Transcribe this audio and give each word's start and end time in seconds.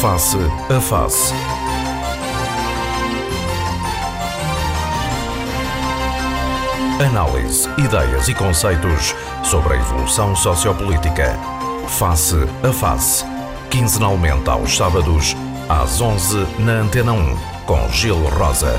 Face 0.00 0.38
a 0.70 0.80
Face. 0.80 1.34
Análise, 6.98 7.68
ideias 7.78 8.26
e 8.28 8.34
conceitos 8.34 9.14
sobre 9.44 9.74
a 9.74 9.76
evolução 9.76 10.34
sociopolítica. 10.34 11.38
Face 11.98 12.34
a 12.62 12.72
Face. 12.72 13.26
Quinzenalmente 13.70 14.48
aos 14.48 14.74
sábados, 14.74 15.36
às 15.68 16.00
11 16.00 16.46
na 16.60 16.80
Antena 16.80 17.12
1, 17.12 17.36
com 17.66 17.86
Gil 17.90 18.16
Rosa. 18.16 18.74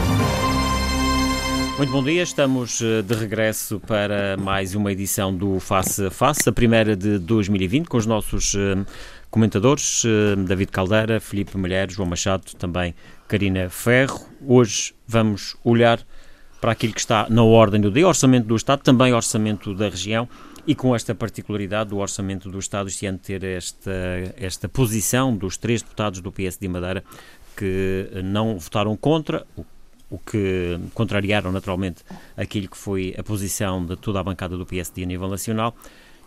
Muito 1.77 1.93
bom 1.93 2.03
dia, 2.03 2.21
estamos 2.21 2.81
eh, 2.81 3.01
de 3.01 3.15
regresso 3.15 3.79
para 3.79 4.37
mais 4.37 4.75
uma 4.75 4.91
edição 4.91 5.35
do 5.35 5.59
Face 5.59 6.05
a 6.05 6.11
Face, 6.11 6.47
a 6.47 6.51
primeira 6.51 6.95
de 6.95 7.17
2020, 7.17 7.87
com 7.87 7.97
os 7.97 8.05
nossos 8.05 8.53
eh, 8.55 8.85
comentadores, 9.31 10.03
eh, 10.05 10.35
David 10.35 10.71
Caldeira, 10.71 11.19
Felipe 11.19 11.57
Mulher, 11.57 11.89
João 11.89 12.07
Machado, 12.07 12.43
também 12.59 12.93
Karina 13.27 13.69
Ferro. 13.69 14.19
Hoje 14.45 14.93
vamos 15.07 15.55
olhar 15.63 16.05
para 16.59 16.73
aquilo 16.73 16.93
que 16.93 16.99
está 16.99 17.25
na 17.29 17.41
ordem 17.41 17.81
do 17.81 17.89
dia, 17.89 18.07
orçamento 18.07 18.45
do 18.45 18.55
Estado, 18.55 18.83
também 18.83 19.13
orçamento 19.13 19.73
da 19.73 19.89
região, 19.89 20.29
e 20.67 20.75
com 20.75 20.95
esta 20.95 21.15
particularidade 21.15 21.89
do 21.89 21.97
orçamento 21.97 22.51
do 22.51 22.59
Estado 22.59 22.87
este 22.87 23.07
ano 23.07 23.17
ter 23.17 23.43
esta, 23.43 23.91
esta 24.37 24.69
posição 24.69 25.35
dos 25.35 25.57
três 25.57 25.81
deputados 25.81 26.19
do 26.19 26.31
PSD 26.31 26.67
Madeira 26.67 27.03
que 27.55 28.09
não 28.23 28.59
votaram 28.59 28.95
contra, 28.95 29.45
o 29.57 29.65
o 30.11 30.19
que 30.19 30.77
contrariaram 30.93 31.53
naturalmente 31.53 32.03
aquilo 32.35 32.67
que 32.67 32.77
foi 32.77 33.15
a 33.17 33.23
posição 33.23 33.83
de 33.83 33.95
toda 33.95 34.19
a 34.19 34.23
bancada 34.23 34.57
do 34.57 34.65
PSD 34.65 35.03
a 35.03 35.05
nível 35.05 35.29
nacional 35.29 35.73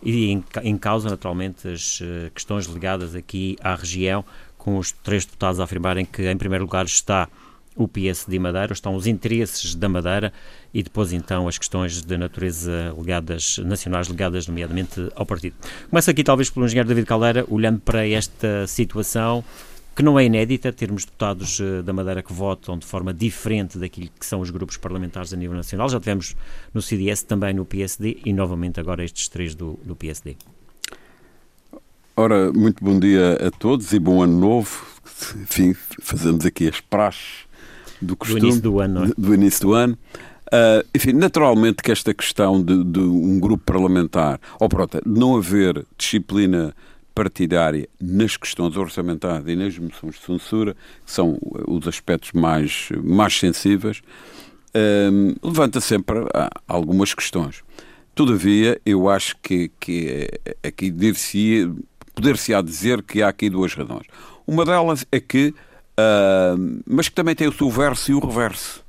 e 0.03 0.31
em, 0.31 0.43
em 0.63 0.77
causa 0.77 1.09
naturalmente 1.09 1.67
as 1.67 1.99
uh, 2.01 2.31
questões 2.33 2.65
ligadas 2.65 3.15
aqui 3.15 3.55
à 3.61 3.75
região, 3.75 4.23
com 4.57 4.77
os 4.77 4.91
três 4.91 5.25
deputados 5.25 5.59
a 5.59 5.63
afirmarem 5.63 6.05
que 6.05 6.29
em 6.29 6.37
primeiro 6.37 6.65
lugar 6.65 6.85
está 6.85 7.27
o 7.75 7.87
PSD 7.87 8.39
Madeira, 8.39 8.71
estão 8.71 8.95
os 8.95 9.05
interesses 9.05 9.75
da 9.75 9.89
Madeira 9.89 10.31
e 10.73 10.81
depois 10.81 11.11
então 11.11 11.47
as 11.47 11.57
questões 11.57 12.01
de 12.01 12.17
natureza 12.17 12.95
ligadas, 12.97 13.57
nacionais 13.59 14.07
ligadas 14.07 14.47
nomeadamente 14.47 15.11
ao 15.15 15.25
partido. 15.25 15.55
Começa 15.89 16.11
aqui 16.11 16.23
talvez 16.23 16.49
pelo 16.49 16.65
engenheiro 16.65 16.87
David 16.87 17.05
Caldeira, 17.05 17.45
olhando 17.49 17.79
para 17.79 18.07
esta 18.07 18.65
situação, 18.65 19.43
que 19.95 20.03
não 20.03 20.19
é 20.19 20.25
inédita 20.25 20.73
termos 20.73 21.05
deputados 21.05 21.59
uh, 21.59 21.81
da 21.81 21.93
Madeira 21.93 22.21
que 22.21 22.33
votam 22.33 22.77
de 22.77 22.85
forma 22.85 23.13
diferente 23.13 23.77
daquilo 23.77 24.09
que 24.19 24.25
são 24.25 24.41
os 24.41 24.49
grupos 24.49 24.75
parlamentares 24.75 25.33
a 25.33 25.37
nível 25.37 25.55
nacional. 25.55 25.87
Já 25.87 25.99
tivemos 25.99 26.35
no 26.73 26.81
CDS, 26.81 27.23
também 27.23 27.53
no 27.53 27.65
PSD 27.65 28.19
e 28.25 28.33
novamente 28.33 28.79
agora 28.79 29.03
estes 29.03 29.29
três 29.29 29.55
do, 29.55 29.79
do 29.85 29.95
PSD. 29.95 30.35
Ora, 32.17 32.51
muito 32.51 32.83
bom 32.83 32.99
dia 32.99 33.33
a 33.45 33.51
todos 33.51 33.93
e 33.93 33.99
bom 33.99 34.21
ano 34.21 34.37
novo. 34.37 34.85
Enfim, 35.35 35.73
fazemos 36.01 36.45
aqui 36.45 36.67
as 36.67 36.81
praxes 36.81 37.45
do 38.01 38.17
costume. 38.17 38.41
Do 38.41 38.47
início 38.47 38.61
do 38.61 38.79
ano, 38.79 39.05
é? 39.05 39.11
Do 39.17 39.33
início 39.33 39.61
do 39.61 39.73
ano. 39.73 39.97
Uh, 40.47 40.85
enfim, 40.93 41.13
naturalmente 41.13 41.81
que 41.81 41.91
esta 41.91 42.13
questão 42.13 42.61
de, 42.61 42.83
de 42.83 42.99
um 42.99 43.39
grupo 43.39 43.63
parlamentar, 43.65 44.39
ou 44.59 44.69
pronto, 44.69 45.01
de 45.03 45.19
não 45.19 45.35
haver 45.35 45.85
disciplina 45.97 46.73
partidária 47.15 47.87
nas 47.99 48.35
questões 48.35 48.75
orçamentárias 48.75 49.47
e 49.47 49.55
nas 49.55 49.79
moções 49.79 50.15
de 50.15 50.25
censura, 50.25 50.75
que 51.05 51.11
são 51.11 51.39
os 51.65 51.87
aspectos 51.87 52.33
mais, 52.33 52.89
mais 53.01 53.39
sensíveis, 53.39 54.01
um, 55.11 55.33
levanta 55.41 55.79
sempre 55.79 56.17
algumas 56.67 57.13
questões. 57.13 57.63
Todavia, 58.13 58.79
eu 58.85 59.09
acho 59.09 59.35
que, 59.41 59.71
que 59.79 60.29
aqui 60.61 60.93
poder-se-á 62.13 62.61
dizer 62.61 63.01
que 63.01 63.21
há 63.21 63.29
aqui 63.29 63.49
duas 63.49 63.73
razões. 63.73 64.07
Uma 64.45 64.65
delas 64.65 65.05
é 65.11 65.19
que, 65.19 65.53
uh, 65.99 66.81
mas 66.85 67.09
que 67.09 67.15
também 67.15 67.35
tem 67.35 67.47
o 67.47 67.53
seu 67.53 67.69
verso 67.69 68.11
e 68.11 68.13
o 68.13 68.19
reverso. 68.19 68.83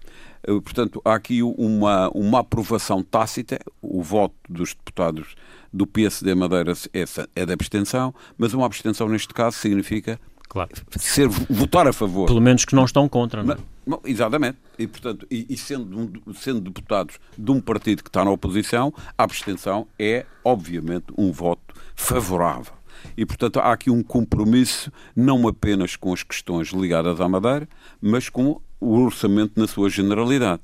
Uh, 0.49 0.61
portanto, 0.61 1.01
há 1.05 1.15
aqui 1.15 1.43
uma, 1.43 2.09
uma 2.11 2.41
aprovação 2.41 3.03
tácita, 3.03 3.59
o 3.81 4.03
voto 4.03 4.35
dos 4.49 4.75
deputados 4.75 5.35
do 5.77 5.87
PSD 5.87 6.35
Madeira 6.35 6.73
essa 6.93 7.29
é 7.37 7.45
de 7.45 7.53
abstenção, 7.53 8.15
mas 8.39 8.55
uma 8.55 8.65
abstenção 8.65 9.09
neste 9.09 9.35
caso 9.35 9.59
significa 9.59 10.19
claro. 10.49 10.71
ser, 10.97 11.29
votar 11.29 11.87
a 11.87 11.93
favor. 11.93 12.27
Pelo 12.27 12.41
menos 12.41 12.65
que 12.65 12.75
não 12.75 12.87
estão 12.87 13.07
contra, 13.09 13.43
não 13.43 13.55
é? 13.55 13.59
Exatamente. 14.05 14.57
E, 14.79 14.87
portanto, 14.87 15.27
e, 15.31 15.47
e 15.51 15.57
sendo, 15.57 16.23
sendo 16.35 16.61
deputados 16.61 17.19
de 17.37 17.51
um 17.51 17.61
partido 17.61 18.03
que 18.03 18.09
está 18.09 18.25
na 18.25 18.31
oposição, 18.31 18.93
a 19.17 19.23
abstenção 19.23 19.87
é, 19.99 20.25
obviamente, 20.43 21.07
um 21.17 21.31
voto 21.31 21.75
favorável. 21.95 22.73
E, 23.17 23.27
portanto, 23.27 23.61
há 23.61 23.73
aqui 23.73 23.91
um 23.91 24.03
compromisso 24.03 24.91
não 25.15 25.47
apenas 25.47 25.95
com 25.95 26.13
as 26.13 26.23
questões 26.23 26.69
ligadas 26.69 27.21
à 27.21 27.29
Madeira, 27.29 27.69
mas 28.01 28.31
com 28.31 28.61
o 28.81 28.99
orçamento 28.99 29.61
na 29.61 29.67
sua 29.67 29.91
generalidade. 29.91 30.63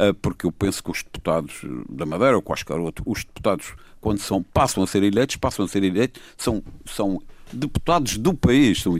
Ah, 0.00 0.14
porque 0.14 0.46
eu 0.46 0.52
penso 0.52 0.82
que 0.82 0.90
os 0.90 1.02
deputados 1.02 1.60
da 1.90 2.06
Madeira, 2.06 2.34
ou 2.34 2.40
quaisquer 2.40 2.78
outros, 2.78 3.06
os 3.06 3.22
deputados, 3.22 3.74
quando 4.00 4.18
são, 4.18 4.42
passam 4.42 4.82
a 4.82 4.86
ser 4.86 5.02
eleitos, 5.02 5.36
passam 5.36 5.66
a 5.66 5.68
ser 5.68 5.84
eleitos, 5.84 6.22
são, 6.38 6.62
são 6.86 7.20
deputados 7.52 8.16
do 8.16 8.32
país, 8.32 8.80
são, 8.80 8.94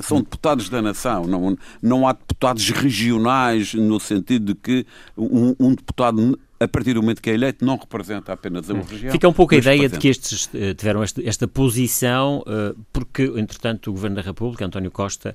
são 0.00 0.22
deputados 0.22 0.70
da 0.70 0.80
nação, 0.80 1.26
não, 1.26 1.58
não 1.82 2.08
há 2.08 2.14
deputados 2.14 2.70
regionais 2.70 3.74
no 3.74 4.00
sentido 4.00 4.54
de 4.54 4.54
que 4.54 4.86
um, 5.18 5.54
um 5.60 5.74
deputado 5.74 6.38
a 6.58 6.68
partir 6.68 6.94
do 6.94 7.02
momento 7.02 7.20
que 7.20 7.28
é 7.28 7.34
eleito, 7.34 7.64
não 7.64 7.76
representa 7.76 8.32
apenas 8.32 8.70
a 8.70 8.74
região. 8.74 9.10
Fica 9.10 9.28
um 9.28 9.32
pouco 9.32 9.52
a 9.52 9.58
ideia 9.58 9.88
de 9.88 9.98
que 9.98 10.06
estes 10.06 10.46
uh, 10.46 10.72
tiveram 10.76 11.02
esta, 11.02 11.20
esta 11.28 11.48
posição, 11.48 12.38
uh, 12.46 12.78
porque, 12.92 13.24
entretanto, 13.36 13.90
o 13.90 13.92
Governo 13.92 14.14
da 14.14 14.22
República, 14.22 14.64
António 14.64 14.92
Costa, 14.92 15.34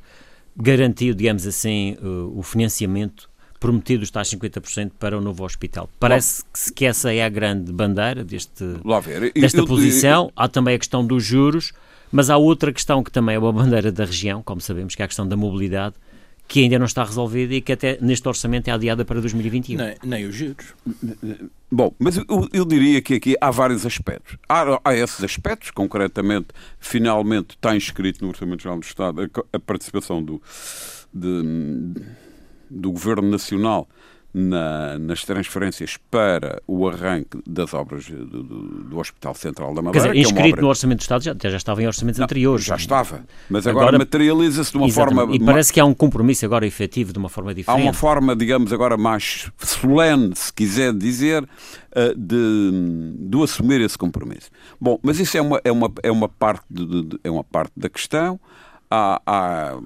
garantiu, 0.56 1.13
digamos 1.13 1.46
assim, 1.46 1.97
uh, 2.02 2.31
o 2.34 2.41
financiamento 2.41 3.26
prometido 3.59 4.03
os 4.03 4.12
tais 4.12 4.29
50% 4.29 4.91
para 5.00 5.18
o 5.18 5.22
novo 5.22 5.44
hospital. 5.44 5.90
Parece 6.00 6.44
Bom, 6.44 6.73
que 6.75 6.85
essa 6.85 7.13
é 7.13 7.23
a 7.23 7.29
grande 7.29 7.72
bandeira 7.72 8.23
deste, 8.23 8.63
desta 9.35 9.59
eu, 9.59 9.68
posição. 9.68 10.23
Eu, 10.23 10.28
eu, 10.28 10.34
há 10.35 10.47
também 10.47 10.75
a 10.75 10.78
questão 10.78 11.06
dos 11.06 11.23
juros, 11.23 11.73
mas 12.12 12.29
há 12.29 12.38
outra 12.38 12.72
questão 12.72 13.03
que 13.03 13.12
também 13.12 13.35
é 13.35 13.40
uma 13.40 13.51
bandeira 13.51 13.91
da 13.91 14.06
região, 14.06 14.41
como 14.44 14.62
sabemos, 14.62 14.95
que 14.95 15.01
é 15.01 15.06
a 15.06 15.07
questão 15.07 15.28
da 15.28 15.35
mobilidade, 15.35 15.95
que 16.47 16.62
ainda 16.62 16.79
não 16.79 16.85
está 16.85 17.03
resolvida 17.03 17.53
e 17.56 17.62
que 17.62 17.73
até 17.73 17.97
neste 18.00 18.28
orçamento 18.28 18.69
é 18.69 18.72
adiada 18.72 19.03
para 19.03 19.19
2021. 19.19 19.78
Nem, 19.78 19.95
nem 20.03 20.25
os 20.25 20.35
juros. 20.35 20.74
Bom, 21.69 21.94
mas 22.00 22.16
eu, 22.16 22.25
eu, 22.53 22.63
diria 22.63 23.01
que 23.01 23.16
aqui 23.16 23.35
há 23.41 23.51
vários 23.51 23.85
aspectos. 23.85 24.38
Há, 24.47 24.79
há, 24.84 24.95
esses 24.95 25.22
aspectos, 25.22 25.72
concretamente, 25.72 26.47
finalmente 26.79 27.56
está 27.56 27.75
inscrito 27.75 28.24
no 28.24 28.29
Orçamento 28.29 28.63
Geral 28.63 28.79
do 28.79 28.85
Estado 28.85 29.24
a, 29.24 29.57
a 29.57 29.59
participação 29.59 30.24
do, 30.24 30.41
de, 31.13 31.94
do 32.69 32.91
Governo 32.91 33.29
Nacional 33.29 33.88
na, 34.33 35.00
nas 35.00 35.23
transferências 35.23 35.97
para 36.11 36.61
o 36.67 36.88
arranque 36.88 37.39
das 37.47 37.73
obras 37.73 38.05
do, 38.05 38.25
do, 38.25 38.44
do 38.83 39.00
Hospital 39.00 39.33
Central 39.33 39.73
da 39.73 39.81
Madeira. 39.81 40.07
Quer 40.07 40.13
dizer, 40.13 40.22
inscrito 40.22 40.47
é 40.47 40.51
obra... 40.51 40.61
no 40.61 40.67
Orçamento 40.67 41.00
do 41.00 41.01
Estado 41.01 41.23
já, 41.23 41.35
já 41.41 41.57
estava 41.57 41.81
em 41.81 41.88
orçamentos 41.88 42.19
Não, 42.19 42.25
anteriores. 42.25 42.66
Já 42.66 42.75
estava, 42.75 43.25
mas 43.50 43.66
agora, 43.66 43.88
agora 43.88 44.00
materializa-se 44.00 44.72
de 44.72 44.77
uma 44.77 44.88
exatamente. 44.88 45.17
forma... 45.17 45.35
E 45.35 45.39
parece 45.39 45.73
que 45.73 45.79
há 45.79 45.85
um 45.85 45.94
compromisso 45.94 46.45
agora 46.45 46.67
efetivo 46.67 47.11
de 47.11 47.17
uma 47.17 47.29
forma 47.29 47.53
diferente. 47.53 47.81
Há 47.81 47.83
uma 47.83 47.94
forma, 47.94 48.35
digamos, 48.35 48.72
agora 48.72 48.95
mais 48.95 49.50
solene, 49.57 50.35
se 50.35 50.53
quiser 50.53 50.94
dizer, 50.94 51.47
eh, 51.95 52.13
de, 52.16 53.17
de 53.17 53.44
assumir 53.44 53.81
esse 53.81 53.97
compromisso. 53.97 54.51
Bom, 54.79 55.00
mas 55.01 55.19
isso 55.19 55.35
é 55.35 55.41
uma, 55.41 55.59
é 55.63 55.72
uma, 55.72 55.91
é 56.03 56.11
uma, 56.11 56.29
parte, 56.29 56.63
de, 56.69 56.85
de, 56.85 57.19
é 57.23 57.31
uma 57.31 57.44
parte 57.44 57.72
da 57.75 57.89
questão 57.89 58.39
há, 58.90 59.22
há, 59.25 59.80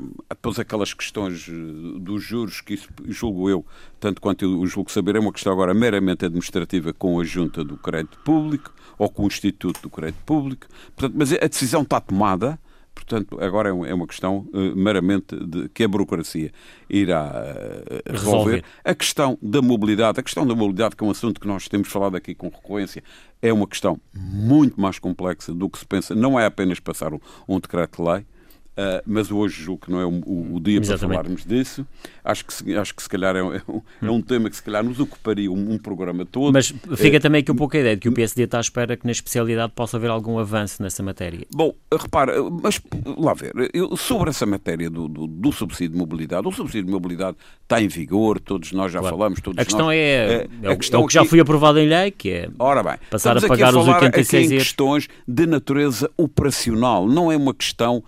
aquelas 0.59 0.93
questões 0.93 1.47
eh, 1.49 1.99
dos 1.99 2.23
juros, 2.23 2.61
que 2.61 2.75
isso 2.75 2.87
julgo 3.07 3.49
eu, 3.49 3.65
tanto 3.99 4.21
quanto 4.21 4.45
eu 4.45 4.65
julgo 4.65 4.91
saber, 4.91 5.15
é 5.15 5.19
uma 5.19 5.33
questão 5.33 5.51
agora 5.51 5.73
meramente 5.73 6.25
administrativa 6.25 6.93
com 6.93 7.19
a 7.19 7.23
junta 7.23 7.63
do 7.63 7.77
crédito 7.77 8.19
público 8.19 8.73
ou 8.97 9.09
com 9.09 9.23
o 9.23 9.27
Instituto 9.27 9.81
do 9.81 9.89
Crédito 9.89 10.23
Público. 10.25 10.67
Portanto, 10.95 11.15
mas 11.17 11.33
a 11.33 11.47
decisão 11.47 11.81
está 11.81 11.99
tomada. 11.99 12.59
Portanto, 12.93 13.41
agora 13.41 13.69
é, 13.69 13.89
é 13.89 13.93
uma 13.93 14.05
questão 14.05 14.49
uh, 14.53 14.75
meramente 14.75 15.35
de 15.35 15.69
que 15.69 15.83
a 15.83 15.87
burocracia 15.87 16.51
irá 16.89 17.23
uh, 17.25 18.11
resolver. 18.11 18.51
resolver. 18.51 18.65
A 18.83 18.93
questão 18.93 19.39
da 19.41 19.61
mobilidade, 19.61 20.19
a 20.19 20.23
questão 20.23 20.45
da 20.45 20.53
mobilidade, 20.53 20.95
que 20.95 21.03
é 21.03 21.07
um 21.07 21.09
assunto 21.09 21.39
que 21.39 21.47
nós 21.47 21.67
temos 21.69 21.87
falado 21.87 22.15
aqui 22.15 22.35
com 22.35 22.49
recorrência, 22.49 23.01
é 23.41 23.51
uma 23.51 23.65
questão 23.65 23.99
muito 24.13 24.79
mais 24.79 24.99
complexa 24.99 25.53
do 25.53 25.69
que 25.69 25.79
se 25.79 25.85
pensa. 25.85 26.13
Não 26.13 26.39
é 26.39 26.45
apenas 26.45 26.79
passar 26.79 27.13
um, 27.13 27.19
um 27.47 27.59
decreto-lei, 27.59 28.25
Uh, 28.71 29.03
mas 29.05 29.29
hoje 29.29 29.61
julgo 29.61 29.85
que 29.85 29.91
não 29.91 29.99
é 29.99 30.05
o, 30.05 30.55
o, 30.55 30.59
dia 30.61 30.79
Exatamente. 30.79 30.99
para 30.99 31.23
falarmos 31.23 31.45
disso. 31.45 31.85
Acho 32.23 32.45
que, 32.45 32.53
se, 32.53 32.77
acho 32.77 32.95
que 32.95 33.03
se 33.03 33.09
calhar 33.09 33.35
é, 33.35 33.43
um, 33.43 33.53
é 33.53 34.09
um 34.09 34.21
tema 34.21 34.49
que 34.49 34.55
se 34.55 34.63
calhar 34.63 34.81
nos 34.81 34.97
ocuparia 34.97 35.51
um, 35.51 35.73
um 35.73 35.77
programa 35.77 36.25
todo. 36.25 36.53
Mas 36.53 36.73
fica 36.95 37.17
é, 37.17 37.19
também 37.19 37.41
aqui 37.41 37.51
um 37.51 37.55
pouco 37.55 37.75
a 37.75 37.79
ideia 37.81 37.95
de 37.95 38.01
que 38.01 38.07
o 38.07 38.13
PSD 38.13 38.43
está 38.43 38.59
à 38.59 38.61
espera 38.61 38.95
que 38.95 39.05
na 39.05 39.11
especialidade 39.11 39.73
possa 39.75 39.97
haver 39.97 40.09
algum 40.09 40.39
avanço 40.39 40.81
nessa 40.81 41.03
matéria. 41.03 41.45
Bom, 41.53 41.75
repara, 41.91 42.41
mas 42.63 42.81
lá 43.17 43.33
ver, 43.33 43.51
eu, 43.73 43.97
sobre 43.97 44.29
essa 44.29 44.45
matéria 44.45 44.89
do, 44.89 45.09
do, 45.09 45.27
do, 45.27 45.51
subsídio 45.51 45.91
de 45.91 45.97
mobilidade, 45.97 46.47
o 46.47 46.51
subsídio 46.51 46.85
de 46.85 46.91
mobilidade 46.91 47.35
está 47.63 47.81
em 47.81 47.89
vigor, 47.89 48.39
todos 48.39 48.71
nós 48.71 48.89
já 48.89 48.99
claro. 48.99 49.17
falamos, 49.17 49.41
todos 49.41 49.59
a 49.59 49.65
questão 49.65 49.87
nós, 49.87 49.95
é, 49.95 49.99
é, 49.99 50.47
é, 50.63 50.71
a 50.71 50.77
questão 50.77 51.01
é 51.01 51.03
o 51.03 51.07
que 51.07 51.13
já 51.13 51.25
foi 51.25 51.41
aprovado 51.41 51.77
em 51.77 51.89
lei, 51.89 52.11
que 52.11 52.29
é 52.29 52.49
ora 52.57 52.81
bem, 52.81 52.95
passar 53.09 53.35
a 53.37 53.41
pagar 53.41 53.73
a 53.73 53.79
os 53.79 53.87
86 53.87 54.51
euros. 54.51 54.67
questões 54.67 55.09
de 55.27 55.45
natureza 55.45 56.09
operacional, 56.15 57.05
não 57.05 57.29
é 57.29 57.35
uma 57.35 57.53
questão 57.53 58.01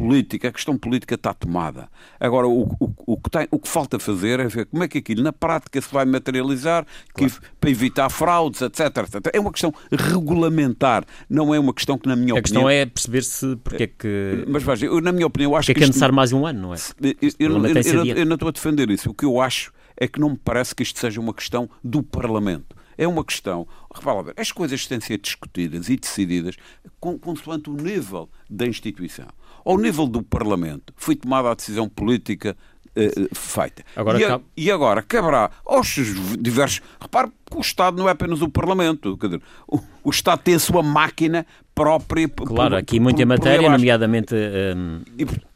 política, 0.00 0.48
a 0.48 0.52
questão 0.52 0.78
política 0.78 1.14
está 1.14 1.34
tomada. 1.34 1.88
Agora, 2.18 2.48
o, 2.48 2.62
o, 2.80 2.92
o, 3.06 3.16
que, 3.16 3.30
tem, 3.30 3.46
o 3.50 3.58
que 3.58 3.68
falta 3.68 3.98
fazer 3.98 4.40
é 4.40 4.48
ver 4.48 4.66
como 4.66 4.82
é 4.82 4.88
que 4.88 4.98
aquilo 4.98 5.22
na 5.22 5.32
prática 5.32 5.80
se 5.80 5.92
vai 5.92 6.04
materializar 6.04 6.86
claro. 7.12 7.32
que, 7.32 7.40
para 7.60 7.70
evitar 7.70 8.08
fraudes, 8.08 8.62
etc, 8.62 8.80
etc. 8.80 9.30
É 9.32 9.38
uma 9.38 9.52
questão 9.52 9.72
regulamentar, 9.92 11.04
não 11.28 11.54
é 11.54 11.58
uma 11.58 11.74
questão 11.74 11.98
que, 11.98 12.08
na 12.08 12.16
minha 12.16 12.34
a 12.34 12.38
opinião. 12.38 12.38
A 12.38 12.42
questão 12.42 12.70
é 12.70 12.86
perceber-se 12.86 13.56
porque 13.56 13.82
é 13.82 13.86
que. 13.86 14.44
Mas 14.48 14.62
veja, 14.62 14.86
eu, 14.86 15.00
na 15.00 15.12
minha 15.12 15.26
opinião, 15.26 15.52
eu 15.52 15.56
acho 15.56 15.66
que. 15.66 15.72
É 15.72 15.74
que 15.74 15.84
é 15.84 15.86
necessário 15.86 16.14
mais 16.14 16.32
um 16.32 16.46
ano, 16.46 16.60
não 16.60 16.74
é? 16.74 16.78
Eu, 17.00 17.30
eu, 17.38 17.66
eu, 17.66 18.16
eu 18.16 18.26
não 18.26 18.34
estou 18.34 18.48
a 18.48 18.52
defender 18.52 18.90
isso. 18.90 19.10
O 19.10 19.14
que 19.14 19.24
eu 19.24 19.40
acho 19.40 19.72
é 19.96 20.08
que 20.08 20.18
não 20.18 20.30
me 20.30 20.38
parece 20.38 20.74
que 20.74 20.82
isto 20.82 20.98
seja 20.98 21.20
uma 21.20 21.34
questão 21.34 21.68
do 21.84 22.02
Parlamento. 22.02 22.74
É 22.96 23.06
uma 23.06 23.24
questão. 23.24 23.66
Repara 23.94 24.22
ver, 24.22 24.34
as 24.36 24.52
coisas 24.52 24.86
têm 24.86 24.98
de 24.98 25.06
ser 25.06 25.18
discutidas 25.18 25.88
e 25.88 25.96
decididas 25.96 26.56
consoante 27.00 27.70
o 27.70 27.72
nível 27.74 28.28
da 28.48 28.66
instituição. 28.66 29.28
Ao 29.64 29.78
nível 29.78 30.06
do 30.06 30.22
Parlamento, 30.22 30.92
foi 30.96 31.16
tomada 31.16 31.50
a 31.50 31.54
decisão 31.54 31.88
política 31.88 32.56
uh, 32.96 33.34
feita. 33.34 33.84
Agora, 33.94 34.20
e, 34.20 34.24
a, 34.24 34.40
e, 34.56 34.70
agora 34.70 35.02
caberá 35.02 35.50
aos 35.64 35.96
diversos. 36.38 36.80
Repare 37.00 37.30
o 37.58 37.60
Estado 37.60 37.96
não 37.96 38.08
é 38.08 38.12
apenas 38.12 38.42
o 38.42 38.48
Parlamento. 38.48 39.16
Dizer, 39.16 39.40
o, 39.66 39.78
o 40.04 40.10
Estado 40.10 40.40
tem 40.42 40.54
a 40.54 40.58
sua 40.58 40.82
máquina 40.82 41.46
própria. 41.74 42.28
Claro, 42.28 42.76
aqui 42.76 42.96
por, 42.96 43.04
muita 43.04 43.18
por, 43.18 43.26
matéria, 43.26 43.62
por 43.62 43.70
nomeadamente 43.70 44.34
um, 44.34 45.00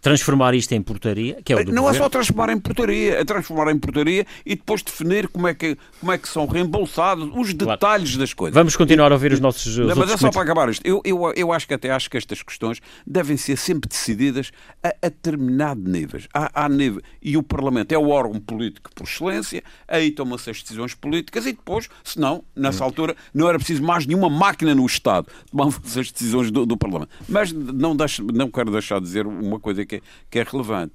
transformar 0.00 0.54
isto 0.54 0.72
em 0.72 0.80
portaria, 0.80 1.38
que 1.44 1.52
é 1.52 1.56
o 1.56 1.64
do 1.64 1.72
Não 1.72 1.82
governo. 1.82 1.96
é 1.96 2.02
só 2.04 2.08
transformar 2.08 2.50
em 2.50 2.58
portaria, 2.58 3.12
é 3.14 3.24
transformar 3.24 3.70
em 3.70 3.78
portaria 3.78 4.26
e 4.44 4.54
depois 4.54 4.82
definir 4.82 5.28
como 5.28 5.48
é 5.48 5.54
que, 5.54 5.76
como 6.00 6.12
é 6.12 6.18
que 6.18 6.28
são 6.28 6.46
reembolsados 6.46 7.30
os 7.34 7.52
detalhes 7.52 8.10
claro. 8.10 8.18
das 8.18 8.32
coisas. 8.32 8.54
Vamos 8.54 8.76
continuar 8.76 9.12
a 9.12 9.14
ouvir 9.14 9.32
os 9.32 9.40
nossos. 9.40 9.66
Os 9.66 9.86
não, 9.86 9.96
mas 9.96 10.10
é 10.10 10.16
só 10.16 10.30
para 10.30 10.42
acabar 10.42 10.68
isto. 10.70 10.86
Eu, 10.86 11.02
eu, 11.04 11.32
eu 11.36 11.52
acho 11.52 11.66
que 11.68 11.74
até 11.74 11.90
acho 11.90 12.08
que 12.08 12.16
estas 12.16 12.42
questões 12.42 12.80
devem 13.06 13.36
ser 13.36 13.56
sempre 13.56 13.88
decididas 13.88 14.50
a, 14.82 14.88
a 14.88 15.08
determinado 15.08 15.80
níveis. 15.90 16.26
Há, 16.32 16.64
há 16.64 16.68
nível, 16.68 17.02
e 17.22 17.36
o 17.36 17.42
Parlamento 17.42 17.92
é 17.92 17.98
o 17.98 18.08
órgão 18.08 18.40
político 18.40 18.90
por 18.94 19.04
excelência, 19.04 19.62
aí 19.86 20.10
tomam-se 20.10 20.48
as 20.48 20.62
decisões 20.62 20.94
políticas 20.94 21.44
e 21.46 21.52
depois, 21.52 21.83
se 22.02 22.18
não, 22.18 22.44
nessa 22.54 22.82
hum. 22.82 22.86
altura, 22.86 23.16
não 23.32 23.48
era 23.48 23.58
preciso 23.58 23.82
mais 23.82 24.06
nenhuma 24.06 24.30
máquina 24.30 24.74
no 24.74 24.84
Estado. 24.86 25.28
Tomavam-se 25.50 25.98
as 26.00 26.10
decisões 26.10 26.50
do, 26.50 26.66
do 26.66 26.76
Parlamento. 26.76 27.10
Mas 27.28 27.52
não, 27.52 27.96
deixo, 27.96 28.24
não 28.24 28.50
quero 28.50 28.70
deixar 28.70 28.98
de 28.98 29.06
dizer 29.06 29.26
uma 29.26 29.60
coisa 29.60 29.84
que 29.84 29.96
é, 29.96 30.00
que 30.30 30.38
é 30.38 30.42
relevante. 30.42 30.94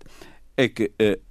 É 0.57 0.67
que 0.67 0.91
uh, 1.01 1.28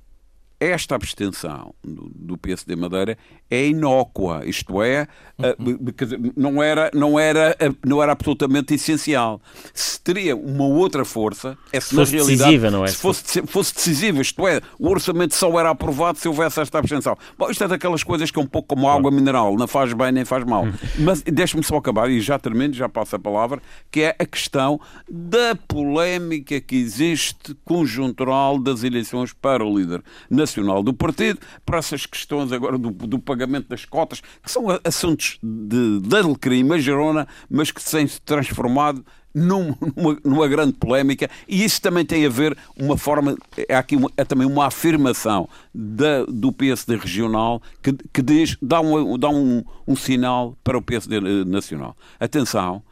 esta 0.61 0.97
abstenção 0.97 1.73
do, 1.85 2.11
do 2.15 2.37
PSD 2.37 2.75
Madeira 2.75 3.17
é 3.49 3.69
inócua, 3.69 4.43
isto 4.45 4.83
é, 4.83 5.07
uhum. 5.39 6.33
não, 6.37 6.63
era, 6.63 6.91
não, 6.93 7.19
era, 7.19 7.57
não 7.85 8.03
era 8.03 8.13
absolutamente 8.13 8.75
essencial. 8.75 9.41
Se 9.73 10.01
teria 10.01 10.37
uma 10.37 10.65
outra 10.65 11.05
força, 11.05 11.57
é 11.73 11.81
se, 11.81 11.95
na 11.95 12.05
realidade, 12.05 12.37
decisiva, 12.39 12.71
não 12.71 12.85
é? 12.85 12.89
se 12.89 12.97
fosse, 12.97 13.23
se 13.25 13.47
fosse 13.47 13.75
decisiva, 13.75 14.21
isto 14.21 14.47
é, 14.47 14.61
o 14.79 14.89
orçamento 14.89 15.35
só 15.35 15.59
era 15.59 15.71
aprovado 15.71 16.19
se 16.19 16.27
houvesse 16.27 16.61
esta 16.61 16.79
abstenção. 16.79 17.17
Bom, 17.39 17.51
isto 17.51 17.63
é 17.63 17.69
daquelas 17.69 18.03
coisas 18.03 18.31
que 18.31 18.39
é 18.39 18.43
um 18.43 18.47
pouco 18.47 18.69
como 18.75 18.89
água 18.89 19.11
mineral, 19.11 19.57
não 19.57 19.69
faz 19.69 19.93
bem 19.93 20.11
nem 20.11 20.25
faz 20.25 20.45
mal. 20.45 20.65
Uhum. 20.65 20.73
Mas 20.99 21.23
deixe-me 21.23 21.63
só 21.63 21.77
acabar, 21.77 22.11
e 22.11 22.21
já 22.21 22.39
termino, 22.39 22.75
já 22.75 22.89
passo 22.89 23.15
a 23.15 23.19
palavra, 23.19 23.63
que 23.91 24.03
é 24.03 24.17
a 24.19 24.27
questão 24.27 24.81
da 25.09 25.55
polémica 25.55 26.61
que 26.61 26.77
existe 26.77 27.57
conjuntural 27.65 28.59
das 28.59 28.83
eleições 28.83 29.33
para 29.33 29.65
o 29.65 29.79
líder 29.79 30.03
nacional 30.49 30.83
do 30.83 30.95
partido, 30.95 31.39
para 31.65 31.79
essas 31.79 32.07
questões 32.07 32.51
agora 32.53 32.79
do, 32.79 32.91
do 32.91 33.19
pagamento 33.19 33.69
das 33.69 33.85
cotas, 33.85 34.21
que 34.43 34.51
são 34.51 34.67
assuntos 34.83 35.39
de, 35.43 36.01
de 36.01 36.17
alecrim 36.17 36.65
majorona, 36.65 37.29
mas 37.51 37.71
que 37.71 37.85
têm 37.85 38.07
se 38.07 38.21
transformado 38.23 39.05
numa, 39.35 39.77
numa, 40.25 40.49
grande 40.49 40.73
polémica 40.73 41.31
e 41.47 41.63
isso 41.63 41.81
também 41.83 42.05
tem 42.05 42.25
a 42.25 42.31
ver 42.31 42.57
uma 42.77 42.97
forma 42.97 43.37
é 43.69 43.77
aqui 43.77 43.95
uma, 43.95 44.11
é 44.17 44.25
também 44.25 44.47
uma 44.47 44.67
afirmação 44.67 45.47
da, 45.73 46.25
do 46.25 46.51
PSD 46.51 46.97
regional 46.97 47.63
que, 47.83 47.93
que 48.13 48.23
diz 48.23 48.57
dá, 48.61 48.81
um, 48.81 49.19
dá 49.19 49.29
um, 49.29 49.63
um 49.87 49.95
sinal 49.95 50.57
para 50.65 50.79
o 50.79 50.83
PSD 50.83 51.21
nacional. 51.45 51.95
Atenção 52.19 52.83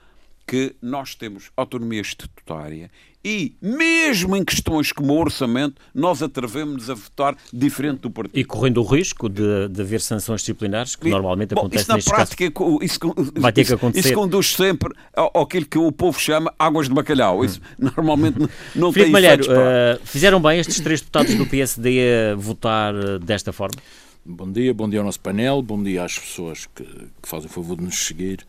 que 0.47 0.76
nós 0.81 1.14
temos 1.14 1.50
autonomia 1.56 2.03
estatutária 2.03 2.91
e, 3.26 3.56
mesmo 3.61 4.37
em 4.37 4.44
questões 4.44 4.93
como 4.93 5.12
o 5.12 5.19
orçamento, 5.19 5.82
nós 5.93 6.23
atrevemos-nos 6.23 6.88
a 6.88 6.94
votar 6.94 7.37
diferente 7.52 8.02
do 8.02 8.11
partido. 8.11 8.38
E 8.38 8.44
correndo 8.44 8.81
o 8.81 8.84
risco 8.84 9.28
de, 9.28 9.67
de 9.69 9.81
haver 9.81 10.00
sanções 10.00 10.43
disciplinares, 10.43 10.94
que 10.94 11.08
e, 11.08 11.11
normalmente 11.11 11.52
bom, 11.52 11.62
acontece 11.62 11.82
isso 11.99 12.08
na 12.08 12.14
prática, 12.14 12.49
caso. 12.52 12.78
Isso, 12.81 13.00
vai 13.34 13.52
ter 13.52 13.64
que 13.64 13.73
acontecer. 13.73 14.11
Isso 14.11 14.14
conduz 14.14 14.55
sempre 14.55 14.94
ao, 15.12 15.43
àquilo 15.43 15.67
que 15.67 15.76
o 15.76 15.90
povo 15.90 16.20
chama 16.20 16.55
águas 16.56 16.88
de 16.88 16.94
bacalhau. 16.94 17.44
Isso 17.44 17.61
hum. 17.81 17.90
normalmente 17.96 18.38
não, 18.38 18.49
não 18.76 18.93
Filipe 18.93 19.11
tem 19.11 19.12
Malheiro, 19.12 19.43
uh, 19.50 20.00
fizeram 20.05 20.40
bem 20.40 20.61
estes 20.61 20.79
três 20.79 21.00
deputados 21.00 21.34
do 21.34 21.46
PSD 21.46 22.31
a 22.31 22.37
votar 22.37 22.94
uh, 22.94 23.19
desta 23.19 23.52
forma? 23.52 23.82
Bom 24.25 24.52
dia, 24.52 24.72
bom 24.72 24.88
dia 24.88 25.00
ao 25.00 25.05
nosso 25.05 25.19
painel, 25.19 25.61
bom 25.62 25.82
dia 25.82 26.05
às 26.05 26.17
pessoas 26.17 26.69
que, 26.72 26.84
que 26.84 27.29
fazem 27.29 27.49
o 27.49 27.52
favor 27.52 27.76
de 27.76 27.82
nos 27.82 28.06
seguir. 28.06 28.46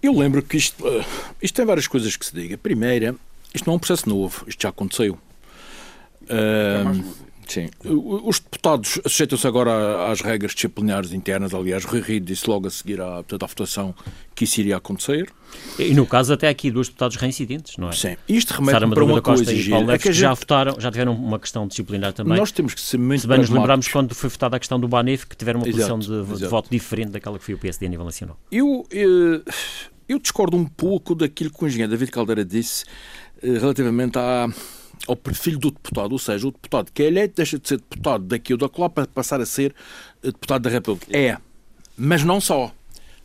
Eu 0.00 0.16
lembro 0.16 0.42
que 0.42 0.56
isto, 0.56 0.86
uh, 0.86 1.04
isto 1.42 1.56
tem 1.56 1.66
várias 1.66 1.88
coisas 1.88 2.16
que 2.16 2.24
se 2.24 2.32
diga. 2.32 2.56
Primeira, 2.56 3.16
isto 3.54 3.66
não 3.66 3.74
é 3.74 3.76
um 3.76 3.78
processo 3.78 4.08
novo, 4.08 4.44
isto 4.46 4.62
já 4.62 4.68
aconteceu. 4.68 5.18
Uh, 6.22 7.04
sim. 7.46 7.68
Os 7.84 8.38
deputados 8.38 9.00
sujeitam-se 9.06 9.46
agora 9.46 10.10
às 10.10 10.20
regras 10.20 10.52
disciplinares 10.52 11.12
internas. 11.12 11.52
Aliás, 11.52 11.84
Rui 11.84 12.00
Rio 12.00 12.20
disse 12.20 12.48
logo 12.48 12.68
a 12.68 12.70
seguir 12.70 13.00
à, 13.00 13.14
portanto, 13.16 13.42
à 13.42 13.46
votação 13.46 13.94
que 14.34 14.44
isso 14.44 14.60
iria 14.60 14.76
acontecer. 14.76 15.32
E 15.78 15.92
no 15.92 16.06
caso, 16.06 16.32
até 16.32 16.48
aqui, 16.48 16.70
dois 16.70 16.86
deputados 16.86 17.16
reincidentes, 17.16 17.76
não 17.76 17.88
é? 17.88 17.92
Sim. 17.92 18.16
Isto 18.28 18.54
remete 18.54 18.88
para 18.88 19.04
uma 19.04 19.20
Costa 19.20 19.44
coisa. 19.44 19.52
E 19.52 19.68
Paulo 19.68 19.86
Neves, 19.86 20.00
é 20.00 20.02
que, 20.02 20.12
gente... 20.12 20.22
já 20.22 20.32
votaram, 20.32 20.76
já 20.78 20.90
tiveram 20.90 21.12
uma 21.12 21.38
questão 21.38 21.66
disciplinar 21.66 22.12
também. 22.12 22.38
Nós 22.38 22.52
temos 22.52 22.74
que 22.74 22.80
ser 22.80 22.98
muito 22.98 23.22
Se 23.22 23.26
bem 23.26 23.38
nos 23.38 23.50
lembramos 23.50 23.88
quando 23.88 24.14
foi 24.14 24.30
votada 24.30 24.56
a 24.56 24.58
questão 24.60 24.78
do 24.78 24.86
Banif, 24.86 25.26
que 25.26 25.36
tiveram 25.36 25.60
uma 25.60 25.66
posição 25.66 25.98
exato, 25.98 26.24
de, 26.24 26.38
de, 26.38 26.46
voto 26.46 26.70
diferente 26.70 27.10
daquela 27.10 27.38
que 27.38 27.44
foi 27.44 27.54
o 27.54 27.58
PSD 27.58 27.86
a 27.86 27.88
nível 27.88 28.04
nacional. 28.04 28.38
Eu, 28.52 28.86
eu, 28.90 29.36
eh, 29.36 29.52
eu 30.08 30.18
discordo 30.18 30.56
um 30.56 30.64
pouco 30.64 31.14
daquilo 31.14 31.50
que 31.50 31.64
o 31.64 31.66
engenheiro 31.66 31.90
David 31.90 32.10
Caldeira 32.10 32.44
disse 32.44 32.84
relativamente 33.42 34.18
à, 34.18 34.48
ao 35.06 35.16
perfil 35.16 35.58
do 35.58 35.70
deputado, 35.70 36.12
ou 36.12 36.18
seja, 36.18 36.46
o 36.46 36.50
deputado 36.50 36.90
que 36.92 37.02
é 37.02 37.06
eleito 37.06 37.34
deixa 37.36 37.58
de 37.58 37.68
ser 37.68 37.78
deputado 37.78 38.24
daqui 38.24 38.52
ou 38.52 38.58
da 38.58 38.70
lá 38.78 38.88
para 38.88 39.06
passar 39.06 39.40
a 39.40 39.46
ser 39.46 39.74
eh, 40.22 40.26
deputado 40.26 40.62
da 40.62 40.70
República. 40.70 41.16
É, 41.16 41.36
mas 41.96 42.24
não 42.24 42.40
só. 42.40 42.72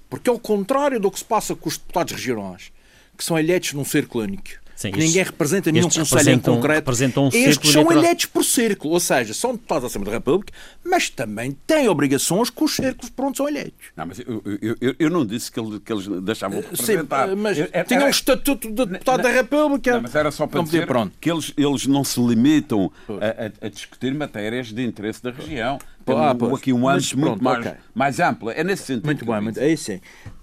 Porque 0.10 0.30
ao 0.30 0.40
contrário 0.40 1.00
do 1.00 1.12
que 1.12 1.20
se 1.20 1.26
passa 1.26 1.56
com 1.56 1.68
os 1.68 1.78
deputados 1.78 2.14
regionais, 2.14 2.72
que 3.18 3.24
são 3.24 3.38
eleitos 3.38 3.74
num 3.74 3.86
círculo 3.86 4.24
único, 4.24 4.50
Sim, 4.76 4.92
que 4.92 5.00
ninguém 5.00 5.24
representa 5.24 5.72
nenhum 5.72 5.90
conselho 5.90 6.32
em 6.32 6.40
concreto. 6.40 6.92
Um 6.92 7.30
estes 7.32 7.72
são 7.72 7.90
eleitos 7.92 8.26
por 8.26 8.44
círculo, 8.44 8.94
ou 8.94 9.00
seja, 9.00 9.34
são 9.34 9.54
deputados 9.54 9.84
da 9.84 9.88
Assembleia 9.88 10.12
da 10.12 10.18
República, 10.18 10.54
mas 10.84 11.10
também 11.10 11.58
têm 11.66 11.88
obrigações 11.88 12.50
com 12.50 12.66
os 12.66 12.76
círculos 12.76 13.10
por 13.10 13.26
onde 13.26 13.38
são 13.38 13.48
eleitos. 13.48 13.88
Não, 13.96 14.06
mas 14.06 14.20
eu, 14.20 14.44
eu, 14.82 14.96
eu 15.00 15.10
não 15.10 15.26
disse 15.26 15.50
que, 15.50 15.60
ele, 15.60 15.80
que 15.80 15.94
eles 15.94 16.08
deixavam 16.24 16.60
de 16.60 16.68
representar. 16.68 17.30
Sim, 17.30 17.36
mas 17.36 17.58
era, 17.58 17.84
tinham 17.86 18.06
o 18.06 18.10
estatuto 18.10 18.70
de 18.70 18.86
deputado 18.86 19.24
da 19.24 19.30
República. 19.30 19.94
Não, 19.94 20.02
mas 20.02 20.14
era 20.14 20.30
só 20.30 20.46
para 20.46 20.62
dizer 20.62 20.86
pronto. 20.86 21.14
que 21.22 21.32
eles, 21.32 21.54
eles 21.56 21.88
não 21.88 22.04
se 22.04 22.20
limitam 22.20 22.92
a, 23.10 23.64
a, 23.64 23.68
a 23.68 23.70
discutir 23.70 24.14
matérias 24.14 24.68
de 24.74 24.84
interesse 24.84 25.24
da 25.24 25.32
região. 25.32 25.80
Tem 26.06 26.16
ah, 26.16 26.36
aqui 26.56 26.72
um 26.72 26.88
âmbito 26.88 27.18
muito 27.18 27.44
mais, 27.44 27.66
okay. 27.66 27.74
mais 27.94 28.20
amplo. 28.20 28.52
É 28.52 28.64
nesse 28.64 28.84
sentido. 28.84 29.06
Muito 29.06 29.26
bem, 29.26 29.42
muito, 29.42 29.60
é 29.60 29.72
isso. 29.72 29.92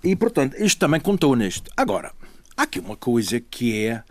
E, 0.02 0.16
portanto, 0.16 0.56
isto 0.58 0.78
também 0.78 1.00
contou 1.00 1.36
nisto. 1.36 1.70
Agora, 1.76 2.12
há 2.56 2.62
aqui 2.62 2.80
uma 2.80 2.96
coisa 2.96 3.38
que 3.38 3.86
é 3.86 4.02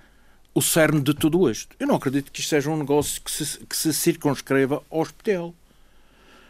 o 0.54 0.62
cerne 0.62 1.02
de 1.02 1.14
tudo 1.14 1.50
isto. 1.50 1.76
Eu 1.80 1.88
não 1.88 1.96
acredito 1.96 2.32
que 2.32 2.40
isto 2.40 2.50
seja 2.50 2.70
um 2.70 2.78
negócio 2.78 3.22
que 3.22 3.32
se, 3.32 3.58
que 3.60 3.76
se 3.76 3.94
circunscreva 3.94 4.84
ao 4.90 5.00
hospital. 5.00 5.54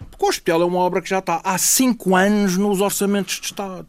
Porque 0.09 0.25
o 0.25 0.29
hospital 0.29 0.61
é 0.61 0.65
uma 0.65 0.79
obra 0.79 1.01
que 1.01 1.09
já 1.09 1.19
está 1.19 1.41
há 1.43 1.57
cinco 1.57 2.15
anos 2.15 2.57
nos 2.57 2.81
orçamentos 2.81 3.39
de 3.39 3.45
Estado. 3.45 3.87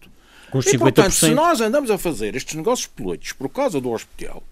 Com 0.50 0.59
os 0.59 0.66
50%. 0.66 0.75
E, 0.75 0.78
portanto, 0.78 1.12
se 1.12 1.31
nós 1.31 1.61
andamos 1.61 1.90
a 1.90 1.97
fazer 1.97 2.37
estes 2.37 2.54
negócios 2.54 2.87
políticos 2.87 3.33
por 3.33 3.49
causa 3.49 3.81
do 3.81 3.90
hospital, 3.90 4.42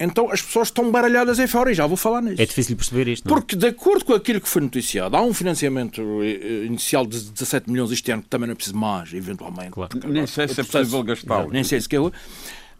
então 0.00 0.30
as 0.30 0.40
pessoas 0.40 0.68
estão 0.68 0.90
baralhadas 0.90 1.38
aí 1.38 1.46
fora 1.46 1.70
e 1.70 1.74
já 1.74 1.86
vou 1.86 1.96
falar 1.96 2.22
nisso. 2.22 2.40
É 2.40 2.46
difícil 2.46 2.74
perceber 2.74 3.06
isto, 3.06 3.28
não 3.28 3.36
é? 3.36 3.40
Porque, 3.40 3.54
de 3.54 3.66
acordo 3.66 4.04
com 4.04 4.14
aquilo 4.14 4.40
que 4.40 4.48
foi 4.48 4.62
noticiado, 4.62 5.14
há 5.14 5.22
um 5.22 5.34
financiamento 5.34 6.00
eh, 6.22 6.64
inicial 6.64 7.06
de 7.06 7.20
17 7.20 7.70
milhões 7.70 7.92
este 7.92 8.10
ano, 8.10 8.22
que 8.22 8.28
também 8.28 8.48
não 8.48 8.52
é 8.52 8.56
preciso 8.56 8.76
mais, 8.76 9.12
eventualmente. 9.12 9.72
Claro. 9.72 9.90
Nem 10.08 10.26
sei 10.26 10.48
se 10.48 10.60
é 10.60 10.64
possível 10.64 11.02
gastar. 11.02 11.46
Nem 11.48 11.62
sei 11.62 11.80
se 11.80 11.94
é. 11.94 11.98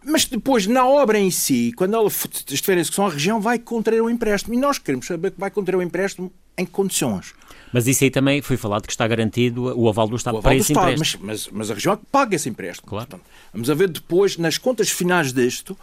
Mas 0.03 0.25
depois, 0.25 0.65
na 0.65 0.87
obra 0.87 1.19
em 1.19 1.29
si, 1.29 1.71
quando 1.75 1.95
ela 1.95 2.07
estiver 2.07 2.77
em 2.77 2.81
execução, 2.81 3.05
a 3.05 3.09
região 3.09 3.39
vai 3.39 3.59
contrair 3.59 4.01
o 4.01 4.09
empréstimo. 4.09 4.53
E 4.53 4.57
nós 4.57 4.77
queremos 4.77 5.05
saber 5.05 5.31
que 5.31 5.39
vai 5.39 5.51
contrair 5.51 5.77
o 5.77 5.81
empréstimo 5.81 6.31
em 6.57 6.65
que 6.65 6.71
condições. 6.71 7.33
Mas 7.71 7.87
isso 7.87 8.03
aí 8.03 8.11
também 8.11 8.41
foi 8.41 8.57
falado 8.57 8.85
que 8.85 8.91
está 8.91 9.07
garantido 9.07 9.77
o 9.79 9.87
aval 9.87 10.07
do 10.07 10.15
Estado 10.15 10.37
aval 10.37 10.43
para 10.43 10.51
do 10.51 10.57
esse 10.57 10.71
Estado, 10.73 10.91
empréstimo. 10.91 11.25
Mas, 11.25 11.47
mas, 11.47 11.53
mas, 11.53 11.71
a 11.71 11.73
região 11.73 11.93
é 11.93 11.97
que 11.97 12.05
paga 12.11 12.35
esse 12.35 12.49
empréstimo. 12.49 12.89
Claro. 12.89 13.07
Portanto, 13.07 13.29
vamos 13.53 13.69
a 13.69 13.73
ver 13.73 13.89
depois, 13.89 14.37
nas 14.37 14.57
contas 14.57 14.89
finais 14.89 15.31
deste, 15.31 15.75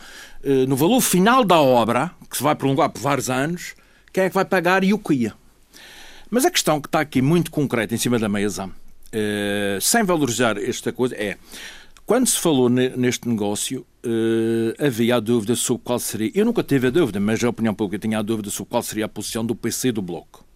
eh, 0.42 0.66
no 0.66 0.76
valor 0.76 1.00
final 1.00 1.44
da 1.44 1.60
obra, 1.60 2.10
que 2.28 2.36
se 2.36 2.42
vai 2.42 2.54
prolongar 2.54 2.90
por 2.90 3.00
vários 3.00 3.30
anos, 3.30 3.74
quem 4.12 4.24
é 4.24 4.28
que 4.28 4.34
vai 4.34 4.44
pagar 4.44 4.84
e 4.84 4.92
o 4.92 4.98
que 4.98 5.14
ia. 5.14 5.34
Mas 6.30 6.44
a 6.44 6.50
questão 6.50 6.80
que 6.80 6.88
está 6.88 7.00
aqui 7.00 7.22
muito 7.22 7.50
concreta 7.50 7.94
em 7.94 7.98
cima 7.98 8.18
da 8.18 8.28
mesa, 8.28 8.68
eh, 9.10 9.78
sem 9.80 10.04
valorizar 10.04 10.58
esta 10.58 10.92
coisa, 10.92 11.14
é 11.16 11.38
quando 12.04 12.26
se 12.26 12.38
falou 12.38 12.68
neste 12.68 13.28
negócio, 13.28 13.86
uh, 14.08 14.84
havia 14.84 15.16
a 15.16 15.20
dúvida 15.20 15.54
sobre 15.54 15.82
qual 15.84 15.98
seria. 15.98 16.30
Eu 16.34 16.44
nunca 16.44 16.62
tive 16.62 16.86
a 16.86 16.90
dúvida, 16.90 17.20
mas 17.20 17.42
a 17.44 17.48
opinião 17.48 17.74
pública 17.74 17.98
tinha 18.06 18.18
a 18.18 18.22
dúvida 18.22 18.50
sobre 18.50 18.70
qual 18.70 18.82
seria 18.82 19.04
a 19.04 19.08
posição 19.08 19.44
do 19.44 19.54
PC 19.54 19.92
do 19.92 20.00
Bloco. 20.00 20.47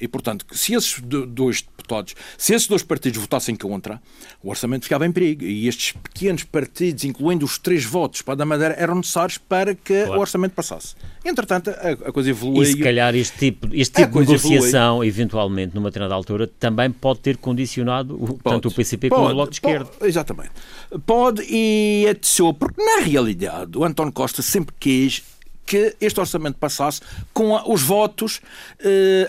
E, 0.00 0.06
portanto, 0.06 0.44
se 0.52 0.74
esses 0.74 1.00
dois 1.00 1.62
deputados, 1.62 2.14
se 2.36 2.54
esses 2.54 2.68
dois 2.68 2.82
partidos 2.82 3.20
votassem 3.20 3.56
contra, 3.56 4.00
o 4.42 4.50
orçamento 4.50 4.84
ficava 4.84 5.06
em 5.06 5.12
perigo. 5.12 5.44
E 5.44 5.66
estes 5.66 5.92
pequenos 5.92 6.44
partidos, 6.44 7.04
incluindo 7.04 7.44
os 7.44 7.58
três 7.58 7.84
votos 7.84 8.22
para 8.22 8.42
a 8.42 8.46
Madeira, 8.46 8.74
eram 8.78 8.96
necessários 8.96 9.38
para 9.38 9.74
que 9.74 10.04
claro. 10.04 10.18
o 10.18 10.20
orçamento 10.20 10.52
passasse. 10.52 10.94
Entretanto, 11.24 11.70
a, 11.70 12.08
a 12.08 12.12
coisa 12.12 12.30
evoluiu. 12.30 12.62
E 12.62 12.66
se 12.66 12.78
calhar 12.78 13.14
este 13.14 13.38
tipo, 13.38 13.68
este 13.72 14.02
tipo 14.02 14.12
de 14.12 14.32
negociação, 14.32 15.02
eventualmente, 15.02 15.74
numa 15.74 15.88
determinada 15.88 16.14
altura, 16.14 16.46
também 16.58 16.90
pode 16.90 17.20
ter 17.20 17.36
condicionado 17.38 18.16
pode, 18.16 18.38
tanto 18.42 18.68
o 18.68 18.74
PCP 18.74 19.08
pode, 19.08 19.20
como 19.20 19.30
o 19.30 19.34
Bloco 19.34 19.50
de 19.50 19.56
Esquerda. 19.56 19.90
Exatamente. 20.02 20.50
Pode 21.04 21.42
e 21.48 22.16
seu, 22.22 22.52
porque 22.52 22.82
na 22.82 23.02
realidade 23.02 23.76
o 23.78 23.84
António 23.84 24.12
Costa 24.12 24.42
sempre 24.42 24.74
quis 24.78 25.22
que 25.66 25.96
este 26.00 26.18
orçamento 26.20 26.56
passasse 26.58 27.00
com 27.34 27.60
os 27.70 27.82
votos 27.82 28.40
eh, 28.80 29.26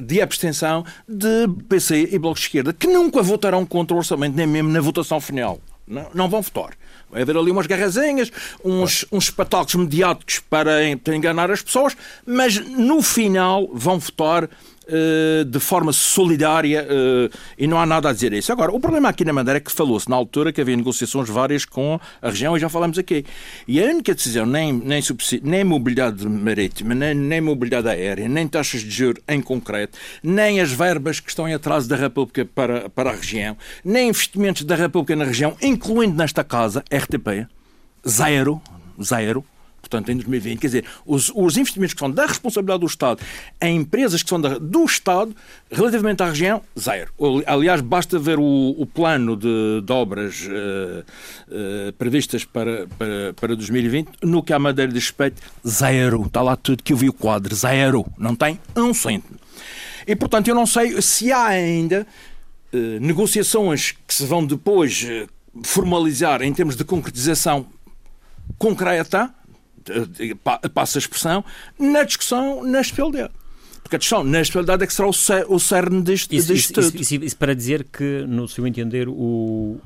de 0.00 0.22
abstenção 0.22 0.84
de 1.08 1.48
PC 1.68 2.08
e 2.12 2.18
Bloco 2.18 2.36
de 2.36 2.46
Esquerda, 2.46 2.72
que 2.72 2.86
nunca 2.86 3.20
votarão 3.22 3.66
contra 3.66 3.94
o 3.94 3.98
orçamento, 3.98 4.36
nem 4.36 4.46
mesmo 4.46 4.70
na 4.70 4.80
votação 4.80 5.20
final. 5.20 5.60
Não, 5.86 6.08
não 6.14 6.28
vão 6.28 6.42
votar. 6.42 6.70
Vai 7.10 7.22
haver 7.22 7.36
ali 7.36 7.50
umas 7.50 7.66
garrazinhas, 7.66 8.32
uns, 8.64 9.06
uns 9.12 9.24
espetáculos 9.24 9.74
mediáticos 9.76 10.40
para, 10.40 10.84
enganar 10.88 11.50
as 11.50 11.62
pessoas, 11.62 11.96
mas 12.26 12.58
no 12.58 13.00
final 13.00 13.68
vão 13.72 13.98
votar 13.98 14.48
de 15.50 15.58
forma 15.58 15.92
solidária 15.92 16.86
eh, 16.88 17.30
e 17.58 17.66
não 17.66 17.78
há 17.78 17.86
nada 17.86 18.08
a 18.08 18.12
dizer 18.12 18.32
isso. 18.32 18.52
Agora, 18.52 18.72
o 18.72 18.78
problema 18.78 19.08
aqui 19.08 19.24
na 19.24 19.32
Madeira 19.32 19.58
é 19.58 19.60
que 19.60 19.72
falou-se 19.72 20.08
na 20.08 20.14
altura 20.16 20.52
que 20.52 20.60
havia 20.60 20.76
negociações 20.76 21.28
várias 21.28 21.64
com 21.64 21.98
a 22.22 22.28
região 22.28 22.56
e 22.56 22.60
já 22.60 22.68
falamos 22.68 22.98
aqui. 22.98 23.24
E 23.66 23.82
a 23.82 23.86
única 23.86 24.14
decisão, 24.14 24.46
nem, 24.46 24.72
nem, 24.72 25.02
nem 25.42 25.64
mobilidade 25.64 26.26
marítima, 26.28 26.94
nem, 26.94 27.14
nem 27.14 27.40
mobilidade 27.40 27.88
aérea, 27.88 28.28
nem 28.28 28.46
taxas 28.46 28.82
de 28.82 28.90
juros 28.90 29.22
em 29.28 29.40
concreto, 29.40 29.98
nem 30.22 30.60
as 30.60 30.70
verbas 30.70 31.18
que 31.20 31.30
estão 31.30 31.48
em 31.48 31.54
atraso 31.54 31.88
da 31.88 31.96
República 31.96 32.44
para, 32.44 32.88
para 32.88 33.10
a 33.10 33.14
região, 33.14 33.56
nem 33.84 34.08
investimentos 34.08 34.62
da 34.62 34.76
República 34.76 35.16
na 35.16 35.24
região, 35.24 35.56
incluindo 35.60 36.16
nesta 36.16 36.44
casa, 36.44 36.84
RTP, 36.90 37.48
zero, 38.06 38.60
zero 39.02 39.44
portanto, 39.88 40.10
em 40.10 40.14
2020. 40.14 40.58
Quer 40.58 40.66
dizer, 40.66 40.84
os, 41.04 41.30
os 41.34 41.56
investimentos 41.56 41.94
que 41.94 42.00
são 42.00 42.10
da 42.10 42.26
responsabilidade 42.26 42.80
do 42.80 42.86
Estado 42.86 43.20
em 43.60 43.76
empresas 43.76 44.22
que 44.22 44.28
são 44.28 44.40
da, 44.40 44.58
do 44.58 44.84
Estado, 44.84 45.34
relativamente 45.70 46.22
à 46.22 46.26
região, 46.26 46.62
zero. 46.78 47.12
Aliás, 47.46 47.80
basta 47.80 48.18
ver 48.18 48.38
o, 48.38 48.74
o 48.78 48.86
plano 48.86 49.36
de, 49.36 49.82
de 49.82 49.92
obras 49.92 50.46
uh, 50.46 51.00
uh, 51.00 51.92
previstas 51.94 52.44
para, 52.44 52.86
para, 52.98 53.34
para 53.34 53.56
2020, 53.56 54.10
no 54.22 54.42
que 54.42 54.52
a 54.52 54.58
Madeira 54.58 54.92
diz 54.92 55.04
respeito, 55.04 55.40
zero. 55.66 56.22
Está 56.26 56.42
lá 56.42 56.56
tudo 56.56 56.82
que 56.82 56.92
eu 56.92 56.96
vi 56.96 57.08
o 57.08 57.12
quadro, 57.12 57.54
zero. 57.54 58.04
Não 58.18 58.34
tem 58.34 58.60
um 58.76 58.92
cêntimo. 58.92 59.38
E, 60.06 60.14
portanto, 60.14 60.48
eu 60.48 60.54
não 60.54 60.66
sei 60.66 61.00
se 61.00 61.32
há 61.32 61.46
ainda 61.46 62.06
uh, 62.72 62.78
negociações 63.00 63.94
que 64.06 64.14
se 64.14 64.24
vão 64.24 64.44
depois 64.44 65.06
formalizar 65.62 66.42
em 66.42 66.52
termos 66.52 66.76
de 66.76 66.84
concretização 66.84 67.66
concreta 68.58 69.34
passa 70.72 70.98
a 70.98 71.00
expressão, 71.00 71.44
na 71.78 72.02
discussão 72.02 72.62
na 72.62 72.80
espelhade. 72.80 73.32
Porque 73.82 73.96
a 73.96 73.98
discussão 73.98 74.24
na 74.24 74.40
espelhade 74.40 74.82
é 74.82 74.86
que 74.86 74.92
será 74.92 75.08
o 75.08 75.60
cerne 75.60 76.02
deste, 76.02 76.36
isso, 76.36 76.52
isso, 76.52 76.80
isso, 76.80 77.14
isso, 77.14 77.36
para 77.36 77.54
dizer 77.54 77.84
que, 77.84 78.24
no 78.26 78.48
seu 78.48 78.66
entender, 78.66 79.08
o, 79.08 79.80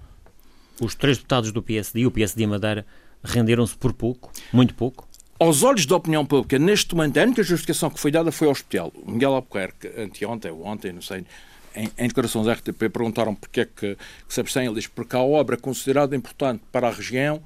os 0.80 0.95
três 0.95 1.19
deputados 1.19 1.52
do 1.52 1.62
PSD 1.62 2.00
e 2.00 2.07
o 2.07 2.11
PSD 2.11 2.47
Madeira 2.47 2.87
renderam-se 3.23 3.76
por 3.76 3.92
pouco, 3.92 4.33
muito 4.52 4.75
pouco? 4.75 5.07
Aos 5.38 5.62
olhos 5.62 5.87
da 5.87 5.97
opinião 5.97 6.25
pública, 6.25 6.59
neste 6.59 6.95
momento, 6.95 7.19
a 7.19 7.23
única 7.23 7.42
justificação 7.42 7.90
que 7.90 8.00
foi 8.00 8.11
dada 8.11 8.33
foi 8.33 8.47
ao 8.47 8.52
hospital. 8.52 8.92
Miguel 9.07 9.35
Albuquerque, 9.35 9.90
anteontem 9.99 10.50
ou 10.50 10.66
ontem, 10.66 10.92
não 10.92 11.02
sei, 11.02 11.25
em, 11.75 11.90
em 11.99 12.09
declarações 12.09 12.47
da 12.47 12.52
RTP, 12.52 12.88
perguntaram 12.90 13.35
porque 13.35 13.61
é 13.61 13.64
que, 13.64 13.97
que 13.97 14.35
se 14.35 14.40
abstém. 14.40 14.66
Ele 14.66 14.75
diz 14.75 14.87
porque 14.87 15.16
a 15.16 15.21
obra 15.21 15.57
considerada 15.57 16.16
importante 16.16 16.62
para 16.71 16.88
a 16.88 16.90
região 16.90 17.42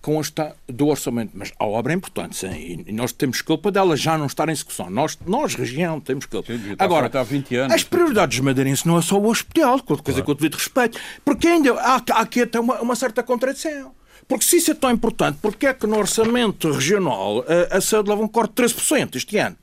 consta 0.00 0.54
do 0.66 0.86
orçamento, 0.86 1.32
mas 1.34 1.52
a 1.58 1.66
obra 1.66 1.92
é 1.92 1.96
importante, 1.96 2.36
sim, 2.36 2.84
e 2.86 2.92
nós 2.92 3.12
temos 3.12 3.42
culpa 3.42 3.70
dela 3.70 3.96
já 3.96 4.16
não 4.16 4.26
estar 4.26 4.48
em 4.48 4.52
execução. 4.52 4.88
Nós, 4.88 5.18
nós 5.26 5.54
região, 5.54 6.00
temos 6.00 6.24
culpa. 6.26 6.52
Sim, 6.52 6.76
Agora, 6.78 7.10
há 7.12 7.22
20 7.22 7.56
anos. 7.56 7.74
as 7.74 7.84
prioridades 7.84 8.38
madeirenses 8.40 8.84
não 8.84 8.98
é 8.98 9.02
só 9.02 9.18
o 9.18 9.28
hospital, 9.28 9.80
coisa 9.82 10.02
claro. 10.02 10.24
que 10.24 10.30
eu 10.30 10.34
devido 10.34 10.54
respeito, 10.54 10.98
porque 11.24 11.48
ainda 11.48 11.74
há, 11.74 12.02
há 12.10 12.20
aqui 12.20 12.42
até 12.42 12.60
uma, 12.60 12.80
uma 12.80 12.94
certa 12.94 13.22
contradição. 13.22 13.92
Porque 14.26 14.44
se 14.44 14.58
isso 14.58 14.70
é 14.70 14.74
tão 14.74 14.90
importante, 14.90 15.38
porque 15.40 15.66
é 15.66 15.74
que 15.74 15.86
no 15.86 15.96
orçamento 15.96 16.70
regional 16.70 17.44
a, 17.70 17.78
a 17.78 17.80
saúde 17.80 18.10
leva 18.10 18.22
um 18.22 18.28
corte 18.28 18.54
de 18.54 18.62
13% 18.62 19.16
este 19.16 19.38
ano? 19.38 19.56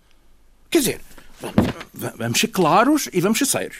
Quer 0.69 0.79
dizer, 0.79 1.01
vamos, 1.39 2.15
vamos 2.17 2.39
ser 2.39 2.47
claros 2.47 3.09
e 3.13 3.21
vamos 3.21 3.37
ser 3.37 3.45
sérios. 3.45 3.77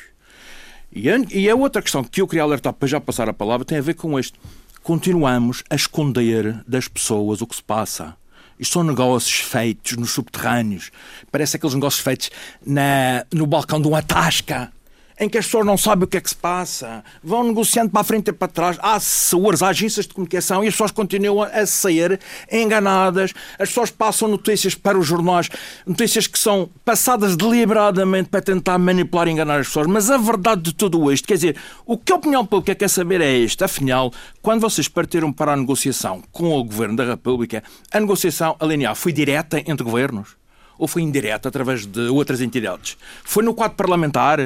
E 0.92 1.10
a, 1.10 1.18
e 1.32 1.50
a 1.50 1.56
outra 1.56 1.82
questão 1.82 2.04
que 2.04 2.22
eu 2.22 2.28
queria 2.28 2.44
alertar 2.44 2.72
para 2.72 2.88
já 2.88 3.02
passar 3.02 3.28
a 3.28 3.34
palavra 3.34 3.66
tem 3.66 3.78
a 3.78 3.82
ver 3.82 3.96
com 3.96 4.18
isto 4.18 4.40
continuamos 4.86 5.64
a 5.68 5.74
esconder 5.74 6.64
das 6.68 6.88
pessoas 6.88 7.42
o 7.42 7.48
que 7.48 7.56
se 7.56 7.64
passa. 7.64 8.16
Isto 8.60 8.74
são 8.74 8.84
negócios 8.84 9.40
feitos 9.40 9.98
nos 9.98 10.12
subterrâneos. 10.12 10.92
Parece 11.32 11.58
aqueles 11.58 11.74
negócios 11.74 12.04
feitos 12.04 12.30
na, 12.64 13.26
no 13.34 13.48
balcão 13.48 13.82
de 13.82 13.88
uma 13.88 14.04
tasca 14.04 14.72
em 15.20 15.30
que 15.30 15.38
as 15.38 15.46
pessoas 15.46 15.66
não 15.66 15.78
sabem 15.78 16.04
o 16.04 16.08
que 16.08 16.18
é 16.18 16.22
que 16.22 16.30
se 16.30 16.36
passa, 16.36 17.04
vão 17.24 17.44
negociando 17.44 17.90
para 17.90 18.02
a 18.02 18.04
frente 18.04 18.30
e 18.30 18.34
para 18.34 18.48
trás, 18.48 18.78
há 18.82 18.96
assessores, 18.96 19.62
há 19.62 19.70
agências 19.70 20.06
de 20.06 20.14
comunicação 20.14 20.64
e 20.64 20.68
as 20.68 20.74
pessoas 20.74 20.92
continuam 20.92 21.44
a 21.44 21.66
sair 21.66 22.20
enganadas, 22.52 23.34
as 23.58 23.70
pessoas 23.70 23.92
passam 23.92 24.28
notícias 24.28 24.76
para 24.76 24.98
os 24.98 25.08
jornais, 25.08 25.50
notícias 25.86 26.28
que 26.28 26.38
são 26.38 26.70
passadas 26.84 27.36
deliberadamente 27.36 28.30
para 28.30 28.42
tentar 28.42 28.78
manipular 28.78 29.28
e 29.28 29.32
enganar 29.32 29.60
as 29.60 29.68
pessoas, 29.68 29.88
mas 29.88 30.10
a 30.10 30.18
verdade 30.18 30.62
de 30.62 30.74
tudo 30.74 31.12
isto, 31.12 31.28
quer 31.28 31.36
dizer, 31.36 31.58
o 31.86 31.98
que 31.98 32.12
a 32.12 32.16
opinião 32.16 32.46
pública 32.46 32.76
quer 32.76 32.90
saber 32.90 33.22
é 33.22 33.38
isto, 33.38 33.64
afinal, 33.64 34.12
quando 34.42 34.62
vocês 34.62 34.88
partiram 34.88 35.32
para 35.32 35.54
a 35.54 35.58
negociação 35.58 36.22
com 36.32 36.52
o 36.52 36.64
Governo 36.64 36.98
da 36.98 37.06
República, 37.06 37.64
a 37.92 38.00
negociação 38.00 38.56
alinear 38.60 38.96
foi 38.96 39.14
direta 39.14 39.60
entre 39.60 39.84
governos? 39.84 40.45
Ou 40.78 40.88
foi 40.88 41.02
indireta 41.02 41.50
através 41.50 41.86
de 41.86 42.02
outras 42.08 42.42
entidades? 42.42 42.98
Foi 43.24 43.44
no 43.44 43.54
quadro 43.54 43.76
parlamentar? 43.76 44.38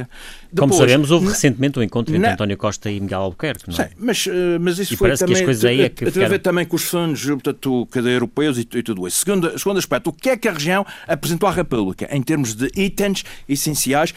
Depois, 0.51 0.71
Como 0.71 0.73
sabemos, 0.73 1.11
houve 1.11 1.27
recentemente 1.27 1.77
um 1.77 1.83
encontro 1.83 2.13
entre 2.13 2.27
na... 2.27 2.33
António 2.33 2.57
Costa 2.57 2.89
e 2.89 2.99
Miguel 2.99 3.21
Albuquerque, 3.21 3.69
não 3.69 3.75
é? 3.75 3.87
Sim, 3.87 3.95
mas, 3.99 4.27
eh, 4.27 4.59
mas 4.59 4.79
isso 4.79 4.93
e 4.93 4.97
foi 4.97 5.15
também... 5.15 5.35
Que 5.35 5.41
as 5.41 5.45
coisas 5.45 5.65
aí 5.65 5.81
é 5.81 5.89
que 5.89 6.05
a, 6.05 6.25
a 6.25 6.29
ver 6.29 6.39
também 6.39 6.65
com 6.65 6.75
os 6.75 6.83
fundos 6.83 7.23
portanto, 7.25 7.87
cada 7.91 8.09
europeus 8.09 8.57
e, 8.57 8.61
e, 8.61 8.83
tudo 8.83 9.07
isso. 9.07 9.19
Segundo, 9.19 9.57
segundo 9.59 9.77
aspecto, 9.77 10.09
o 10.09 10.13
que 10.13 10.29
é 10.29 10.37
que 10.37 10.47
a 10.47 10.51
região 10.51 10.85
apresentou 11.07 11.47
à 11.47 11.51
República 11.51 12.07
em 12.11 12.21
termos 12.21 12.55
de 12.55 12.71
itens 12.75 13.23
essenciais 13.47 14.13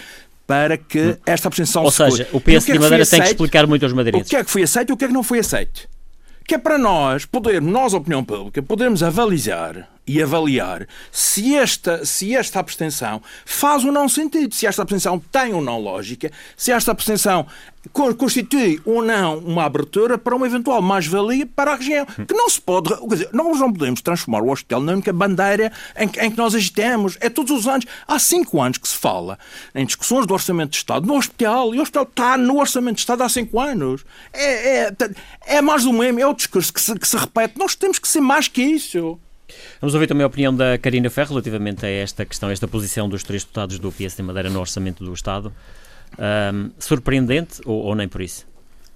para 0.47 0.77
que 0.77 1.01
hum. 1.01 1.17
esta 1.25 1.49
abstenção 1.49 1.83
Ou 1.85 1.91
se 1.91 1.99
seja, 1.99 2.29
o 2.33 2.41
PS 2.41 2.65
de 2.65 2.73
é 2.73 2.79
Madeira 2.79 3.07
tem 3.07 3.21
que 3.21 3.29
explicar 3.29 3.67
muito 3.67 3.85
aos 3.85 3.93
madeirenses. 3.93 4.27
O 4.27 4.31
que 4.31 4.37
é 4.37 4.45
que 4.45 4.51
foi 4.51 4.63
aceito 4.63 4.91
e 4.91 4.93
o 4.93 4.97
que 4.97 5.05
é 5.05 5.09
que 5.09 5.15
não 5.15 5.23
foi 5.23 5.39
aceito? 5.39 5.89
Que 6.47 6.57
é 6.57 6.59
para 6.59 6.77
nós 6.77 7.25
podermos, 7.25 7.73
nós, 7.73 7.95
opinião 7.95 8.25
pública, 8.25 8.63
podermos 8.63 9.03
avalizar 9.03 9.89
e 10.07 10.23
avaliar 10.23 10.87
se 11.11 11.55
esta, 11.55 12.05
se 12.05 12.35
esta 12.35 12.59
abstenção 12.59 13.23
faz 13.45 13.85
ou 13.85 13.93
não 13.93 14.09
sentido, 14.09 14.55
se 14.55 14.67
esta 14.67 14.83
abstenção 14.83 15.19
tem 15.31 15.55
ou 15.55 15.63
não 15.63 15.79
lógica, 15.81 16.31
se 16.57 16.73
esta 16.73 16.91
abstenção 16.91 17.47
constitui 18.17 18.81
ou 18.85 19.03
não 19.03 19.39
uma 19.39 19.65
abertura 19.65 20.17
para 20.17 20.37
uma 20.37 20.47
eventual 20.47 20.81
mais-valia 20.81 21.47
para 21.47 21.73
a 21.73 21.77
região. 21.77 22.07
Que 22.07 22.35
não 22.35 22.49
se 22.49 22.61
pode. 22.61 22.89
Quer 22.97 23.15
dizer, 23.15 23.29
nós 23.33 23.59
não 23.59 23.73
podemos 23.73 24.01
transformar 24.01 24.43
o 24.43 24.51
hospital 24.51 24.81
na 24.81 24.93
única 24.93 25.13
bandeira 25.13 25.73
em, 25.97 26.05
em, 26.05 26.31
que 26.31 26.37
nós 26.37 26.55
agitemos. 26.55 27.17
É 27.21 27.29
todos 27.29 27.51
os 27.51 27.67
anos. 27.67 27.85
Há 28.07 28.19
cinco 28.19 28.61
anos 28.61 28.79
que 28.79 28.89
se 28.89 28.97
fala 28.97 29.39
em 29.75 29.85
discussões 29.85 30.27
do 30.27 30.35
Orçamento 30.35 30.71
de 30.71 30.77
Estado 30.77 31.07
no 31.07 31.17
hospital. 31.17 31.75
E 31.75 31.79
o 31.79 31.83
hospital 31.83 32.05
está 32.05 32.37
no 32.37 32.59
Orçamento 32.61 32.97
de 32.97 33.01
Estado 33.01 33.23
há 33.23 33.29
cinco 33.29 33.59
anos. 33.59 34.05
É, 34.33 34.85
é, 34.85 34.95
é 35.47 35.61
mais 35.61 35.83
do 35.83 35.93
mesmo. 35.93 36.21
É 36.21 36.27
o 36.27 36.35
discurso 36.35 36.73
que 36.73 36.81
se, 36.81 36.97
que 36.97 37.09
se 37.09 37.17
repete. 37.17 37.59
Nós 37.59 37.75
temos 37.75 37.99
que 37.99 38.07
ser 38.07 38.21
mais 38.21 38.47
que 38.47 38.63
isso. 38.63 39.19
Vamos 39.81 39.95
ouvir 39.95 40.07
também 40.07 40.25
a 40.25 40.27
opinião 40.27 40.55
da 40.55 40.79
Karina 40.79 41.11
Ferro 41.11 41.31
relativamente 41.31 41.85
a 41.85 41.89
esta 41.89 42.25
questão, 42.25 42.51
esta 42.51 42.69
posição 42.69 43.09
dos 43.09 43.23
três 43.23 43.43
deputados 43.43 43.79
do 43.79 43.91
PS 43.91 44.17
de 44.17 44.23
Madeira 44.23 44.49
no 44.49 44.61
Orçamento 44.61 45.05
do 45.05 45.13
Estado. 45.13 45.53
Um, 46.19 46.71
surpreendente 46.79 47.61
ou, 47.65 47.85
ou, 47.85 47.95
nem 47.95 48.07
por 48.07 48.21
isso? 48.21 48.47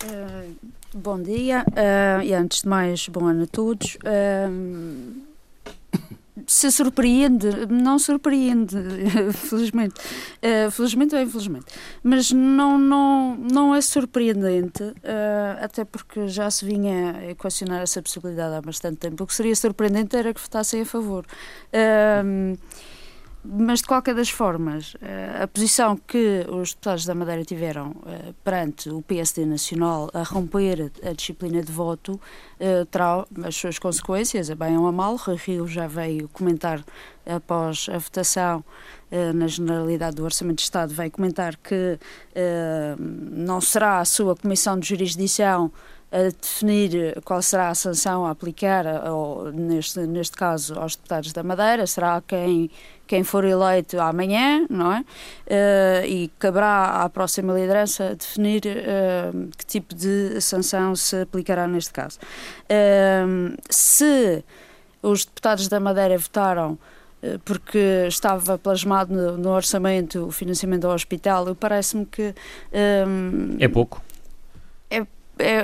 Uh, 0.04 0.54
bom 0.94 1.20
dia 1.20 1.64
uh, 1.68 2.22
e 2.22 2.34
antes 2.34 2.62
de 2.62 2.68
mais, 2.68 3.08
bom 3.08 3.26
ano 3.26 3.44
a 3.44 3.46
todos. 3.46 3.96
Uh, 3.96 5.26
se 6.46 6.70
surpreende, 6.70 7.48
não 7.68 7.98
surpreende, 7.98 8.76
felizmente, 9.32 9.94
uh, 10.42 10.70
felizmente 10.70 11.14
ou 11.14 11.20
infelizmente, 11.22 11.66
mas 12.02 12.30
não, 12.30 12.78
não, 12.78 13.36
não 13.36 13.74
é 13.74 13.80
surpreendente, 13.80 14.82
uh, 14.82 14.94
até 15.60 15.84
porque 15.84 16.28
já 16.28 16.50
se 16.50 16.64
vinha 16.64 17.16
a 17.16 17.30
equacionar 17.30 17.82
essa 17.82 18.02
possibilidade 18.02 18.54
há 18.54 18.60
bastante 18.60 18.98
tempo. 18.98 19.24
O 19.24 19.26
que 19.26 19.34
seria 19.34 19.56
surpreendente 19.56 20.16
era 20.16 20.34
que 20.34 20.40
votassem 20.40 20.82
a 20.82 20.86
favor. 20.86 21.24
Uh, 21.72 22.58
mas 23.46 23.80
de 23.80 23.86
qualquer 23.86 24.14
das 24.14 24.28
formas, 24.28 24.96
eh, 25.00 25.42
a 25.42 25.46
posição 25.46 25.96
que 25.96 26.44
os 26.48 26.70
deputados 26.70 27.04
da 27.04 27.14
Madeira 27.14 27.44
tiveram 27.44 27.94
eh, 28.06 28.32
perante 28.42 28.90
o 28.90 29.02
PSD 29.02 29.46
Nacional 29.46 30.10
a 30.12 30.22
romper 30.22 30.90
a 31.02 31.12
disciplina 31.12 31.62
de 31.62 31.72
voto 31.72 32.20
terá 32.90 33.26
as 33.44 33.54
suas 33.54 33.78
consequências, 33.78 34.50
a 34.50 34.54
bem 34.54 34.78
ou 34.78 34.86
a 34.86 34.92
mal. 34.92 35.16
Rui 35.16 35.36
Rio 35.36 35.68
já 35.68 35.86
veio 35.86 36.26
comentar 36.28 36.82
após 37.26 37.86
a 37.92 37.98
votação 37.98 38.64
na 39.34 39.46
generalidade 39.46 40.16
do 40.16 40.24
Orçamento 40.24 40.56
de 40.56 40.62
Estado, 40.62 40.94
veio 40.94 41.10
comentar 41.10 41.56
que 41.56 41.98
não 42.98 43.60
será 43.60 44.00
a 44.00 44.06
sua 44.06 44.34
Comissão 44.34 44.78
de 44.78 44.88
Jurisdição 44.88 45.70
a 46.10 46.30
definir 46.30 47.20
qual 47.24 47.42
será 47.42 47.68
a 47.68 47.74
sanção 47.74 48.24
a 48.24 48.30
aplicar, 48.30 48.86
ou, 49.10 49.50
neste, 49.52 50.00
neste 50.00 50.36
caso, 50.36 50.78
aos 50.78 50.94
deputados 50.94 51.32
da 51.32 51.42
Madeira, 51.42 51.86
será 51.86 52.22
quem, 52.26 52.70
quem 53.06 53.24
for 53.24 53.44
eleito 53.44 54.00
amanhã, 54.00 54.66
não 54.70 54.92
é? 54.92 55.00
Uh, 55.00 56.06
e 56.06 56.30
caberá 56.38 57.02
à 57.02 57.08
próxima 57.08 57.52
liderança 57.52 58.14
definir 58.14 58.62
uh, 58.66 59.48
que 59.56 59.66
tipo 59.66 59.94
de 59.94 60.40
sanção 60.40 60.94
se 60.94 61.22
aplicará 61.22 61.66
neste 61.66 61.92
caso. 61.92 62.18
Uh, 62.64 63.56
se 63.68 64.44
os 65.02 65.24
deputados 65.24 65.68
da 65.68 65.80
Madeira 65.80 66.16
votaram 66.16 66.78
porque 67.44 68.04
estava 68.06 68.56
plasmado 68.56 69.12
no, 69.12 69.36
no, 69.36 69.50
orçamento 69.50 70.26
o 70.26 70.30
financiamento 70.30 70.86
ao 70.86 70.94
hospital, 70.94 71.56
parece-me 71.56 72.06
que... 72.06 72.32
Um, 72.72 73.56
é 73.58 73.66
pouco 73.66 74.00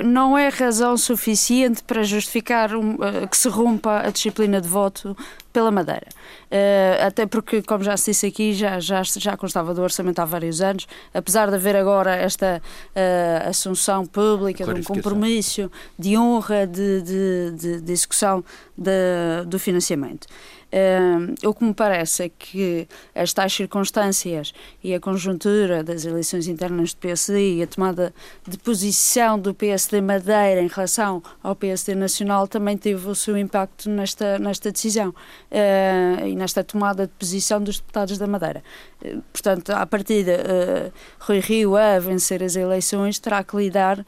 não 0.03 0.37
é 0.37 0.49
razão 0.49 0.95
suficiente 0.95 1.83
para 1.83 2.03
justificar 2.03 2.75
um, 2.75 2.93
uh, 2.95 3.27
que 3.29 3.35
se 3.35 3.49
rompa 3.49 4.01
a 4.01 4.11
disciplina 4.11 4.61
de 4.61 4.67
voto 4.67 5.17
pela 5.51 5.71
Madeira. 5.71 6.07
Uh, 6.51 7.07
até 7.07 7.25
porque, 7.25 7.61
como 7.61 7.83
já 7.83 7.97
se 7.97 8.11
disse 8.11 8.27
aqui, 8.27 8.53
já, 8.53 8.79
já, 8.79 9.01
já 9.03 9.35
constava 9.35 9.73
do 9.73 9.81
orçamento 9.81 10.19
há 10.19 10.25
vários 10.25 10.61
anos, 10.61 10.87
apesar 11.13 11.49
de 11.49 11.55
haver 11.55 11.75
agora 11.75 12.15
esta 12.15 12.61
uh, 12.61 13.49
assunção 13.49 14.05
pública 14.05 14.63
de 14.63 14.79
um 14.79 14.83
compromisso 14.83 15.71
de 15.97 16.17
honra 16.17 16.67
de, 16.67 17.01
de, 17.01 17.51
de, 17.51 17.81
de 17.81 17.91
execução 17.91 18.43
de, 18.77 19.45
do 19.47 19.57
financiamento. 19.57 20.27
Uh, 20.73 21.47
o 21.47 21.53
que 21.53 21.63
me 21.63 21.73
parece 21.73 22.23
é 22.23 22.29
que 22.29 22.87
as 23.13 23.31
tais 23.31 23.53
circunstâncias 23.53 24.55
e 24.83 24.95
a 24.95 24.99
conjuntura 24.99 25.83
das 25.83 26.03
eleições 26.03 26.47
internas 26.47 26.95
do 26.95 26.97
PSD 26.97 27.57
e 27.57 27.61
a 27.61 27.67
tomada 27.67 28.11
de 28.47 28.57
posição 28.57 29.37
do 29.37 29.53
PSD 29.53 30.01
Madeira 30.01 30.63
em 30.63 30.67
relação 30.67 31.21
ao 31.43 31.55
PSD 31.55 31.93
Nacional 31.93 32.47
também 32.47 32.75
teve 32.75 33.07
o 33.07 33.13
seu 33.13 33.37
impacto 33.37 33.87
nesta, 33.87 34.39
nesta 34.39 34.71
decisão 34.71 35.09
uh, 35.09 36.25
e 36.25 36.35
nesta 36.35 36.63
tomada 36.63 37.05
de 37.05 37.13
posição 37.19 37.61
dos 37.61 37.77
deputados 37.77 38.17
da 38.17 38.25
Madeira. 38.25 38.63
Uh, 39.03 39.21
portanto, 39.31 39.71
à 39.71 39.85
partida, 39.85 40.33
uh, 40.33 40.93
Rui 41.19 41.39
Rio, 41.39 41.75
a 41.75 41.99
vencer 41.99 42.43
as 42.43 42.55
eleições, 42.55 43.19
terá 43.19 43.43
que 43.43 43.55
lidar 43.55 44.05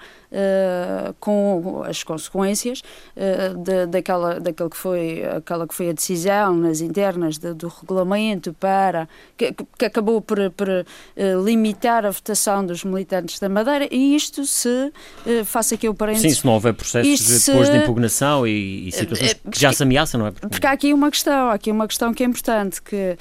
com 1.22 1.82
as 1.88 2.04
consequências 2.04 2.82
de, 3.64 3.86
daquela, 3.86 4.38
daquela 4.38 4.70
que 4.70 4.76
foi, 4.76 5.24
aquela 5.24 5.66
que 5.66 5.74
foi 5.74 5.90
a 5.90 5.94
decisão 5.94 6.58
nas 6.58 6.82
internas 6.82 7.38
de, 7.38 7.54
do 7.54 7.68
regulamento 7.68 8.54
para 8.54 9.08
que, 9.38 9.54
que 9.78 9.86
acabou 9.86 10.22
por, 10.22 10.38
por 10.52 10.68
uh, 10.70 10.86
limitar 11.44 12.06
a 12.06 12.12
votação 12.12 12.66
dos 12.66 12.84
militantes 12.84 13.40
da 13.40 13.50
Madeira 13.50 13.88
e 13.92 14.16
isto 14.16 14.46
se 14.46 14.70
uh, 15.26 15.46
faça 15.46 15.76
aqui 15.76 15.88
o 15.88 15.94
parênteses. 15.94 16.34
Sim, 16.34 16.42
se 16.42 16.46
não 16.46 16.54
houver 16.54 16.74
processos 16.74 17.46
depois 17.46 17.70
de 17.70 17.78
impugnação 17.78 18.48
e, 18.48 18.88
e 18.88 18.92
situações 18.92 19.32
uh, 19.32 19.52
que 19.52 19.60
já 19.60 19.72
se 19.72 19.84
ameaçam, 19.84 20.20
não 20.20 20.28
é? 20.28 20.32
Porque 20.32 20.66
há 20.66 20.72
aqui 20.72 20.94
uma 20.94 21.10
questão, 21.10 21.50
há 21.50 21.54
aqui 21.54 21.72
uma 21.72 21.88
questão 21.88 22.14
que 22.14 22.24
é 22.24 22.26
importante, 22.26 22.82
que 22.82 23.18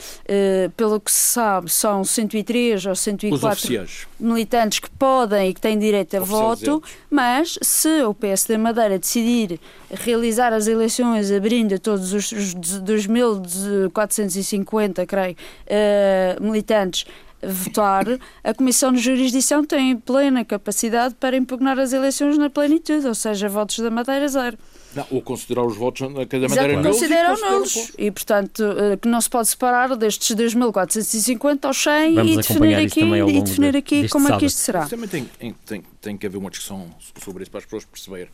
pelo 0.77 1.01
que 1.01 1.11
se 1.11 1.19
sabe 1.19 1.64
são 1.67 2.05
103 2.05 2.87
ou 2.87 2.95
104 2.95 3.87
militantes 4.19 4.79
que 4.79 4.89
podem 4.91 5.51
e 5.51 5.55
que 5.55 5.61
têm 5.61 5.79
direito 5.79 6.17
a 6.17 6.21
voto, 6.21 6.83
mas 7.11 7.59
se 7.63 8.03
o 8.03 8.15
PSD 8.15 8.57
Madeira 8.57 8.99
decidir 8.99 9.61
realizar 9.91 10.51
as 10.53 10.67
eleições 10.67 11.31
abrindo 11.31 11.79
todos 11.79 12.13
os, 12.13 12.33
os 12.33 12.53
2.450, 12.55 15.07
creio, 15.07 15.35
uh, 15.35 16.43
militantes 16.43 17.05
votar, 17.47 18.05
a 18.43 18.55
Comissão 18.55 18.93
de 18.93 19.01
Jurisdição 19.01 19.65
tem 19.65 19.97
plena 19.97 20.45
capacidade 20.45 21.15
para 21.15 21.37
impugnar 21.37 21.79
as 21.79 21.93
eleições 21.93 22.39
na 22.39 22.51
plenitude, 22.51 23.07
ou 23.07 23.15
seja, 23.15 23.49
votos 23.49 23.79
da 23.79 23.91
Madeira 23.91 24.29
zero. 24.29 24.59
Não, 24.95 25.07
ou 25.11 25.21
considerar 25.21 25.67
os 25.67 25.77
votos 25.77 26.13
da 26.15 26.25
cada 26.25 26.49
maneira 26.49 26.75
nulos. 26.75 26.97
Consideram 26.97 27.51
nulos. 27.51 27.93
E, 27.99 28.11
portanto, 28.13 28.63
eh, 28.63 28.97
que 28.97 29.09
não 29.09 29.21
se 29.21 29.29
pode 29.29 29.49
separar 29.49 29.97
destes 29.97 30.37
2.450 30.37 31.65
aos 31.65 31.83
100 31.83 32.15
Vamos 32.15 32.33
e 32.33 32.37
definir 32.37 32.75
aqui, 32.77 33.01
e 33.01 33.43
definir 33.43 33.77
aqui 33.77 34.09
como 34.09 34.27
sábado. 34.27 34.39
é 34.39 34.41
que 34.41 34.47
isto 34.47 34.59
será. 34.59 34.87
Também 34.87 35.09
tem, 35.09 35.29
tem, 35.67 35.83
tem 36.01 36.17
que 36.17 36.27
haver 36.27 36.39
uma 36.39 36.49
discussão 36.49 36.89
sobre 37.21 37.43
isso 37.43 37.51
para 37.51 37.59
as 37.59 37.65
pessoas 37.65 37.85
perceberem 37.85 38.29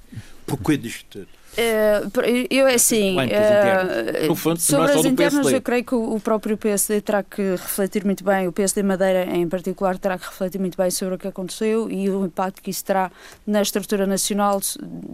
porquê 0.46 0.76
disto 0.76 1.20
Uh, 1.20 1.39
eu 2.48 2.66
é 2.66 2.74
assim, 2.74 3.16
uh, 3.16 4.34
fundo, 4.36 4.60
sobre 4.60 4.92
as 4.92 5.04
internas 5.04 5.50
eu 5.50 5.60
creio 5.60 5.84
que 5.84 5.94
o 5.94 6.20
próprio 6.20 6.56
PSD 6.56 7.00
terá 7.00 7.22
que 7.22 7.42
refletir 7.42 8.04
muito 8.04 8.22
bem, 8.22 8.46
o 8.46 8.52
PSD 8.52 8.82
Madeira 8.82 9.24
em 9.24 9.48
particular 9.48 9.98
terá 9.98 10.16
que 10.16 10.26
refletir 10.26 10.60
muito 10.60 10.76
bem 10.76 10.90
sobre 10.90 11.16
o 11.16 11.18
que 11.18 11.26
aconteceu 11.26 11.90
e 11.90 12.08
o 12.08 12.24
impacto 12.24 12.62
que 12.62 12.70
isso 12.70 12.84
terá 12.84 13.10
na 13.46 13.62
estrutura 13.62 14.06
nacional 14.06 14.60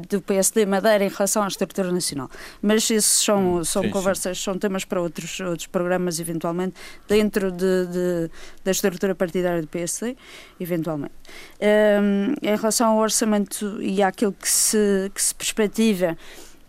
do 0.09 0.21
PSD 0.21 0.67
Madeira 0.67 1.05
em 1.05 1.09
relação 1.09 1.43
à 1.43 1.49
estrutura 1.49 1.91
nacional. 1.91 2.31
Mas 2.61 2.91
esses 2.91 3.25
são, 3.25 3.57
hum, 3.57 3.65
são 3.65 3.83
sim, 3.83 3.91
conversas, 3.91 4.39
sim. 4.39 4.45
são 4.45 4.59
temas 4.59 4.85
para 4.85 5.01
outros, 5.01 5.41
outros 5.41 5.67
programas 5.67 6.21
eventualmente 6.21 6.75
dentro 7.09 7.51
de, 7.51 7.87
de 7.87 8.31
da 8.65 8.73
estrutura 8.73 9.15
partidária 9.15 9.63
do 9.63 9.69
PSD, 9.69 10.17
eventualmente. 10.61 11.15
Um, 11.61 12.35
em 12.43 12.57
relação 12.57 12.91
ao 12.91 12.99
orçamento 12.99 13.81
e 13.81 14.03
àquilo 14.03 14.33
que 14.33 14.49
se, 14.49 15.11
que 15.15 15.23
se 15.23 15.35
perspectiva 15.35 16.17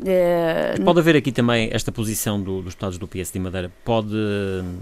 é, 0.05 0.75
pode 0.85 0.99
haver 0.99 1.15
aqui 1.15 1.31
também 1.31 1.69
esta 1.71 1.91
posição 1.91 2.41
do, 2.41 2.61
dos 2.61 2.73
Estados 2.73 2.97
do 2.97 3.07
PS 3.07 3.31
de 3.31 3.39
Madeira, 3.39 3.71
pode, 3.83 4.15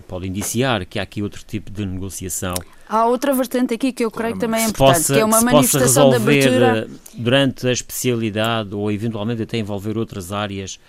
pode 0.07 0.27
indiciar 0.27 0.85
que 0.85 0.99
há 0.99 1.03
aqui 1.03 1.21
outro 1.21 1.41
tipo 1.45 1.71
de 1.71 1.85
negociação. 1.85 2.53
Há 2.87 3.05
outra 3.05 3.33
vertente 3.33 3.73
aqui 3.73 3.93
que 3.93 4.03
eu 4.03 4.11
creio 4.11 4.33
que 4.33 4.41
também 4.41 4.61
é 4.61 4.67
importante, 4.67 4.97
possa, 4.97 5.13
que 5.13 5.19
é 5.19 5.25
uma 5.25 5.41
manifestação 5.41 6.09
de 6.09 6.15
abertura. 6.17 6.87
Durante 7.13 7.67
a 7.67 7.71
especialidade 7.71 8.75
ou 8.75 8.91
eventualmente 8.91 9.41
até 9.41 9.57
envolver 9.57 9.97
outras 9.97 10.31
áreas 10.33 10.79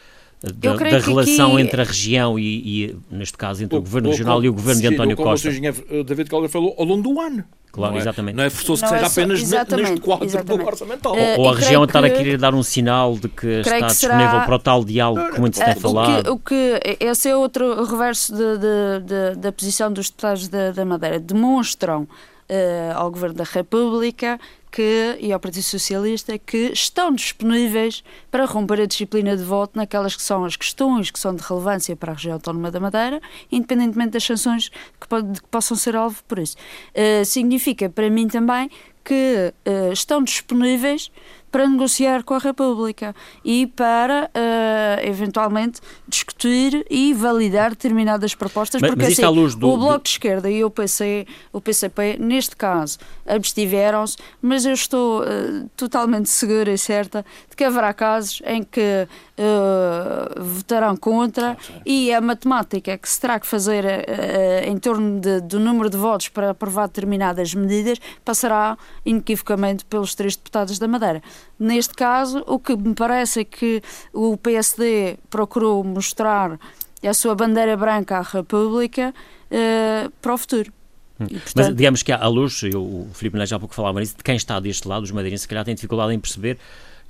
da, 0.42 0.74
da 0.74 0.98
relação 0.98 1.52
aqui... 1.52 1.62
entre 1.62 1.80
a 1.80 1.84
região 1.84 2.38
e, 2.38 2.84
e, 2.84 2.96
neste 3.10 3.36
caso, 3.36 3.64
entre 3.64 3.76
o, 3.76 3.80
o 3.80 3.82
Governo 3.82 4.10
Regional 4.10 4.44
e 4.44 4.48
o 4.48 4.52
Governo 4.52 4.80
sim, 4.80 4.88
de 4.88 4.94
António 4.94 5.16
Costa. 5.16 5.48
Como 5.48 5.64
o 5.64 5.68
engenheiro 5.68 6.04
David 6.04 6.30
Caldeira 6.30 6.52
falou, 6.52 6.74
ao 6.78 6.84
longo 6.84 7.02
do 7.02 7.20
ano. 7.20 7.44
Claro, 7.76 7.92
não 7.92 7.98
é, 7.98 8.02
exatamente. 8.02 8.36
Não 8.36 8.44
é 8.44 8.50
forçoso 8.50 8.82
que 8.82 8.88
seja 8.88 9.02
é 9.02 9.06
apenas 9.06 9.50
neste 9.50 10.00
quadro 10.00 10.24
exatamente. 10.24 10.66
orçamental. 10.66 11.14
Uh, 11.14 11.40
ou 11.40 11.50
a 11.50 11.54
região 11.54 11.84
estar 11.84 12.00
que, 12.02 12.08
a 12.08 12.10
querer 12.10 12.38
dar 12.38 12.54
um 12.54 12.62
sinal 12.62 13.16
de 13.16 13.28
que 13.28 13.46
está 13.46 13.76
que 13.76 13.86
disponível 13.86 14.30
será, 14.30 14.44
para 14.46 14.56
o 14.56 14.58
tal 14.58 14.82
diálogo 14.82 15.32
que 15.32 15.40
muito 15.40 15.58
se 15.58 15.64
tem 15.64 15.74
uh, 15.74 15.80
falado. 15.80 16.32
O 16.32 16.38
que, 16.38 16.54
o 16.74 16.80
que, 16.80 17.04
esse 17.04 17.28
é 17.28 17.36
outro 17.36 17.84
reverso 17.84 18.34
de, 18.34 18.58
de, 18.58 19.34
de, 19.34 19.40
da 19.40 19.52
posição 19.52 19.92
dos 19.92 20.08
deputados 20.08 20.48
da, 20.48 20.70
da 20.70 20.84
Madeira. 20.86 21.20
Demonstram 21.20 22.02
uh, 22.02 22.94
ao 22.94 23.10
Governo 23.10 23.36
da 23.36 23.44
República 23.44 24.40
que, 24.76 25.16
e 25.20 25.32
ao 25.32 25.40
Partido 25.40 25.62
Socialista 25.62 26.38
que 26.38 26.70
estão 26.70 27.10
disponíveis 27.10 28.04
para 28.30 28.44
romper 28.44 28.82
a 28.82 28.84
disciplina 28.84 29.34
de 29.34 29.42
voto 29.42 29.74
naquelas 29.74 30.14
que 30.14 30.22
são 30.22 30.44
as 30.44 30.54
questões 30.54 31.10
que 31.10 31.18
são 31.18 31.34
de 31.34 31.42
relevância 31.42 31.96
para 31.96 32.12
a 32.12 32.14
região 32.14 32.34
autónoma 32.34 32.70
da 32.70 32.78
Madeira, 32.78 33.18
independentemente 33.50 34.10
das 34.10 34.24
sanções 34.24 34.68
que, 35.00 35.08
pode, 35.08 35.40
que 35.40 35.48
possam 35.48 35.78
ser 35.78 35.96
alvo 35.96 36.22
por 36.24 36.38
isso. 36.38 36.58
Uh, 36.90 37.24
significa 37.24 37.88
para 37.88 38.10
mim 38.10 38.28
também 38.28 38.70
que 39.02 39.50
uh, 39.66 39.92
estão 39.94 40.22
disponíveis 40.22 41.10
para 41.56 41.66
negociar 41.66 42.22
com 42.22 42.34
a 42.34 42.38
República 42.38 43.16
e 43.42 43.66
para 43.66 44.28
uh, 44.28 45.08
eventualmente 45.08 45.80
discutir 46.06 46.84
e 46.90 47.14
validar 47.14 47.70
determinadas 47.70 48.34
propostas, 48.34 48.82
mas, 48.82 48.90
porque 48.90 49.04
mas 49.04 49.18
assim, 49.18 49.58
do, 49.58 49.70
o 49.70 49.78
Bloco 49.78 50.04
de 50.04 50.10
Esquerda 50.10 50.50
e 50.50 50.62
o, 50.62 50.68
PC, 50.68 51.26
o 51.50 51.58
PCP, 51.58 52.18
neste 52.20 52.54
caso, 52.54 52.98
abstiveram-se, 53.26 54.18
mas 54.42 54.66
eu 54.66 54.74
estou 54.74 55.22
uh, 55.22 55.66
totalmente 55.74 56.28
segura 56.28 56.70
e 56.70 56.76
certa 56.76 57.24
de 57.48 57.56
que 57.56 57.64
haverá 57.64 57.94
casos 57.94 58.42
em 58.44 58.62
que 58.62 59.08
uh, 59.38 60.42
votarão 60.42 60.96
contra 60.96 61.56
e 61.84 62.12
a 62.12 62.20
matemática 62.20 62.96
que 62.96 63.08
se 63.08 63.20
terá 63.20 63.38
que 63.38 63.46
fazer 63.46 63.84
uh, 63.84 64.68
em 64.68 64.76
torno 64.78 65.20
de, 65.20 65.40
do 65.40 65.60
número 65.60 65.90
de 65.90 65.96
votos 65.96 66.28
para 66.28 66.50
aprovar 66.50 66.86
determinadas 66.88 67.54
medidas 67.54 67.98
passará 68.24 68.76
inequivocamente 69.04 69.84
pelos 69.84 70.14
três 70.14 70.36
deputados 70.36 70.78
da 70.78 70.88
Madeira. 70.88 71.22
Neste 71.58 71.94
caso, 71.94 72.42
o 72.46 72.58
que 72.58 72.76
me 72.76 72.94
parece 72.94 73.40
é 73.40 73.44
que 73.44 73.82
o 74.12 74.36
PSD 74.36 75.18
procurou 75.30 75.82
mostrar 75.84 76.58
a 77.06 77.14
sua 77.14 77.34
bandeira 77.34 77.76
branca 77.76 78.18
à 78.18 78.22
República 78.22 79.14
uh, 79.50 80.10
para 80.20 80.34
o 80.34 80.38
futuro. 80.38 80.72
Hum. 81.20 81.26
E, 81.30 81.34
portanto... 81.34 81.52
Mas 81.56 81.76
digamos 81.76 82.02
que 82.02 82.12
à 82.12 82.26
luz, 82.26 82.62
eu, 82.62 82.82
o 82.82 83.10
Filipe 83.14 83.36
Neves 83.36 83.52
há 83.52 83.58
pouco 83.58 83.74
falava 83.74 84.00
nisso, 84.00 84.16
de 84.16 84.24
quem 84.24 84.36
está 84.36 84.58
deste 84.60 84.86
lado, 84.86 85.04
os 85.04 85.10
madeirenses, 85.10 85.42
se 85.42 85.48
calhar 85.48 85.64
têm 85.64 85.74
dificuldade 85.74 86.12
em 86.12 86.18
perceber 86.18 86.58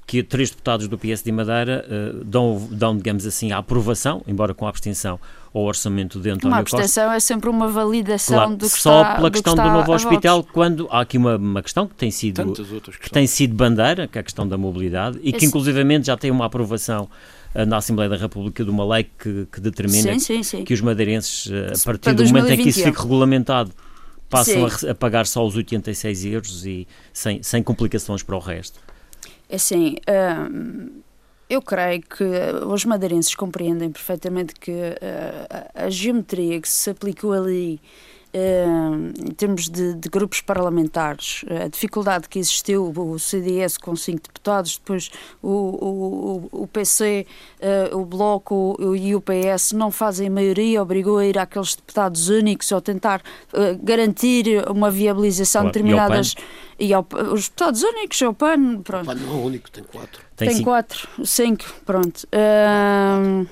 que 0.06 0.22
três 0.22 0.50
deputados 0.50 0.86
do 0.86 0.96
PS 0.96 1.22
de 1.24 1.32
Madeira 1.32 1.84
uh, 1.88 2.24
dão, 2.24 2.68
dão, 2.70 2.96
digamos 2.96 3.26
assim, 3.26 3.50
a 3.50 3.58
aprovação, 3.58 4.22
embora 4.26 4.54
com 4.54 4.64
a 4.66 4.68
abstenção, 4.68 5.18
ao 5.52 5.62
orçamento 5.62 6.20
de 6.20 6.30
António 6.30 6.48
Uma 6.54 6.58
abstenção 6.60 7.04
Costa. 7.04 7.16
é 7.16 7.20
sempre 7.20 7.50
uma 7.50 7.66
validação 7.66 8.36
Claro, 8.36 8.56
do 8.56 8.70
que 8.70 8.78
só 8.80 9.02
está, 9.02 9.14
pela 9.16 9.30
do 9.30 9.32
questão 9.32 9.54
que 9.56 9.62
do 9.62 9.68
novo 9.70 9.92
hospital, 9.92 10.36
votos. 10.38 10.52
quando 10.52 10.86
há 10.90 11.00
aqui 11.00 11.18
uma, 11.18 11.36
uma 11.36 11.62
questão 11.62 11.88
que 11.88 11.94
tem 11.94 12.10
sido 12.10 12.52
que 13.00 13.10
tem 13.10 13.26
sido 13.26 13.54
bandeira, 13.54 14.06
que 14.06 14.16
é 14.16 14.20
a 14.20 14.24
questão 14.24 14.46
da 14.46 14.56
mobilidade, 14.56 15.18
e 15.22 15.32
que 15.32 15.38
Esse- 15.38 15.46
inclusivamente 15.46 16.06
já 16.06 16.16
tem 16.16 16.30
uma 16.30 16.44
aprovação 16.44 17.08
eh, 17.54 17.64
na 17.64 17.78
Assembleia 17.78 18.08
da 18.10 18.16
República 18.16 18.62
de 18.62 18.70
uma 18.70 18.84
lei 18.86 19.04
que, 19.18 19.48
que 19.50 19.60
determina 19.60 20.12
Sim, 20.12 20.18
sim, 20.20 20.42
sim. 20.42 20.64
que 20.64 20.74
os 20.74 20.80
madeirenses, 20.82 21.50
eh, 21.50 21.72
a 21.74 21.84
partir 21.84 22.02
para 22.04 22.12
do 22.12 22.24
momento 22.26 22.50
em 22.50 22.56
que 22.62 22.68
isso 22.68 22.78
2021. 22.80 22.84
fique 22.92 23.02
regulamentado, 23.02 23.72
passam 24.28 24.66
a, 24.66 24.90
a 24.90 24.94
pagar 24.94 25.26
só 25.26 25.44
os 25.46 25.56
86 25.56 26.24
euros 26.26 26.66
e 26.66 26.86
sem, 27.12 27.42
sem 27.42 27.62
complicações 27.62 28.22
para 28.22 28.36
o 28.36 28.40
resto. 28.40 28.78
Assim, 29.50 29.96
hum, 30.50 31.02
eu 31.48 31.62
creio 31.62 32.02
que 32.02 32.24
os 32.66 32.84
madeirenses 32.84 33.34
compreendem 33.34 33.90
perfeitamente 33.90 34.54
que 34.54 34.72
uh, 34.72 35.70
a, 35.74 35.84
a 35.84 35.90
geometria 35.90 36.60
que 36.60 36.68
se 36.68 36.90
aplicou 36.90 37.32
ali 37.32 37.80
em 38.36 39.30
termos 39.34 39.68
de, 39.68 39.94
de 39.94 40.08
grupos 40.08 40.40
parlamentares, 40.40 41.44
a 41.64 41.68
dificuldade 41.68 42.28
que 42.28 42.38
existiu, 42.38 42.92
o 42.94 43.18
CDS 43.18 43.78
com 43.78 43.96
cinco 43.96 44.22
deputados, 44.24 44.76
depois 44.78 45.10
o, 45.42 45.48
o, 45.48 46.48
o- 46.52 46.62
o 46.62 46.66
PC, 46.66 47.26
eh, 47.60 47.90
o 47.92 48.04
Bloco 48.04 48.76
o- 48.78 48.94
e 48.94 49.14
o 49.14 49.20
PS 49.20 49.72
não 49.74 49.90
fazem 49.90 50.28
maioria, 50.28 50.82
obrigou 50.82 51.18
a 51.18 51.26
ir 51.26 51.38
àqueles 51.38 51.74
deputados 51.74 52.28
únicos 52.28 52.70
ou 52.72 52.80
tentar 52.80 53.22
eh, 53.52 53.76
garantir 53.82 54.64
uma 54.70 54.90
viabilização 54.90 55.62
de 55.62 55.68
determinadas. 55.68 56.34
E 56.78 56.92
ao- 56.92 57.06
os 57.32 57.44
deputados 57.48 57.82
únicos, 57.82 58.20
o 58.20 58.34
PAN, 58.34 58.82
pronto. 58.82 59.06
Pá, 59.06 59.14
não 59.14 59.28
é 59.28 59.36
o 59.36 59.44
único, 59.46 59.70
tem 59.70 59.84
quatro. 59.84 60.22
Tem 60.36 60.48
Tem 60.48 60.56
cinco- 60.58 60.70
quatro, 60.70 61.08
cinco, 61.24 61.64
pronto. 61.86 62.26
Ahm, 62.32 63.46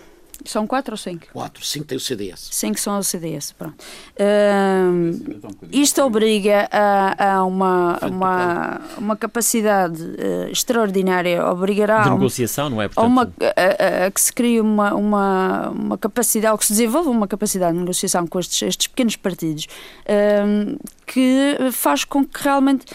são 0.45 0.67
quatro 0.67 0.93
ou 0.95 0.97
cinco? 0.99 1.27
Quatro, 1.33 1.65
cinco 1.65 1.87
tem 1.87 1.97
o 1.97 2.01
CDS. 2.01 2.49
Cinco 2.53 2.79
são 2.79 2.99
o 2.99 3.03
CDS, 3.05 3.53
pronto. 3.53 3.77
Ahm, 4.19 5.41
isto 5.73 6.03
obriga 6.03 6.69
a, 6.71 7.35
a 7.37 7.45
uma, 7.45 7.99
uma, 8.03 8.81
uma 8.99 9.17
capacidade 9.17 10.01
eh, 10.19 10.49
extraordinária, 10.51 11.45
obrigará 11.47 12.03
de 12.03 12.09
a 12.09 12.13
um- 12.13 12.19
negociação, 12.19 12.71
não 12.71 12.81
é? 12.83 12.87
a, 12.87 12.89
Portanto, 12.89 13.07
uma, 13.11 13.23
a, 13.23 14.05
a- 14.05 14.07
a 14.07 14.11
que 14.11 14.21
se 14.21 14.33
crie 14.33 14.61
uma, 14.61 14.95
uma, 14.95 15.69
uma 15.71 15.99
capacidade, 15.99 16.53
ou 16.53 16.59
que 16.59 16.67
se 16.67 16.73
desenvolva 16.73 17.11
uma 17.11 17.27
capacidade 17.29 17.73
de 17.75 17.79
negociação 17.81 18.27
com 18.27 18.39
estes, 18.39 18.63
estes 18.63 18.87
pequenos 18.87 19.17
partidos, 19.17 19.67
ahm, 20.09 20.77
que 21.07 21.57
faz 21.73 22.05
com 22.05 22.25
que 22.25 22.43
realmente 22.43 22.87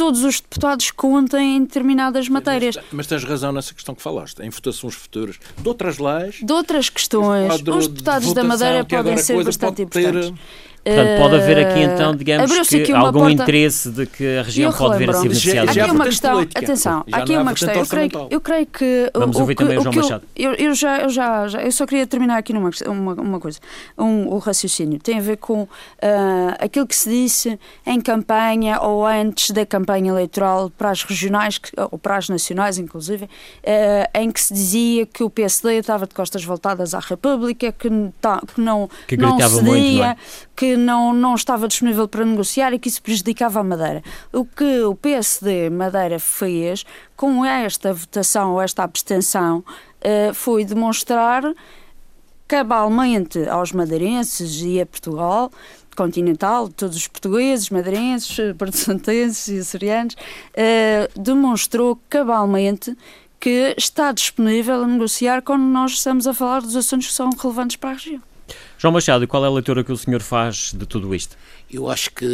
todos 0.00 0.24
os 0.24 0.40
deputados 0.40 0.90
contem 0.92 1.56
em 1.58 1.60
determinadas 1.64 2.26
matérias. 2.26 2.74
Mas, 2.76 2.84
mas 2.90 3.06
tens 3.06 3.22
razão 3.22 3.52
nessa 3.52 3.74
questão 3.74 3.94
que 3.94 4.00
falaste, 4.00 4.40
em 4.40 4.48
votações 4.48 4.94
futuras 4.94 5.36
de 5.58 5.68
outras 5.68 5.98
leis. 5.98 6.36
De 6.42 6.50
outras 6.52 6.88
questões, 6.88 7.52
os 7.52 7.58
de 7.58 7.88
deputados 7.88 8.32
da 8.32 8.42
votação 8.42 8.48
Madeira 8.48 8.84
que 8.86 8.96
podem 8.96 9.16
ser 9.18 9.44
bastante 9.44 9.76
pode 9.84 9.90
ter- 9.90 10.08
importantes. 10.08 10.40
Portanto, 10.94 11.18
pode 11.18 11.34
haver 11.36 11.58
aqui 11.66 11.78
Eh, 11.80 11.84
então, 11.84 12.14
digamos, 12.16 12.68
que 12.68 12.92
algum 12.92 13.20
porta- 13.20 13.32
interesse 13.42 13.90
de 13.90 14.06
que 14.06 14.38
a 14.38 14.42
região 14.42 14.72
pode 14.72 14.98
vir 14.98 15.10
a 15.10 15.12
ser 15.14 15.22
beneficiada. 15.28 15.70
Aqui 15.70 15.80
é 15.80 15.84
uma 15.92 16.04
questão, 16.04 16.32
política. 16.34 16.60
atenção, 16.60 17.04
Já 17.06 17.16
aqui 17.16 17.34
é 17.34 17.38
uma 17.40 17.52
questão. 17.52 17.74
Eu 17.74 17.86
creio, 17.86 18.10
eu 18.30 18.40
creio 18.40 18.66
que. 18.66 19.10
Vamos 19.14 19.36
o, 19.36 19.40
ouvir 19.40 19.52
o 19.52 19.56
também 19.56 19.78
o 19.78 19.82
João 19.82 19.94
Machado. 19.94 20.22
Eu, 20.36 20.52
eu 20.54 20.74
já, 20.74 20.98
eu 21.00 21.08
já, 21.08 21.48
já- 21.48 21.62
eu 21.62 21.72
só 21.72 21.86
queria 21.86 22.06
terminar 22.06 22.36
aqui 22.38 22.52
numa, 22.52 22.70
questão- 22.70 22.92
uma, 22.92 23.14
uma 23.14 23.40
coisa. 23.40 23.58
Um, 23.96 24.28
o 24.28 24.38
raciocínio 24.38 24.98
tem 24.98 25.18
a 25.18 25.20
ver 25.22 25.36
com 25.38 25.66
ah, 26.02 26.56
aquilo 26.60 26.86
que 26.86 26.96
se 26.96 27.08
disse 27.10 27.58
em 27.86 28.00
campanha 28.00 28.80
ou 28.80 29.06
antes 29.06 29.50
da 29.50 29.64
campanha 29.66 30.10
eleitoral 30.10 30.70
para 30.70 30.90
as 30.90 31.02
regionais, 31.02 31.58
que- 31.58 31.70
ou 31.90 31.98
para 31.98 32.16
as 32.16 32.28
nacionais, 32.28 32.78
inclusive, 32.78 33.28
ah, 33.66 34.10
em 34.20 34.30
que 34.30 34.40
se 34.40 34.52
dizia 34.54 35.06
que 35.06 35.22
o 35.22 35.30
PSD 35.30 35.78
estava 35.78 36.06
de 36.06 36.14
costas 36.14 36.44
voltadas 36.44 36.94
à 36.94 36.98
República, 37.00 37.72
que, 37.72 37.88
tá- 38.20 38.40
que 38.54 38.60
não, 38.60 38.88
Que 39.06 39.16
não 39.16 39.30
gritava 39.36 39.54
cedia, 39.56 39.70
muito, 39.70 39.96
não 39.98 40.04
é? 40.04 40.16
que 40.56 40.76
não, 40.84 41.12
não 41.12 41.34
estava 41.34 41.68
disponível 41.68 42.08
para 42.08 42.24
negociar 42.24 42.72
e 42.72 42.78
que 42.78 42.88
isso 42.88 43.02
prejudicava 43.02 43.60
a 43.60 43.64
Madeira. 43.64 44.02
O 44.32 44.44
que 44.44 44.80
o 44.82 44.94
PSD 44.94 45.70
Madeira 45.70 46.18
fez 46.18 46.84
com 47.16 47.44
esta 47.44 47.92
votação 47.92 48.60
esta 48.60 48.82
abstenção 48.82 49.64
eh, 50.00 50.32
foi 50.32 50.64
demonstrar 50.64 51.42
cabalmente 52.48 53.48
aos 53.48 53.72
madeirenses 53.72 54.60
e 54.62 54.80
a 54.80 54.86
Portugal 54.86 55.52
continental, 55.96 56.68
todos 56.68 56.96
os 56.96 57.06
portugueses, 57.08 57.68
madeirenses, 57.68 58.36
portugueses 58.56 59.48
e 59.48 59.58
açorianos, 59.58 60.16
eh, 60.54 61.08
demonstrou 61.14 62.00
cabalmente 62.08 62.96
que 63.38 63.74
está 63.76 64.12
disponível 64.12 64.82
a 64.82 64.86
negociar 64.86 65.42
quando 65.42 65.62
nós 65.62 65.92
estamos 65.92 66.26
a 66.26 66.34
falar 66.34 66.60
dos 66.60 66.76
assuntos 66.76 67.08
que 67.08 67.12
são 67.12 67.30
relevantes 67.30 67.76
para 67.76 67.90
a 67.90 67.92
região. 67.94 68.29
João 68.78 68.92
Machado, 68.92 69.26
qual 69.28 69.44
é 69.44 69.48
a 69.48 69.50
leitura 69.50 69.84
que 69.84 69.92
o 69.92 69.96
senhor 69.96 70.20
faz 70.20 70.72
de 70.74 70.86
tudo 70.86 71.14
isto? 71.14 71.36
Eu 71.70 71.88
acho 71.90 72.10
que 72.12 72.26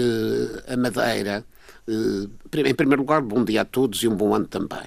a 0.69 0.77
Madeira, 0.77 1.45
eh, 1.89 2.61
em 2.69 2.75
primeiro 2.75 3.03
lugar, 3.03 3.21
bom 3.23 3.45
dia 3.45 3.63
a 3.63 3.65
todos 3.65 4.03
e 4.03 4.09
um 4.09 4.15
bom 4.15 4.35
ano 4.35 4.47
também. 4.47 4.85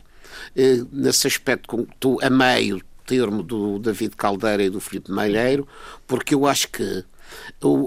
Eh, 0.55 0.83
Nesse 0.91 1.27
aspecto, 1.27 1.87
tu 1.99 2.17
a 2.21 2.29
meio 2.29 2.81
termo 3.05 3.41
do 3.43 3.79
David 3.79 4.15
Caldeira 4.15 4.63
e 4.63 4.69
do 4.69 4.79
Filipe 4.79 5.11
Malheiro, 5.11 5.67
porque 6.07 6.33
eu 6.35 6.45
acho 6.45 6.67
que 6.69 7.03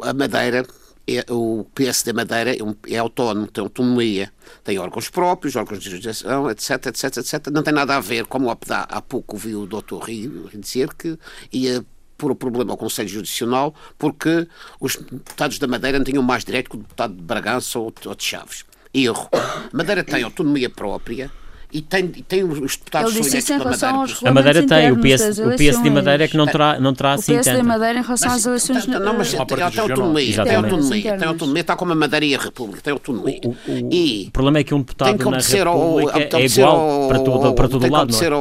a 0.03 0.13
Madeira, 0.13 0.67
é, 1.07 1.25
o 1.33 1.65
PSD 1.75 2.13
Madeira 2.13 2.57
é, 2.57 2.63
um- 2.63 2.75
é 2.89 2.99
autónomo, 2.99 3.47
tem 3.47 3.63
autonomia, 3.63 4.33
tem 4.65 4.79
órgãos 4.79 5.09
próprios, 5.09 5.57
órgãos 5.57 5.81
de 5.83 5.91
legislação, 5.91 6.51
etc, 6.51 6.87
etc, 6.87 7.17
etc. 7.19 7.47
Não 7.53 7.63
tem 7.63 7.73
nada 7.73 7.97
a 7.97 8.01
ver, 8.01 8.27
como 8.27 8.51
há, 8.51 9.01
pouco 9.03 9.35
ouvi 9.37 9.55
o 9.55 9.67
Dr. 9.67 9.99
Rio 10.05 10.51
dizer, 10.55 10.93
que 10.95 11.17
ia 11.53 11.85
pôr 12.17 12.31
o 12.31 12.35
problema 12.35 12.73
ao 12.73 12.77
Conselho 12.77 13.09
Judicial 13.09 13.75
porque 13.99 14.47
os 14.81 14.97
deputados 14.97 15.59
da 15.59 15.67
Madeira 15.67 15.99
não 15.99 16.05
tinham 16.05 16.23
mais 16.23 16.45
direito 16.45 16.71
que 16.71 16.77
o 16.77 16.81
deputado 16.81 17.15
de 17.15 17.23
Bragança 17.23 17.79
ou 17.79 17.93
de 17.93 18.25
Chaves. 18.25 18.65
Erro. 18.95 19.29
Madeira 19.73 20.05
tem 20.05 20.23
autonomia 20.23 20.69
própria 20.69 21.31
e 21.73 21.81
tem, 21.81 22.05
e 22.05 22.23
tem 22.23 22.45
os 22.45 22.77
deputados 22.77 23.13
Ele 23.15 23.23
são 23.23 23.33
disse 23.33 23.39
isso 23.39 23.51
eleitos 23.51 23.51
em 23.51 23.59
pela 23.59 23.65
relação 23.65 23.89
Madeira. 23.99 24.13
aos 24.13 24.25
A 24.27 24.33
Madeira 24.33 24.67
tem, 24.67 24.93
o 24.93 24.97
PS, 24.97 25.39
o 25.39 25.51
PS 25.57 25.83
de. 25.83 25.91
Madeira 25.91 26.25
é 26.25 26.29
que 26.29 26.37
não 26.37 26.47
terá, 26.47 26.79
não 26.81 26.95
terá 26.95 27.11
O 27.11 27.15
assim 27.15 27.33
PSD 27.35 27.57
tanto. 27.59 27.67
Madeira 27.67 27.99
em 27.99 28.03
relação 28.03 28.31
às 28.33 28.47
eleições 28.47 28.87
Não, 28.87 29.01
não, 29.01 29.15
mas 29.19 29.35
eh, 29.35 29.45
tem, 29.45 29.63
autonomia, 29.63 30.45
tem 30.45 30.55
autonomia, 30.57 31.17
tem 31.19 31.29
autonomia, 31.29 31.61
está 31.61 31.77
como 31.77 31.93
a 31.93 31.95
Madeira 31.95 32.25
e 32.27 32.35
a 32.35 32.39
República, 32.39 32.81
tem 32.83 32.93
autonomia. 32.93 33.41
O, 33.45 33.49
o- 33.51 33.93
e 33.93 34.27
o 34.29 34.31
problema 34.33 34.59
é 34.59 34.65
que 34.65 34.75
um 34.75 34.79
tem 34.79 34.85
deputado 34.85 35.17
que 35.19 35.25
na 35.25 35.29
obedecer 35.31 35.67
ao, 35.67 35.79
República 35.97 36.19
é 36.19 36.27
obedecer 36.27 36.61
igual 36.61 36.77
ao- 36.81 37.09
para 37.09 37.19
todo, 37.21 37.55
para 37.55 37.69
todo 37.69 37.81
tem 37.81 37.91
que 37.91 37.97
lado, 37.97 38.11
não 38.11 38.17
obedecer 38.19 38.33
é? 38.33 38.35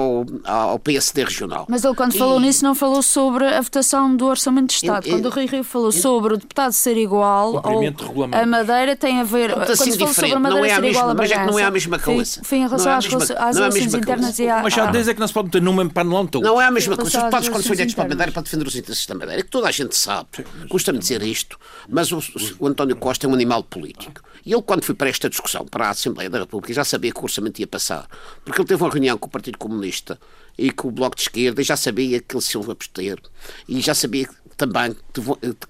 ao, 0.51 0.69
ao 0.69 0.79
PSD 0.79 1.23
regional. 1.23 1.65
Mas 1.69 1.83
ele, 1.83 1.95
quando 1.95 2.15
E- 2.15 2.17
falou 2.17 2.39
nisso, 2.39 2.63
não 2.63 2.75
falou 2.75 3.01
sobre 3.01 3.45
a 3.45 3.61
votação 3.61 4.15
do 4.15 4.25
Orçamento 4.25 4.67
de 4.67 4.73
Estado. 4.73 5.07
Quando 5.09 5.25
o 5.25 5.29
Rui 5.29 5.45
Rio 5.45 5.63
falou 5.63 5.91
sobre 5.91 6.33
o 6.33 6.37
deputado 6.37 6.71
ser 6.73 6.97
igual 6.97 7.61
ao, 7.63 7.79
de 7.79 8.35
a 8.35 8.45
Madeira, 8.45 8.95
tem 8.95 9.19
a 9.19 9.23
ver. 9.23 9.53
Quando 9.53 9.75
se 9.75 9.97
falou 9.97 10.13
sobre 10.13 10.31
a 10.31 10.33
Não 10.35 10.41
Madeira 10.41 10.67
é 10.67 10.75
ser 10.75 10.83
igual 10.85 11.09
a 11.09 11.13
mas 11.13 11.31
é 11.31 11.33
que 11.35 11.39
não 11.39 11.59
é 11.59 11.63
a 11.63 11.69
Bragança, 11.69 11.71
mesma 11.71 11.99
coisa. 11.99 12.41
Foi 12.43 12.57
em 12.57 12.61
relação 12.61 12.85
Não 12.87 12.93
é 12.93 12.97
às, 12.97 13.05
relações- 13.29 13.49
às 13.49 13.55
não 13.55 13.63
é 13.63 13.65
a 13.65 13.69
eleições 13.69 13.85
mesma 13.93 13.99
internas 13.99 14.35
coisa. 14.37 14.43
e. 14.59 14.63
Mas 14.63 14.73
já 14.73 14.87
à- 14.87 14.91
diz 14.91 15.07
é 15.07 15.13
que 15.13 15.19
não 15.19 15.27
se 15.27 15.33
pode 15.33 15.45
meter 15.47 15.61
num 15.61 15.73
mesmo 15.73 15.91
panelão 15.93 16.27
todo. 16.27 16.43
Não 16.43 16.61
é 16.61 16.65
a 16.65 16.71
mesma 16.71 16.95
coisa. 16.95 17.07
Os 17.07 17.13
deputados, 17.13 17.49
quando 17.49 17.63
são 17.63 17.73
eleitos 17.73 17.95
para 17.95 18.03
a 18.05 18.07
Madeira, 18.09 18.31
para 18.31 18.41
defender 18.41 18.67
os 18.67 18.75
interesses 18.75 19.05
da 19.05 19.15
Madeira, 19.15 19.39
é 19.41 19.43
que 19.43 19.49
toda 19.49 19.67
a 19.67 19.71
gente 19.71 19.95
sabe, 19.95 20.29
custa-me 20.69 20.99
dizer 20.99 21.21
isto, 21.23 21.57
mas 21.89 22.11
o, 22.11 22.21
o 22.59 22.67
António 22.67 22.95
Costa 22.95 23.25
é 23.25 23.29
um 23.29 23.33
animal 23.33 23.63
político. 23.63 24.21
E 24.45 24.53
ele, 24.53 24.61
quando 24.63 24.83
foi 24.83 24.95
para 24.95 25.07
esta 25.09 25.29
discussão, 25.29 25.65
para 25.65 25.87
a 25.87 25.89
Assembleia 25.91 26.29
da 26.29 26.39
República, 26.39 26.73
já 26.73 26.83
sabia 26.83 27.11
que 27.11 27.19
o 27.19 27.23
orçamento 27.23 27.59
ia 27.59 27.67
passar. 27.67 28.07
Porque 28.43 28.59
ele 28.61 28.67
teve 28.67 28.81
uma 28.83 28.89
reunião 28.89 29.17
com 29.17 29.27
o 29.27 29.29
Partido 29.29 29.57
Comunista 29.57 30.19
e 30.57 30.71
com 30.71 30.87
o 30.87 30.91
Bloco 30.91 31.15
de 31.15 31.21
Esquerda 31.21 31.61
e 31.61 31.63
já 31.63 31.77
sabia 31.77 32.19
que 32.19 32.35
ele 32.35 32.41
se 32.41 32.57
ia 32.57 32.71
abster. 32.71 33.19
E 33.67 33.79
já 33.81 33.93
sabia 33.93 34.27
também 34.57 34.95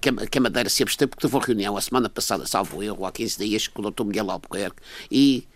que 0.00 0.38
a- 0.38 0.40
Madeira 0.40 0.68
se 0.70 0.82
abster, 0.82 1.06
porque 1.06 1.20
teve 1.22 1.34
uma 1.36 1.44
reunião 1.44 1.76
a 1.76 1.80
semana 1.80 2.08
passada, 2.08 2.46
salvo 2.46 2.82
erro, 2.82 3.04
há 3.06 3.12
15 3.12 3.38
dias, 3.38 3.68
com 3.68 3.82
o 3.82 3.90
Dr. 3.90 4.04
Miguel 4.04 4.30
Albuquerque 4.30 4.76
e 5.10 5.46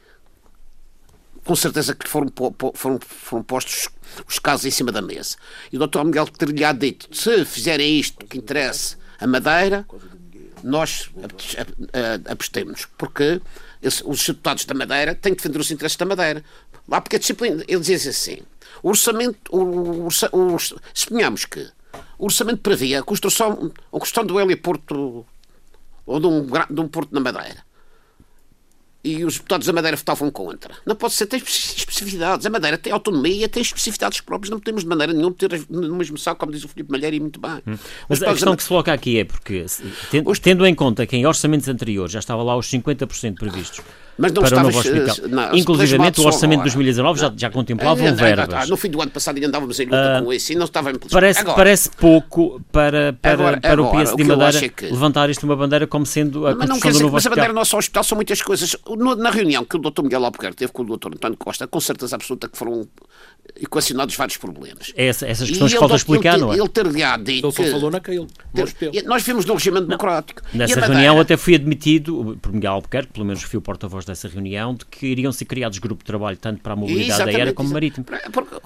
com 1.47 1.57
certeza 1.57 1.95
que 1.95 2.09
foram, 2.09 2.29
foram, 2.75 2.99
foram 3.01 3.43
postos 3.43 3.89
os 4.29 4.39
casos 4.39 4.67
em 4.67 4.71
cima 4.71 4.93
da 4.93 5.01
mesa. 5.01 5.37
E 5.73 5.77
o 5.79 5.87
Dr. 5.87 6.05
Miguel 6.05 6.27
teria 6.27 6.73
dito: 6.73 7.09
se 7.17 7.45
fizerem 7.45 7.99
isto 7.99 8.27
que 8.27 8.37
interessa 8.39 8.97
a 9.21 9.27
Madeira, 9.27 9.87
nós 10.63 11.09
abs- 11.23 11.57
ab- 11.59 12.31
abstemos. 12.31 12.87
Porque 12.99 13.41
os 14.05 14.27
deputados 14.27 14.65
da 14.65 14.75
Madeira 14.75 15.15
têm 15.15 15.33
que 15.35 15.39
defender 15.43 15.61
os 15.61 15.71
interesses 15.71 15.97
da 15.97 16.05
Madeira. 16.05 16.45
Lá 16.89 17.01
porque 17.01 17.17
a 17.17 17.19
disciplina, 17.19 17.65
eles 17.69 17.87
dizem 17.87 18.11
assim: 18.11 18.39
o 18.83 18.89
orçamento, 18.89 19.39
o, 19.55 19.59
o 19.63 20.05
orça- 20.05 20.31
suponhamos 20.93 21.45
que 21.45 21.61
o 22.19 22.25
orçamento 22.27 22.59
previa 22.61 23.01
a 23.01 23.03
construção, 23.03 23.73
a 23.89 23.91
construção 23.93 24.25
do 24.25 24.41
heliporto 24.41 25.25
ou 26.05 26.21
de 26.21 26.27
um, 26.27 26.47
de 26.71 26.81
um 26.81 26.89
porto 26.89 27.13
na 27.13 27.21
Madeira 27.21 27.65
e 29.07 29.25
os 29.25 29.35
deputados 29.35 29.67
da 29.67 29.73
Madeira 29.73 29.97
votavam 29.97 30.31
contra. 30.31 30.75
Não 30.85 30.97
pode 30.97 31.15
ser, 31.15 31.27
tem 31.27 31.39
especi- 31.39 31.77
especificidades. 31.79 32.45
A 32.47 32.51
Madeira 32.51 32.77
tem 32.77 32.93
autonomia, 32.93 33.49
tem 33.49 33.63
especificidades 33.63 34.21
próprias, 34.21 34.51
não 34.51 34.59
podemos 34.59 34.83
de 34.83 34.89
maneira 34.89 35.13
nenhuma 35.13 35.35
ter 35.35 35.65
no 35.71 35.95
mesmo 35.97 36.19
saco, 36.19 36.41
como 36.41 36.53
diz 36.53 36.65
o 36.65 36.69
Filipe 36.69 36.91
Malheiro, 36.91 37.17
e 37.17 37.21
muito 37.21 37.41
bem. 37.41 37.63
Mas 38.09 38.19
Os 38.19 38.23
a 38.23 38.31
questão 38.33 38.51
da- 38.53 38.57
que 38.57 38.63
se 38.63 38.69
coloca 38.69 38.93
aqui 38.93 39.19
é 39.21 39.25
porque, 39.25 39.67
se- 39.69 39.83
ten- 40.11 40.23
Os- 40.27 40.39
tendo 40.39 40.67
em 40.67 40.75
conta 40.75 41.07
que 41.07 41.17
em 41.17 41.25
orçamentos 41.27 41.69
anteriores 41.69 42.13
já 42.13 42.19
estava 42.19 42.43
lá 42.43 42.57
os 42.57 42.67
50% 42.69 43.37
previstos 43.39 43.81
mas 44.19 44.33
não 44.33 44.43
para 44.43 44.59
o 44.59 44.63
novo 44.63 44.79
hospital. 44.79 45.17
Não, 45.29 45.55
Inclusivamente, 45.55 46.21
o 46.21 46.27
orçamento 46.27 46.59
de 46.59 46.65
2019 46.65 47.21
já, 47.21 47.33
já 47.37 47.51
contemplava 47.51 48.03
um 48.03 48.15
verbas. 48.15 48.69
No 48.69 48.77
fim 48.77 48.91
do 48.91 49.01
ano 49.01 49.11
passado 49.11 49.37
ainda 49.37 49.49
andávamos 49.49 49.79
em 49.79 49.85
luta 49.85 50.21
uh, 50.21 50.25
com 50.25 50.33
isso 50.33 50.53
e 50.53 50.55
não 50.55 50.65
estava 50.65 50.91
em 50.91 50.95
parece, 50.99 51.41
agora, 51.41 51.57
parece 51.57 51.91
pouco 51.91 52.61
para, 52.73 53.13
para, 53.13 53.33
agora, 53.33 53.61
para 53.61 53.73
agora, 53.73 53.83
o 53.83 54.05
PS 54.05 54.17
de 54.17 54.25
Madeira 54.25 54.65
é 54.65 54.69
que... 54.69 54.87
levantar 54.87 55.29
isto 55.29 55.45
uma 55.45 55.57
bandeira 55.57 55.87
como 55.87 56.07
sendo 56.07 56.47
a 56.47 56.55
mas 56.55 56.71
construção 56.71 56.93
do 56.93 57.01
novo 57.01 57.15
mas 57.15 57.21
hospital. 57.21 57.21
Mas 57.21 57.27
a 57.27 57.31
bandeira 57.31 57.53
do 57.53 57.57
nosso 57.57 57.77
hospital 57.77 58.05
são 58.05 58.17
muitas 58.17 58.43
coisas. 58.43 58.77
Na 59.19 59.31
reunião 59.31 59.65
que 59.65 59.77
o 59.77 59.79
Dr. 59.79 60.03
Miguel 60.03 60.25
Albuquerque 60.25 60.57
teve 60.57 60.73
com 60.73 60.83
o 60.83 60.97
Dr. 60.97 61.09
António 61.09 61.37
Costa, 61.37 61.67
com 61.67 61.81
certeza 61.81 62.17
absoluta 62.17 62.49
que 62.49 62.57
foram 62.57 62.89
equacionados 63.61 64.15
vários 64.17 64.37
problemas. 64.37 64.93
É 64.97 65.07
essa, 65.07 65.27
essas 65.27 65.49
questões 65.49 65.73
que 65.73 65.79
falta 65.79 65.95
explicar, 65.95 66.35
ele, 66.35 66.43
não 66.43 66.53
é? 66.53 66.59
Ele 66.59 66.69
ter-lhe 66.69 67.03
dito. 67.19 67.47
Ele 67.47 67.53
só 67.53 67.65
falou 67.65 67.91
naquele. 67.91 68.27
Nós 69.05 69.23
vimos 69.23 69.45
no 69.45 69.55
regime 69.55 69.81
democrático. 69.81 70.43
Nessa 70.53 70.81
reunião 70.81 71.21
até 71.21 71.37
fui 71.37 71.55
admitido, 71.55 72.39
por 72.41 72.53
Miguel 72.53 72.73
Albuquerque, 72.73 73.13
pelo 73.13 73.27
menos 73.27 73.43
fui 73.43 73.59
o 73.59 73.63
porta-voz 73.63 74.05
dessa 74.07 74.29
reunião, 74.29 74.75
de 74.75 74.85
que 74.87 75.07
iriam 75.07 75.33
ser 75.33 75.45
criados 75.45 75.79
grupos 75.79 76.03
de 76.03 76.07
trabalho 76.07 76.37
tanto 76.37 76.61
para 76.63 76.73
a 76.73 76.77
mobilidade 76.77 77.31
aérea 77.31 77.53
como 77.53 77.71
marítimo. 77.71 78.07
Porque, 78.33 78.57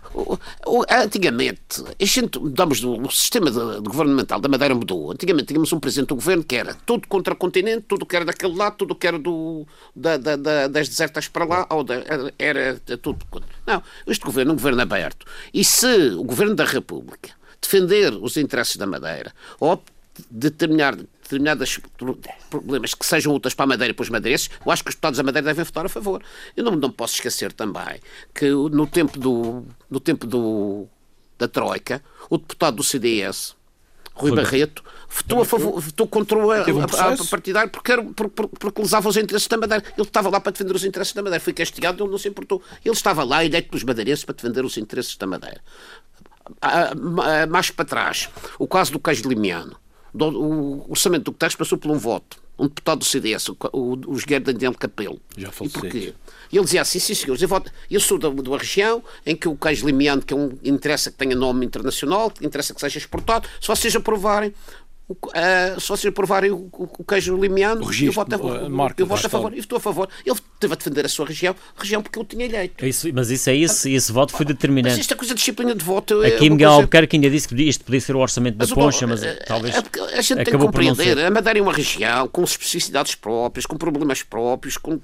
antigamente, 0.93 1.83
a 2.01 2.05
gente, 2.05 2.39
o 2.39 3.11
sistema 3.11 3.51
de, 3.51 3.81
de 3.81 3.89
governamental 3.89 4.41
da 4.41 4.49
Madeira 4.49 4.75
mudou. 4.75 5.13
Antigamente 5.13 5.47
tínhamos 5.47 5.73
um 5.73 5.81
presidente 5.81 6.09
do 6.09 6.17
governo 6.17 6.45
que 6.45 6.57
era 6.57 6.75
tudo 6.75 7.09
contra 7.09 7.35
o 7.35 7.37
continente, 7.37 7.85
tudo 7.89 8.07
que 8.07 8.17
era 8.17 8.25
daquele 8.25 8.55
lado, 8.55 8.77
tudo 8.77 8.95
que 8.95 9.07
era 9.07 9.19
do, 9.19 9.67
da, 9.95 10.17
da, 10.17 10.37
da, 10.37 10.69
das 10.69 10.89
desertas 10.89 11.29
para 11.29 11.45
lá, 11.45 11.67
ou 11.71 11.85
era, 11.91 12.33
era 12.39 12.81
tudo 12.99 13.25
contra. 13.31 13.49
Não, 13.67 13.83
este 14.07 14.25
governo 14.25 14.53
é 14.53 14.55
um 14.55 14.57
governo 14.57 14.83
aberto. 14.83 15.27
E 15.53 15.65
se 15.65 16.11
o 16.11 16.25
governo 16.25 16.55
da 16.55 16.65
República 16.65 17.31
defender 17.61 18.13
os 18.15 18.37
interesses 18.37 18.77
da 18.77 18.87
Madeira 18.87 19.33
ou 19.59 19.83
determinar 20.31 20.97
determinados 21.31 21.81
problemas 22.51 22.95
que 22.95 23.07
sejam 23.07 23.33
úteis 23.33 23.55
para 23.55 23.65
a 23.65 23.69
Madeira 23.69 23.93
e 23.93 23.95
para 23.95 24.03
os 24.03 24.09
madeirenses, 24.09 24.51
eu 24.65 24.73
acho 24.73 24.83
que 24.83 24.89
os 24.91 24.95
deputados 24.95 25.17
da 25.19 25.23
Madeira 25.23 25.47
devem 25.47 25.65
votar 25.65 25.87
a 25.87 25.89
favor. 25.89 26.23
Eu 26.57 26.65
não, 26.65 26.73
não 26.73 26.91
posso 26.91 27.15
esquecer 27.15 27.53
também 27.53 28.01
que 28.35 28.51
no 28.51 28.87
tempo, 28.87 29.19
do, 29.19 29.65
no 29.89 30.01
tempo 30.01 30.27
do, 30.27 30.89
da 31.39 31.47
Troika, 31.47 32.03
o 32.29 32.37
deputado 32.37 32.77
do 32.77 32.83
CDS, 32.83 33.55
Rui 34.13 34.33
Barreto, 34.33 34.83
votou, 35.09 35.41
a 35.41 35.45
favor, 35.45 35.81
votou 35.81 36.07
contra 36.07 36.39
a, 36.39 37.09
a, 37.09 37.15
a 37.15 37.25
partidário 37.25 37.71
porque, 37.71 37.93
era, 37.93 38.03
porque, 38.03 38.49
porque 38.59 38.83
lesava 38.83 39.09
os 39.09 39.17
interesses 39.17 39.49
da 39.49 39.57
Madeira. 39.57 39.85
Ele 39.97 40.07
estava 40.07 40.29
lá 40.29 40.41
para 40.41 40.53
defender 40.53 40.75
os 40.75 40.85
interesses 40.85 41.15
da 41.15 41.23
Madeira. 41.23 41.43
Foi 41.43 41.53
castigado, 41.53 42.03
ele 42.03 42.11
não 42.11 42.19
se 42.19 42.29
importou. 42.29 42.63
Ele 42.85 42.95
estava 42.95 43.25
lá, 43.25 43.45
eleito 43.45 43.71
pelos 43.71 43.85
madeirenses, 43.85 44.25
para 44.25 44.35
defender 44.35 44.65
os 44.65 44.77
interesses 44.77 45.17
da 45.17 45.27
Madeira. 45.27 45.63
Mais 47.49 47.71
para 47.71 47.85
trás, 47.85 48.29
o 48.59 48.67
caso 48.67 48.93
do 48.93 48.99
queijo 48.99 49.29
limiano 49.29 49.80
o 50.13 50.91
orçamento 50.91 51.25
do 51.25 51.33
Guterres 51.33 51.55
passou 51.55 51.79
por 51.79 51.91
um 51.91 51.99
voto. 51.99 52.39
Um 52.59 52.65
deputado 52.65 52.99
do 52.99 53.05
CDS, 53.07 53.49
o, 53.49 53.57
o, 53.73 54.13
o 54.13 54.19
Jogueiro 54.19 54.45
Daniel 54.45 54.75
Capelo. 54.75 55.19
Já 55.35 55.51
E 55.63 55.69
porquê? 55.71 56.15
E 56.53 56.57
ele 56.57 56.65
dizia 56.65 56.83
assim, 56.83 56.99
sim 56.99 57.15
senhores, 57.15 57.41
eu, 57.41 57.49
voto, 57.49 57.73
eu 57.91 58.01
sou 58.01 58.19
da, 58.19 58.29
de 58.29 58.49
uma 58.49 58.59
região 58.59 59.03
em 59.25 59.35
que 59.35 59.49
o 59.49 59.57
queijo 59.57 59.87
limiano, 59.87 60.21
que 60.21 60.35
é 60.35 60.37
um, 60.37 60.59
interessa 60.63 61.11
que 61.11 61.17
tenha 61.17 61.35
nome 61.35 61.65
internacional, 61.65 62.31
interessa 62.43 62.75
que 62.75 62.81
seja 62.81 62.99
exportado, 62.99 63.49
se 63.61 63.67
vocês 63.67 63.97
aprovarem 63.97 64.53
uh, 65.13 65.81
se 65.81 65.89
vocês 65.89 66.07
aprovarem 66.07 66.51
o, 66.51 66.69
o, 66.73 66.89
o 66.99 67.05
queijo 67.05 67.37
limiano, 67.37 67.83
eu 68.03 68.13
voto, 68.13 68.35
a, 68.35 68.39
uh, 68.39 68.95
eu 68.97 69.07
voto 69.07 69.27
a 69.27 69.29
favor. 69.29 69.53
Eu 69.53 69.59
estou 69.59 69.77
a 69.77 69.81
favor. 69.81 70.09
Ele 70.25 70.39
teve 70.59 70.73
a 70.73 70.77
defender 70.77 71.07
a 71.07 71.09
sua 71.09 71.27
região, 71.27 71.55
região 71.77 72.03
porque 72.03 72.19
eu 72.19 72.25
tinha 72.25 72.45
eleito. 72.45 72.85
É 72.85 72.89
isso, 72.89 73.09
mas 73.13 73.31
isso 73.31 73.51
é 73.51 73.55
isso, 73.55 73.89
esse 73.89 74.13
voto 74.13 74.33
foi 74.33 74.47
determinante. 74.47 74.97
Mas 74.99 75.11
é 75.11 75.15
coisa 75.15 75.35
de 75.35 75.39
disciplina 75.39 75.75
de 75.75 75.85
voto. 75.85 76.21
Aqui 76.21 76.47
é 76.47 76.51
Miguel 76.51 76.57
coisa... 76.57 76.69
Albuquerque 76.69 77.17
ainda 77.17 77.31
disse 77.31 77.49
que 77.49 77.55
isto 77.63 77.85
podia 77.85 78.01
ser 78.01 78.15
o 78.15 78.19
orçamento 78.19 78.57
da 78.57 78.67
Poncha, 78.67 79.07
mas 79.07 79.23
uh, 79.23 79.27
talvez. 79.47 79.75
A 79.77 80.21
gente 80.21 80.37
tem 80.37 80.45
que 80.45 80.59
compreender. 80.59 81.19
A 81.19 81.31
Madeira 81.31 81.59
é 81.59 81.63
uma 81.63 81.73
região 81.73 82.29
com 82.29 82.45
especificidades 82.45 83.15
próprias, 83.15 83.67
com 83.67 83.77
problemas 83.77 84.23
próprios, 84.23 84.77
com... 84.77 85.01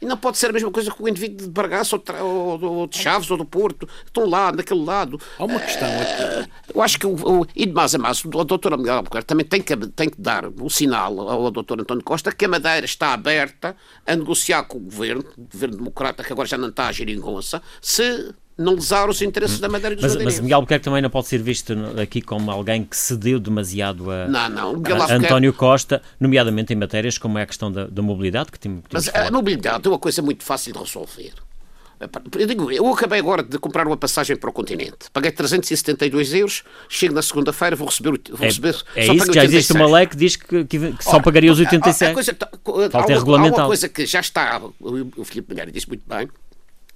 e 0.00 0.06
não 0.06 0.16
pode 0.16 0.38
ser 0.38 0.50
a 0.50 0.52
mesma 0.52 0.70
coisa 0.70 0.90
que 0.90 1.02
o 1.02 1.08
indivíduo 1.08 1.46
de 1.46 1.52
Bargaça 1.52 1.96
ou, 1.96 2.62
ou, 2.62 2.86
de 2.86 2.98
Chaves 2.98 3.30
ou 3.30 3.36
do 3.36 3.44
Porto. 3.44 3.88
Estão 4.06 4.28
lá, 4.28 4.52
naquele 4.52 4.84
lado. 4.84 5.20
Há 5.38 5.44
uma 5.44 5.60
questão 5.60 5.88
aqui. 5.88 6.50
Eu 6.74 6.82
acho 6.82 6.98
que, 6.98 7.06
o, 7.06 7.14
o, 7.14 7.46
e 7.54 7.66
de 7.66 7.72
mais 7.72 7.94
a 7.94 7.98
mais, 7.98 8.24
o 8.24 8.28
doutor 8.28 8.76
Miguel 8.78 8.96
Albuquerque 8.96 9.26
também 9.26 9.44
tem 9.50 9.60
que, 9.60 9.76
tem 9.88 10.08
que 10.08 10.20
dar 10.20 10.46
o 10.46 10.70
sinal 10.70 11.28
ao 11.28 11.50
Dr. 11.50 11.80
António 11.80 12.04
Costa 12.04 12.32
que 12.32 12.44
a 12.44 12.48
Madeira 12.48 12.86
está 12.86 13.12
aberta 13.12 13.76
a 14.06 14.16
negociar 14.16 14.62
com 14.62 14.78
o 14.78 14.80
governo, 14.80 15.24
o 15.36 15.42
governo 15.42 15.76
democrata 15.76 16.22
que 16.22 16.32
agora 16.32 16.48
já 16.48 16.56
não 16.56 16.68
está 16.68 16.86
a 16.86 16.92
geringonça, 16.92 17.60
se 17.82 18.32
não 18.56 18.74
lesar 18.74 19.08
os 19.08 19.20
interesses 19.22 19.58
da 19.58 19.68
Madeira 19.68 19.96
dos 19.96 20.14
mas, 20.14 20.22
mas 20.22 20.40
Miguel 20.40 20.58
Albuquerque 20.58 20.84
também 20.84 21.02
não 21.02 21.10
pode 21.10 21.26
ser 21.26 21.42
visto 21.42 21.74
aqui 22.00 22.20
como 22.20 22.50
alguém 22.50 22.84
que 22.84 22.96
cedeu 22.96 23.40
demasiado 23.40 24.10
a, 24.10 24.28
não, 24.28 24.48
não. 24.48 24.82
a 25.02 25.14
António 25.14 25.52
Costa, 25.52 26.00
nomeadamente 26.20 26.72
em 26.72 26.76
matérias 26.76 27.18
como 27.18 27.38
é 27.38 27.42
a 27.42 27.46
questão 27.46 27.72
da, 27.72 27.86
da 27.86 28.02
mobilidade. 28.02 28.52
Que 28.52 28.58
temos, 28.58 28.84
mas 28.92 29.08
a 29.08 29.30
mobilidade 29.30 29.86
é 29.86 29.90
uma 29.90 29.98
coisa 29.98 30.22
muito 30.22 30.44
fácil 30.44 30.72
de 30.74 30.78
resolver. 30.78 31.32
Eu 32.38 32.46
digo, 32.46 32.72
eu 32.72 32.86
acabei 32.90 33.18
agora 33.18 33.42
de 33.42 33.58
comprar 33.58 33.86
uma 33.86 33.96
passagem 33.96 34.34
para 34.34 34.48
o 34.48 34.52
continente. 34.52 35.10
Paguei 35.12 35.30
372 35.30 36.32
euros, 36.32 36.64
chego 36.88 37.14
na 37.14 37.20
segunda-feira, 37.20 37.76
vou 37.76 37.86
receber. 37.86 38.18
Vou 38.30 38.38
é, 38.40 38.46
receber 38.46 38.74
é 38.96 39.06
isso, 39.06 39.32
já 39.32 39.44
existe 39.44 39.72
uma 39.74 39.98
lei 39.98 40.06
que 40.06 40.16
diz 40.16 40.36
que, 40.36 40.64
que, 40.64 40.92
que 40.92 41.04
só 41.04 41.20
pagaria 41.20 41.52
os 41.52 41.58
86. 41.58 42.14
Coisa, 42.14 42.34
Falta 42.90 43.12
há, 43.12 43.22
uma, 43.22 43.38
há 43.38 43.42
uma 43.42 43.66
coisa 43.66 43.86
que 43.86 44.06
já 44.06 44.20
está, 44.20 44.62
o 44.80 45.24
Filipe 45.24 45.52
Mulher 45.52 45.70
disse 45.70 45.88
muito 45.88 46.02
bem, 46.08 46.26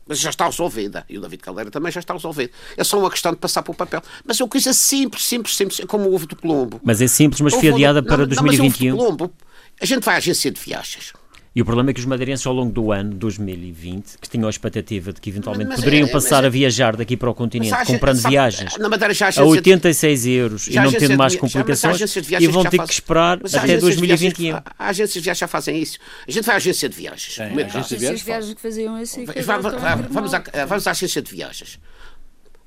mas 0.06 0.18
já 0.18 0.30
está 0.30 0.46
resolvida. 0.46 1.04
E 1.06 1.18
o 1.18 1.20
David 1.20 1.42
Caldeira 1.42 1.70
também 1.70 1.92
já 1.92 2.00
está 2.00 2.14
resolvido. 2.14 2.52
É 2.74 2.82
só 2.82 2.98
uma 2.98 3.10
questão 3.10 3.32
de 3.32 3.38
passar 3.38 3.62
para 3.62 3.72
o 3.72 3.74
papel. 3.74 4.02
Mas 4.24 4.40
é 4.40 4.44
uma 4.44 4.48
coisa 4.48 4.72
simples, 4.72 5.26
simples, 5.26 5.54
simples, 5.54 5.80
é 5.80 5.86
como 5.86 6.08
o 6.08 6.14
ovo 6.14 6.26
do 6.26 6.36
Colombo. 6.36 6.80
Mas 6.82 7.02
é 7.02 7.06
simples, 7.06 7.42
mas 7.42 7.54
foi 7.54 7.68
adiada 7.68 8.02
para 8.02 8.18
não, 8.18 8.26
2021. 8.26 8.88
Não, 8.88 8.96
mas 8.96 9.04
Colombo, 9.04 9.34
a 9.80 9.84
gente 9.84 10.02
vai 10.02 10.14
à 10.14 10.18
agência 10.18 10.50
de 10.50 10.60
viagens 10.60 11.12
e 11.54 11.62
o 11.62 11.64
problema 11.64 11.90
é 11.90 11.94
que 11.94 12.00
os 12.00 12.06
madeirenses, 12.06 12.44
ao 12.46 12.52
longo 12.52 12.72
do 12.72 12.90
ano 12.90 13.14
2020, 13.14 14.18
que 14.20 14.28
tinham 14.28 14.48
a 14.48 14.50
expectativa 14.50 15.12
de 15.12 15.20
que 15.20 15.30
eventualmente 15.30 15.68
mas, 15.68 15.78
poderiam 15.78 16.08
é, 16.08 16.10
passar 16.10 16.42
é, 16.42 16.48
a 16.48 16.50
viajar 16.50 16.96
daqui 16.96 17.16
para 17.16 17.30
o 17.30 17.34
continente, 17.34 17.72
a, 17.72 17.86
comprando 17.86 18.16
sabe, 18.16 18.32
viagens 18.32 18.76
na 18.76 18.88
Madeira, 18.88 19.14
já 19.14 19.28
a, 19.28 19.40
a 19.40 19.44
86 19.44 20.26
euros 20.26 20.66
e 20.66 20.74
não 20.74 20.90
tendo 20.90 21.16
mais 21.16 21.36
complicações, 21.36 21.98
já, 21.98 22.40
e 22.40 22.48
vão 22.48 22.64
ter 22.64 22.78
faz, 22.78 22.88
que 22.88 22.94
esperar 22.94 23.38
até 23.38 23.76
2021. 23.76 24.46
Viagens, 24.46 24.64
a 24.76 24.88
agências 24.88 25.14
de 25.14 25.20
viagens 25.20 25.38
já 25.38 25.46
fazem 25.46 25.80
isso. 25.80 25.98
A 26.26 26.30
gente 26.30 26.44
vai 26.44 26.54
à 26.54 26.56
agência 26.56 26.88
de 26.88 26.96
viagens. 26.96 27.38
É, 27.38 27.44
a 27.44 27.46
agência 27.46 27.96
de 27.96 28.00
viagens, 28.00 28.22
viagens 28.22 28.54
que 28.54 28.60
faziam 28.60 28.96
assim. 28.96 29.24
Vamos, 29.24 30.34
à, 30.34 30.42
vamos 30.66 30.86
à 30.88 30.90
agência 30.90 31.22
de 31.22 31.30
viagens. 31.30 31.78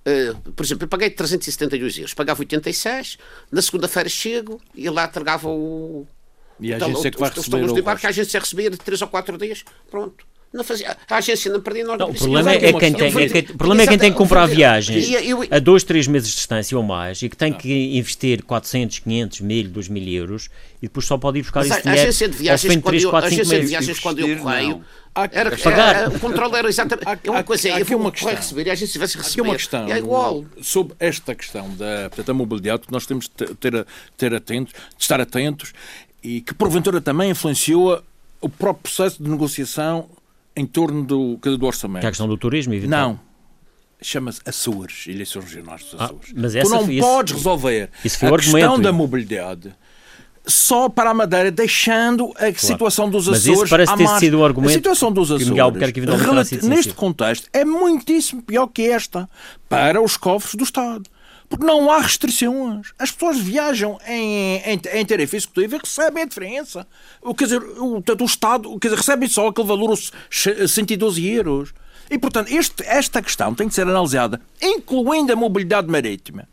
Uh, 0.08 0.52
por 0.54 0.66
exemplo, 0.66 0.86
eu 0.86 0.88
paguei 0.88 1.10
372 1.10 1.98
euros, 1.98 2.14
pagava 2.14 2.40
86, 2.40 3.18
na 3.52 3.62
segunda-feira 3.62 4.08
chego 4.08 4.62
e 4.74 4.90
lá 4.90 5.04
entregava 5.04 5.50
o, 5.50 6.08
e 6.60 6.74
a 6.74 6.78
então, 6.78 6.90
agência 6.90 7.08
então, 7.08 7.12
que 7.12 7.20
vai 7.20 7.30
receber 7.30 7.58
o 7.58 7.74
resto. 7.74 8.00
que 8.00 8.06
a 8.06 8.10
agência 8.10 8.40
recebia 8.40 8.70
de 8.70 8.78
3 8.78 9.02
ou 9.02 9.08
4 9.08 9.38
dias, 9.38 9.64
pronto. 9.90 10.26
Não 10.54 10.64
fazia, 10.64 10.96
a 11.10 11.18
agência 11.18 11.52
não 11.52 11.60
perdia 11.60 11.84
nós 11.84 12.00
não, 12.00 12.10
o 12.10 12.14
problema 12.14 12.54
é, 12.54 12.72
quem 12.72 12.94
tem, 12.94 13.08
é 13.08 13.42
que, 13.42 13.52
o 13.52 13.58
problema 13.58 13.84
é 13.84 13.88
quem 13.88 13.98
tem 13.98 14.12
que 14.12 14.18
comprar 14.18 14.46
viagens 14.46 15.06
a 15.52 15.60
2, 15.60 15.84
3 15.84 16.08
meses 16.08 16.30
de 16.30 16.36
distância 16.36 16.78
ou 16.78 16.84
mais 16.84 17.22
e 17.22 17.28
que 17.28 17.36
tem 17.36 17.52
que 17.52 17.98
investir 17.98 18.42
400, 18.44 19.00
500, 19.00 19.42
1000, 19.42 19.68
2000 19.70 20.08
euros 20.14 20.50
e 20.82 20.88
depois 20.88 21.06
só 21.06 21.18
pode 21.18 21.40
ir 21.40 21.42
buscar 21.42 21.66
esse 21.66 21.82
dinheiro 21.82 22.00
a 22.00 22.04
agência 22.04 22.30
de 22.30 22.38
viagens, 22.38 22.74
quando, 22.76 22.84
3, 22.86 23.06
4, 23.06 23.30
5 23.30 23.42
agência 23.42 23.60
de 23.60 23.68
viagens 23.68 24.00
quando 24.00 24.20
eu 24.20 24.38
correio 24.38 24.86
era, 25.32 25.58
pagar. 25.58 25.96
Era, 25.96 26.10
o 26.10 26.20
controle 26.20 26.56
era 26.56 26.70
exatamente. 26.70 27.08
Há, 27.08 27.32
uma 27.32 27.44
coisa, 27.44 27.74
há, 27.74 27.80
eu 27.80 27.98
uma 27.98 28.12
questão, 28.12 28.36
receber 28.36 28.70
a 28.70 28.76
gente 28.76 28.92
tivesse 28.92 29.18
receber. 29.18 29.32
Aqui 29.32 29.42
uma 29.42 29.56
questão. 29.56 29.92
É 29.92 29.98
igual. 29.98 30.46
Sobre 30.62 30.96
esta 31.00 31.34
questão 31.34 31.74
da, 31.76 32.10
da 32.24 32.34
mobilidade, 32.34 32.84
que 32.86 32.92
nós 32.92 33.06
temos 33.06 33.26
de 33.26 33.56
ter, 33.56 33.86
ter 34.16 34.34
atentos, 34.34 34.74
de 34.74 35.02
estar 35.02 35.20
atentos, 35.20 35.74
e 36.24 36.42
que 36.42 36.54
porventura 36.54 37.00
também 37.00 37.32
influenciou 37.32 38.02
o 38.42 38.50
próprio 38.50 38.84
processo 38.84 39.22
de 39.22 39.30
negociação 39.30 40.10
em 40.56 40.66
torno 40.66 41.04
do, 41.04 41.38
do 41.38 41.66
orçamento. 41.66 42.02
Que 42.02 42.08
é 42.08 42.10
a 42.10 42.12
questão 42.12 42.28
do 42.28 42.38
turismo, 42.38 42.74
evidentemente. 42.74 43.20
Não. 43.20 43.28
Chama-se 44.00 44.42
Açores, 44.46 45.08
Eleições 45.08 45.46
Regionais 45.46 45.84
dos 45.84 46.00
ah, 46.00 46.06
Açores. 46.06 46.30
Ah, 46.30 46.34
mas 46.36 46.56
essa, 46.56 46.70
tu 46.70 46.76
não 46.76 46.92
isso, 46.92 47.08
podes 47.08 47.34
resolver 47.34 47.90
isso 48.04 48.20
foi 48.20 48.30
a 48.30 48.32
argumento, 48.32 48.58
questão 48.58 48.80
da 48.80 48.92
mobilidade 48.92 49.76
só 50.48 50.88
para 50.88 51.10
a 51.10 51.14
Madeira, 51.14 51.52
deixando 51.52 52.32
a 52.36 52.40
claro. 52.40 52.58
situação 52.58 53.10
dos 53.10 53.28
Açores. 53.28 53.48
Mas 53.48 53.58
isso 53.58 53.70
parece 53.70 53.96
ter 53.96 54.04
mar... 54.04 54.20
sido 54.20 54.40
o 54.40 54.46
argumento. 54.46 54.72
A 54.72 54.74
situação 54.74 55.12
dos 55.12 55.32
Açores, 55.32 55.92
que 55.92 56.68
neste 56.68 56.94
contexto, 56.94 57.50
é 57.52 57.66
muitíssimo 57.66 58.42
pior 58.42 58.68
que 58.68 58.84
esta 58.84 59.30
para 59.68 60.02
os 60.02 60.16
cofres 60.16 60.56
do 60.56 60.64
Estado. 60.64 61.10
Porque 61.50 61.66
não 61.66 61.90
há 61.90 62.00
restrições. 62.00 62.92
As 63.00 63.12
pessoas 63.12 63.40
viajam 63.40 63.98
em, 64.06 64.58
em, 64.66 64.82
em 64.94 65.06
tarifa 65.06 65.38
executiva 65.38 65.76
e 65.76 65.80
recebem 65.80 66.24
a 66.24 66.26
diferença. 66.26 66.88
Quer 67.38 67.44
dizer, 67.46 67.64
o, 67.64 68.04
o 68.22 68.26
Estado 68.26 68.78
quer 68.80 68.90
dizer, 68.90 68.98
recebe 68.98 69.30
só 69.30 69.48
aquele 69.48 69.68
valor, 69.68 69.92
os 69.92 70.12
112 70.30 71.26
euros. 71.26 71.74
E, 72.10 72.18
portanto, 72.18 72.50
este, 72.52 72.84
esta 72.86 73.22
questão 73.22 73.54
tem 73.54 73.68
de 73.68 73.74
ser 73.74 73.88
analisada, 73.88 74.42
incluindo 74.62 75.34
a 75.34 75.36
mobilidade 75.36 75.90
marítima, 75.90 76.48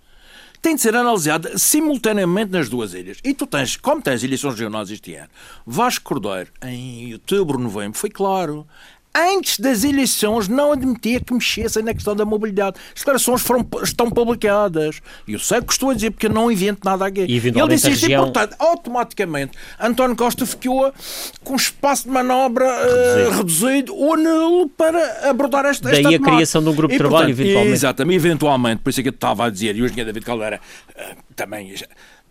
tem 0.61 0.75
de 0.75 0.81
ser 0.81 0.97
analisada 0.97 1.57
simultaneamente 1.59 2.51
nas 2.51 2.69
duas 2.69 2.95
ilhas. 2.95 3.19
E 3.23 3.35
tu 3.35 3.47
tens, 3.47 3.77
como 3.77 4.03
tens 4.03 4.25
eleições 4.25 4.55
regionais 4.55 4.91
este 4.91 5.15
ano, 5.15 5.29
Vasco 5.67 6.05
Cordeiro, 6.05 6.51
em 6.63 7.13
outubro, 7.13 7.59
novembro, 7.59 7.99
foi 7.99 8.11
claro, 8.11 8.67
antes 9.15 9.59
das 9.61 9.85
eleições, 9.85 10.49
não 10.49 10.73
admitia 10.73 11.21
que 11.21 11.33
mexessem 11.33 11.83
na 11.83 11.95
questão 11.95 12.17
da 12.17 12.25
mobilidade. 12.25 12.77
As 12.95 13.01
declarações 13.01 13.43
foram, 13.43 13.67
estão 13.83 14.11
publicadas. 14.11 15.01
Eu 15.27 15.39
sei 15.39 15.59
o 15.59 15.65
que 15.65 15.73
estou 15.73 15.91
a 15.91 15.95
dizer, 15.95 16.11
porque 16.11 16.27
eu 16.27 16.31
não 16.31 16.51
invento 16.51 16.81
nada 16.85 17.07
aqui. 17.07 17.21
E, 17.21 17.37
Ele 17.37 17.69
disse 17.69 17.91
isto 17.91 18.03
região- 18.03 18.23
e, 18.23 18.33
portanto, 18.33 18.57
automaticamente, 18.59 19.53
António 19.79 20.17
Costa 20.17 20.45
ficou 20.45 20.93
com 21.43 21.55
espaço 21.55 22.05
de 22.05 22.11
manobra 22.11 22.65
eh, 22.67 23.31
reduzido 23.37 23.95
ou 23.95 24.17
nulo 24.17 24.69
para 24.71 25.31
abordar 25.31 25.65
esta, 25.67 25.91
Daí 25.91 26.05
esta 26.05 26.17
a 26.17 26.19
criação 26.19 26.63
de 26.63 26.69
um 26.69 26.75
grupo 26.75 26.91
de 26.91 26.97
E, 26.97 26.99
trabalho, 26.99 27.27
portanto, 27.27 27.41
eventualmente. 27.41 27.73
Exatamente, 27.75 28.17
eventualmente. 28.17 28.83
Por 28.83 28.91
isso 28.91 29.01
é 29.01 29.03
que 29.03 29.09
eu 29.09 29.15
estava 29.15 29.47
a 29.47 29.51
dizer, 29.51 29.77
e 29.77 29.83
o 29.83 29.85
engenheiro 29.85 30.07
David 30.13 30.25
Caldeira 30.27 30.61
eh, 30.97 31.15
também... 31.37 31.75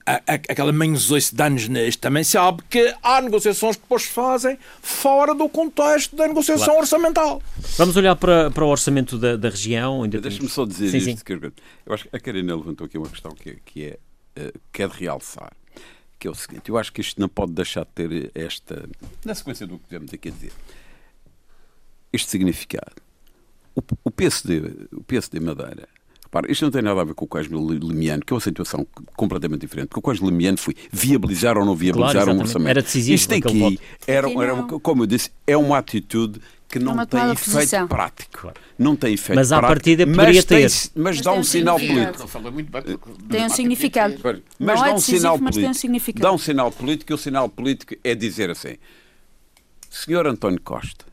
a- 0.06 0.16
a- 0.28 0.34
Aquela 0.34 0.72
manhosoice 0.72 1.34
de 1.36 1.42
anos 1.44 1.68
neste 1.68 2.00
também 2.00 2.24
sabe 2.24 2.62
que 2.70 2.94
há 3.02 3.22
negociações 3.22 3.76
que 3.76 3.82
depois 3.84 4.04
se 4.04 4.10
fazem 4.10 4.58
fora 4.82 5.34
do 5.34 5.48
contexto 5.50 6.16
da 6.16 6.28
negociação 6.28 6.66
Claro. 6.66 6.80
orçamental. 6.82 7.42
Vamos 7.78 7.96
olhar 7.98 8.16
para, 8.16 8.52
para 8.52 8.66
o 8.66 8.68
orçamento 8.68 9.18
da, 9.18 9.36
da 9.38 9.50
região. 9.50 10.04
Ainda 10.04 10.20
Deixa-me 10.20 10.40
temos- 10.42 10.54
só 10.54 10.66
dizer 10.66 10.90
Sim, 10.92 10.98
isto. 11.12 11.24
sim. 11.28 11.52
Eu, 11.86 11.94
acho 11.94 12.04
que 12.10 12.16
a 12.16 12.20
Karina 12.20 12.56
levantou 12.56 12.86
aqui 12.86 12.98
uma 12.98 13.10
questão 13.10 13.32
que, 13.32 13.50
é- 13.52 13.58
que 13.66 13.84
é, 13.86 14.00
eh, 14.36 14.54
que 14.72 14.84
é 14.84 14.88
de 14.88 14.98
realçar. 14.98 15.52
Que 16.20 16.28
é 16.28 16.32
o 16.32 16.36
seguinte: 16.36 16.70
eu 16.70 16.78
acho 16.78 16.92
que 16.94 17.02
isto 17.02 17.20
não 17.20 17.28
pode 17.30 17.52
deixar 17.54 17.82
de 17.86 17.92
ter 17.92 18.32
esta. 18.36 18.88
Na 19.26 19.36
sequência 19.36 19.68
do 19.68 19.78
que 19.78 19.86
tivemos 19.86 20.14
aqui 20.14 20.30
a 20.30 20.32
dizer, 20.32 20.52
este 22.12 22.30
significado. 22.30 23.02
O, 23.76 23.82
o, 24.06 24.12
PSD, 24.12 24.62
o 24.94 25.04
PSD 25.04 25.40
Madeira. 25.40 25.88
Repara, 26.34 26.52
isto 26.52 26.64
não 26.66 26.72
tem 26.72 26.82
nada 26.82 27.00
a 27.00 27.04
ver 27.04 27.14
com 27.14 27.26
o 27.26 27.28
Cosme 27.28 27.56
Lemiano, 27.56 28.26
que 28.26 28.34
é 28.34 28.36
uma 28.36 28.42
situação 28.42 28.88
completamente 29.16 29.62
diferente. 29.62 29.90
Porque 29.90 30.00
o 30.00 30.02
Cosme 30.02 30.26
Lemiano 30.32 30.58
foi 30.58 30.76
viabilizar 30.92 31.60
ou 31.60 31.64
não 31.64 31.76
viabilizar 31.76 32.24
Claro, 32.24 32.34
um 32.34 32.42
orçamento. 32.42 32.70
Era 32.72 32.82
decisivo 32.82 33.14
Isto 33.14 33.36
aqui 33.36 33.80
era, 34.08 34.26
Aqui 34.28 34.38
era, 34.42 34.56
como 34.64 35.04
eu 35.04 35.06
disse, 35.06 35.30
é 35.46 35.56
uma 35.56 35.78
atitude 35.78 36.42
que 36.68 36.80
não 36.80 36.94
uma 36.94 37.06
tem 37.06 37.20
efeito 37.32 37.52
posição. 37.52 37.88
prático. 37.88 38.32
Claro. 38.36 38.58
Não 38.80 38.96
tem 38.96 39.14
efeito 39.14 39.36
Mas 39.36 39.52
à 39.52 39.60
prático. 39.60 39.76
partida 39.76 40.06
mas 40.08 40.16
poderia 40.16 40.42
tem- 40.44 40.58
ter. 40.58 40.64
mas, 40.64 40.92
Mas 40.96 41.22
dá 41.22 41.30
tem 41.30 41.38
um 41.38 41.42
um 41.42 41.44
sinal 41.44 41.78
político. 41.78 43.12
Tem 43.30 43.46
um 43.46 43.50
significado. 43.50 44.16
Mas 44.24 44.40
Não 44.60 44.66
dá 44.76 44.88
é 44.88 44.92
um 44.92 44.96
decisivo, 44.96 45.18
sinal 45.20 45.38
mas 45.38 45.54
tem 45.56 45.64
um 45.64 45.68
político. 45.68 45.74
significado. 45.82 46.24
Dá 46.24 46.32
um 46.32 46.38
sinal 46.40 46.72
político 46.72 47.12
e 47.12 47.14
o 47.14 47.18
sinal 47.20 47.48
político 47.48 47.94
é 48.04 48.16
dizer 48.16 48.50
assim: 48.50 48.78
Senhor 49.88 50.26
António 50.26 50.60
Costa, 50.62 51.06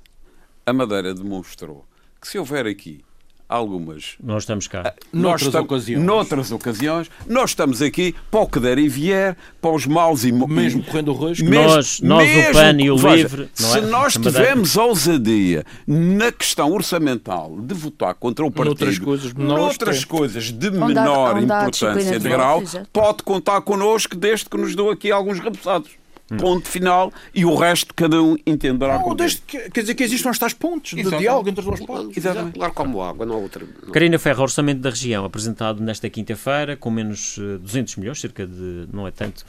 a 0.64 0.72
Madeira 0.72 1.12
demonstrou 1.12 1.85
que 2.18 2.26
se 2.26 2.38
houver 2.38 2.66
aqui 2.66 3.04
algumas 3.50 4.14
Nós 4.22 4.44
estamos 4.44 4.66
cá. 4.68 4.94
nós 5.12 5.22
Noutras 5.22 5.42
estamos- 5.48 5.66
ocasiões. 5.66 6.04
noutras 6.04 6.52
ocasiões, 6.52 7.10
nós 7.26 7.50
estamos 7.50 7.82
aqui 7.82 8.14
para 8.30 8.40
o 8.40 8.46
que 8.46 8.60
der 8.60 8.78
e 8.78 8.88
vier, 8.88 9.36
para 9.60 9.72
os 9.72 9.86
maus 9.86 10.24
e 10.24 10.30
mo- 10.32 10.46
Mesmo 10.46 10.82
correndo 10.84 11.12
o 11.12 11.26
risco. 11.28 11.44
Nós- 11.48 12.00
nós, 12.00 12.00
o 12.00 12.26
mesmo- 12.32 12.52
PAN 12.54 12.76
e 12.80 12.90
o 12.90 12.96
veja, 12.96 13.16
LIVRE, 13.16 13.40
não 13.60 13.68
Se 13.68 13.78
é? 13.78 13.80
nós 13.82 14.16
A 14.16 14.20
tivermos 14.20 14.76
ousadia 14.76 15.64
na 15.86 16.30
questão 16.32 16.72
orçamental 16.72 17.56
de 17.60 17.74
votar 17.74 18.14
contra 18.14 18.44
o 18.44 18.50
partido, 18.50 18.66
Noutras 18.70 18.98
coisas 18.98 19.34
noutras 19.34 20.04
coisas 20.04 20.44
de 20.52 20.70
menor 20.70 21.42
importância 21.42 22.18
de 22.18 22.28
grau, 22.28 22.62
pode 22.92 23.22
contar 23.22 23.60
connosco 23.62 24.14
desde 24.16 24.46
que 24.48 24.56
nos 24.56 24.74
dou 24.74 24.90
aqui 24.90 25.10
alguns 25.10 25.40
repousados. 25.40 25.90
Ponto 26.38 26.69
final 26.69 27.12
e 27.35 27.45
o 27.45 27.55
resto 27.57 27.93
cada 27.95 28.23
um 28.23 28.37
entenderá 28.47 28.99
Não, 29.01 29.16
desde 29.16 29.40
que, 29.43 29.69
quer 29.71 29.81
dizer 29.81 29.95
que 29.97 30.05
existam 30.05 30.31
estes 30.31 30.53
pontos 30.55 30.90
de 30.93 31.01
Exatamente. 31.01 31.23
diálogo 31.23 31.49
entre 31.49 31.61
as 31.61 31.66
duas 31.66 31.81
partes. 31.81 32.16
Exatamente. 32.16 32.55
Claro 32.59 32.73
como 32.73 33.03
água, 33.03 33.27
não 33.27 33.35
há 33.35 33.38
outra. 33.38 33.66
não- 33.85 33.90
Karina 33.93 34.19
Ferro, 34.19 34.43
orçamento 34.43 34.81
da 34.81 34.90
região, 34.90 35.25
apresentado 35.25 35.83
nesta 35.83 36.09
quinta-feira, 36.09 36.77
com 36.77 36.88
menos 36.90 37.37
eh, 37.38 37.59
200 37.59 37.97
milhões, 37.97 38.21
cerca 38.21 38.47
de, 38.47 38.87
não 38.93 39.07
é 39.09 39.11
tanto, 39.11 39.45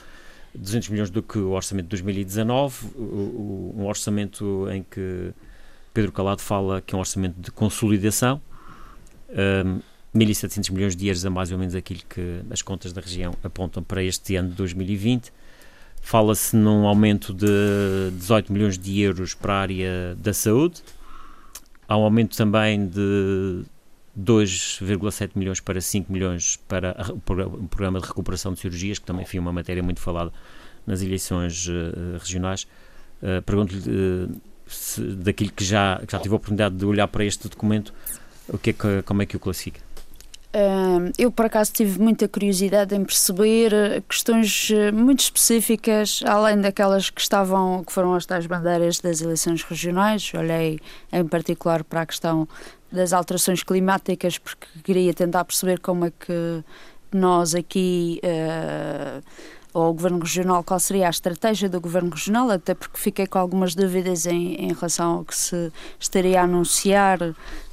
200 0.56 0.90
milhões 0.90 1.10
do 1.12 1.22
que 1.22 1.38
o 1.38 1.52
orçamento 1.52 1.86
de 1.86 1.90
2019, 1.90 2.88
o- 2.96 3.00
o- 3.00 3.76
um 3.78 3.86
orçamento 3.86 4.68
em 4.72 4.82
que 4.84 5.32
Pedro 5.94 6.12
Calado 6.12 6.42
fala 6.42 6.82
que 6.82 6.96
é 6.96 6.98
um 6.98 7.00
orçamento 7.00 7.40
de 7.40 7.52
consolidação, 7.52 8.42
um, 9.66 9.80
1.700 10.18 10.70
milhões 10.72 10.96
de 10.96 11.08
euros 11.08 11.26
a 11.26 11.30
mais 11.30 11.52
ou 11.52 11.58
menos 11.58 11.76
aquilo 11.76 12.02
que 12.10 12.42
as 12.50 12.62
contas 12.62 12.92
da 12.92 13.02
região 13.02 13.34
apontam 13.44 13.82
para 13.84 14.04
este 14.04 14.36
ano 14.36 14.50
de 14.50 14.56
2020. 14.56 15.32
Fala-se 16.02 16.56
num 16.56 16.86
aumento 16.88 17.34
de 17.34 18.12
18 18.18 18.52
milhões 18.52 18.78
de 18.78 19.00
euros 19.02 19.34
para 19.34 19.54
a 19.54 19.60
área 19.62 20.16
da 20.18 20.34
saúde. 20.34 20.82
Há 21.88 21.98
um 21.98 22.02
aumento 22.04 22.36
também 22.36 22.86
de 22.88 23.64
2,7 24.20 25.32
milhões 25.36 25.60
para 25.60 25.80
5 25.80 26.12
milhões 26.12 26.58
para 26.68 26.96
o 27.14 27.20
progra- 27.20 27.48
o 27.48 27.68
programa 27.68 28.00
de 28.02 28.08
recuperação 28.08 28.54
de 28.54 28.60
cirurgias, 28.60 29.00
que 29.00 29.06
também 29.06 29.26
foi 29.26 29.40
uma 29.40 29.54
matéria 29.54 29.82
muito 29.84 30.00
falada 30.02 30.32
nas 30.86 31.02
eleições 31.02 31.68
eh, 31.70 32.18
regionais. 32.18 32.68
Eh, 33.22 33.40
Pergunto-lhe 33.42 34.30
se, 34.68 35.02
daquilo 35.02 35.52
que 35.52 35.64
já, 35.64 36.02
que 36.06 36.12
já 36.12 36.20
tive 36.20 36.34
a 36.34 36.38
oportunidade 36.38 36.76
de 36.76 36.86
olhar 36.86 37.08
para 37.08 37.24
este 37.24 37.48
documento, 37.48 37.94
o 38.50 38.58
que 38.58 38.72
é 38.72 38.74
que, 38.74 39.02
como 39.04 39.22
é 39.22 39.26
que 39.26 39.36
o 39.38 39.40
classifica? 39.40 39.80
Eu, 41.18 41.32
por 41.32 41.46
acaso, 41.46 41.72
tive 41.72 41.98
muita 41.98 42.28
curiosidade 42.28 42.94
em 42.94 43.06
perceber 43.06 43.74
eh, 43.74 44.04
questões 44.08 44.70
eh, 44.70 44.92
muito 44.92 45.22
específicas, 45.22 46.22
além 46.26 46.60
daquelas 46.60 47.10
que 47.10 47.22
estavam, 47.22 47.86
que 47.86 47.94
foram 47.94 48.14
as 48.14 48.26
tais 48.26 48.46
bandeiras 48.46 49.00
das 49.00 49.22
eleições 49.22 49.64
regionais. 49.64 50.30
Olhei 50.34 50.80
em 51.12 51.26
particular 51.26 51.86
para 51.86 52.02
a 52.02 52.06
questão 52.06 52.48
das 52.92 53.14
alterações 53.14 53.64
climáticas, 53.64 54.38
porque 54.38 54.68
queria 54.84 55.14
tentar 55.14 55.46
perceber 55.46 55.80
como 55.80 56.06
é 56.06 56.12
que 56.12 56.64
nós 57.14 57.56
aqui, 57.56 58.20
eh, 58.22 59.22
ou 59.74 59.90
o 59.90 59.94
Governo 59.94 60.20
Regional, 60.20 60.64
qual 60.66 60.80
seria 60.80 61.08
a 61.08 61.10
estratégia 61.10 61.70
do 61.70 61.80
Governo 61.80 62.10
Regional, 62.10 62.50
até 62.52 62.74
porque 62.74 62.98
fiquei 62.98 63.26
com 63.26 63.40
algumas 63.40 63.74
dúvidas 63.74 64.26
em, 64.26 64.56
em 64.56 64.74
relação 64.74 65.20
ao 65.20 65.26
que 65.26 65.36
se 65.36 65.72
estaria 65.98 66.42
a 66.42 66.44
anunciar, 66.44 67.20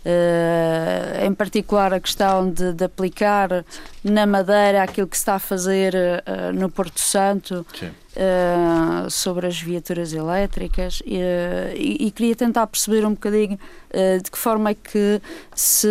eh, 0.04 1.24
em 1.26 1.34
particular 1.34 1.92
a 1.92 2.00
questão 2.00 2.50
de, 2.50 2.72
de 2.72 2.84
aplicar 2.84 3.64
na 4.02 4.26
Madeira 4.26 4.82
aquilo 4.82 5.06
que 5.06 5.16
se 5.16 5.22
está 5.22 5.34
a 5.34 5.38
fazer 5.38 5.94
eh, 5.94 6.52
no 6.52 6.70
Porto 6.70 7.00
Santo. 7.00 7.64
Uh, 8.16 9.08
sobre 9.08 9.46
as 9.46 9.60
viaturas 9.60 10.12
elétricas 10.12 10.98
uh, 11.02 11.04
e, 11.76 12.06
e 12.08 12.10
queria 12.10 12.34
tentar 12.34 12.66
perceber 12.66 13.06
um 13.06 13.10
bocadinho 13.10 13.54
uh, 13.54 14.20
de 14.20 14.28
que 14.28 14.36
forma 14.36 14.70
é 14.70 14.74
que 14.74 15.20
se, 15.54 15.86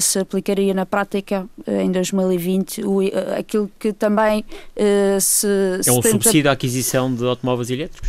se 0.00 0.20
aplicaria 0.20 0.72
na 0.72 0.86
prática 0.86 1.44
uh, 1.66 1.70
em 1.80 1.90
2020 1.90 2.84
o, 2.84 3.00
uh, 3.00 3.10
aquilo 3.36 3.68
que 3.76 3.92
também 3.92 4.44
uh, 4.76 5.20
se, 5.20 5.82
se 5.82 5.90
É 5.90 5.92
um 5.92 6.00
tenta- 6.00 6.10
subsídio 6.10 6.48
à 6.48 6.52
aquisição 6.52 7.12
de 7.12 7.24
automóveis 7.24 7.70
elétricos? 7.70 8.08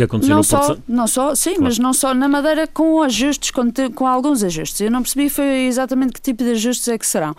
Que 0.00 0.04
aconteceu 0.04 0.30
não 0.30 0.38
no 0.38 0.44
só, 0.44 0.60
Porto 0.66 0.82
não 0.88 1.06
só, 1.06 1.34
sim, 1.34 1.50
Claro. 1.50 1.64
mas 1.64 1.78
não 1.78 1.92
só 1.92 2.14
na 2.14 2.26
Madeira 2.26 2.66
com 2.66 3.02
ajustes, 3.02 3.50
com, 3.50 3.70
com 3.94 4.06
alguns 4.06 4.42
ajustes. 4.42 4.80
Eu 4.80 4.90
não 4.90 5.02
percebi 5.02 5.28
foi 5.28 5.66
exatamente 5.66 6.12
que 6.14 6.20
tipo 6.22 6.42
de 6.42 6.52
ajustes 6.52 6.88
é 6.88 6.96
que 6.96 7.06
serão. 7.06 7.34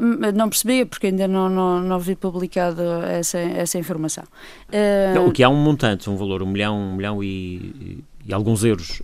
M- 0.00 0.30
não 0.32 0.48
percebi 0.48 0.84
porque 0.84 1.08
ainda 1.08 1.26
não, 1.26 1.48
não, 1.48 1.80
não 1.80 1.98
vi 1.98 2.14
publicado 2.14 2.82
essa, 3.08 3.38
essa 3.38 3.78
informação. 3.78 4.24
Eh, 4.70 5.12
Não, 5.14 5.26
o 5.26 5.32
que 5.32 5.42
há 5.42 5.48
um 5.48 5.56
montante, 5.56 6.08
um 6.08 6.16
valor, 6.16 6.42
um 6.42 6.46
milhão, 6.46 6.76
um 6.76 6.94
milhão 6.96 7.22
e, 7.24 8.02
e 8.24 8.32
alguns 8.32 8.62
euros 8.64 9.02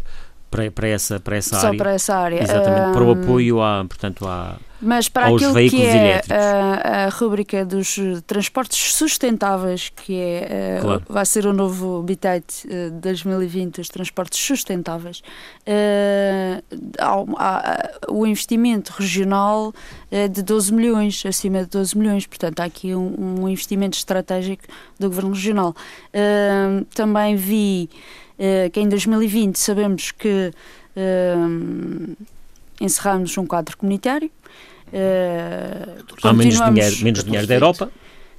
para, 0.50 0.70
para 0.70 0.88
essa, 0.88 1.20
para 1.20 1.36
essa 1.36 1.58
só 1.60 1.66
área. 1.68 1.78
para 1.78 1.92
essa 1.92 2.14
área. 2.16 2.42
Exatamente, 2.42 2.92
para 2.92 3.04
o 3.04 3.10
Eh, 3.10 3.22
apoio 3.22 3.62
à, 3.62 3.84
portanto, 3.88 4.26
à, 4.26 4.56
Mas 4.80 5.08
para 5.08 5.26
aos 5.26 5.36
aquilo 5.42 5.50
que 5.54 5.58
veículos 5.60 5.86
é 5.86 5.96
elétricos. 5.96 6.30
a, 6.36 7.04
a 7.06 7.08
rubrica 7.08 7.64
dos 7.64 7.98
eh, 7.98 8.20
transportes 8.26 8.94
sustentáveis, 8.94 9.90
que 9.94 10.14
é, 10.16 10.46
eh, 10.50 10.78
Claro. 10.80 11.02
vai 11.08 11.26
ser 11.26 11.46
o 11.46 11.52
novo 11.52 11.98
Habitat 11.98 12.44
eh, 12.68 12.84
de 12.90 13.00
2020, 13.00 13.80
os 13.80 13.88
transportes 13.88 14.38
sustentáveis, 14.38 15.20
eh, 15.66 16.62
o 18.08 18.26
investimento 18.26 18.92
regional 18.96 19.72
é 20.10 20.28
de 20.28 20.42
12 20.42 20.72
milhões, 20.72 21.22
acima 21.26 21.60
de 21.64 21.70
12 21.70 21.96
milhões, 21.96 22.26
portanto 22.26 22.60
há 22.60 22.64
aqui 22.64 22.94
um, 22.94 23.42
um 23.42 23.48
investimento 23.48 23.96
estratégico 23.96 24.62
do 24.98 25.08
Governo 25.08 25.32
Regional. 25.32 25.74
Eh, 26.12 26.84
também 26.94 27.36
vi 27.36 27.90
eh, 27.92 28.27
que 28.72 28.80
em 28.80 28.88
2020 28.88 29.58
sabemos 29.58 30.12
que 30.12 30.52
eh, 30.96 31.34
encerramos 32.80 33.36
um 33.36 33.46
quadro 33.46 33.76
comunitário. 33.76 34.30
Eh, 34.92 35.88
há 36.22 36.32
menos 36.32 36.54
dinheiro, 36.54 36.96
menos 37.04 37.24
dinheiro 37.24 37.46
da 37.46 37.54
Europa 37.54 37.90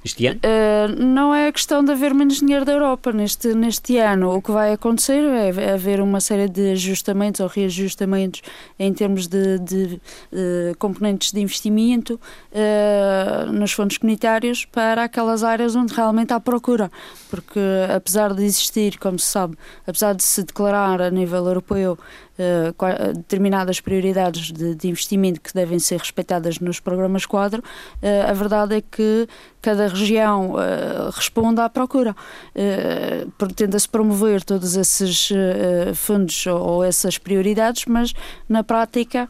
este 0.04 0.26
ano. 0.26 0.40
eh, 0.42 0.88
não 0.98 1.34
é 1.34 1.52
questão 1.52 1.84
de 1.84 1.92
haver 1.92 2.14
menos 2.14 2.40
dinheiro 2.40 2.64
da 2.64 2.72
Europa 2.72 3.12
neste, 3.12 3.54
neste 3.54 3.98
ano. 3.98 4.34
O 4.34 4.40
que 4.42 4.50
vai 4.50 4.72
acontecer 4.72 5.22
é 5.22 5.74
haver 5.74 6.00
uma 6.00 6.20
série 6.20 6.48
de 6.48 6.72
ajustamentos 6.72 7.40
ou 7.40 7.46
reajustamentos 7.46 8.42
em 8.78 8.92
termos 8.94 9.26
de, 9.26 9.58
de, 9.58 10.00
eh, 10.32 10.74
componentes 10.78 11.32
de 11.32 11.40
investimento 11.40 12.18
eh, 12.52 13.46
nos 13.52 13.72
fundos 13.72 13.98
comunitários 13.98 14.64
para 14.64 15.04
aquelas 15.04 15.44
áreas 15.44 15.76
onde 15.76 15.92
realmente 15.92 16.32
há 16.32 16.40
procura. 16.40 16.90
Porque 17.28 17.60
apesar 17.94 18.34
de 18.34 18.44
existir, 18.44 18.98
como 18.98 19.18
se 19.18 19.26
sabe, 19.26 19.56
apesar 19.86 20.14
de 20.14 20.22
se 20.22 20.42
declarar 20.42 21.02
a 21.02 21.10
nível 21.10 21.46
europeu 21.46 21.98
uh, 22.40 23.14
determinadas 23.14 23.80
prioridades 23.80 24.52
de, 24.52 24.74
de, 24.74 24.88
investimento 24.88 25.40
que 25.40 25.52
devem 25.52 25.78
ser 25.78 25.98
respeitadas 25.98 26.58
nos 26.58 26.80
programas 26.80 27.26
quadro, 27.26 27.62
uh, 27.62 28.30
a 28.30 28.32
verdade 28.32 28.76
é 28.76 28.80
que 28.80 29.28
cada 29.62 29.88
região 29.88 30.52
uh, 30.52 31.10
responde 31.12 31.60
à 31.60 31.68
procura. 31.68 32.14
Uh, 32.54 33.50
Tenta-se 33.54 33.88
promover 33.88 34.42
todos 34.42 34.76
esses 34.76 35.30
uh, 35.30 35.94
fundos 35.94 36.46
ou, 36.46 36.60
ou, 36.60 36.84
essas 36.84 37.18
prioridades, 37.18 37.84
mas 37.86 38.12
na 38.48 38.62
prática 38.62 39.28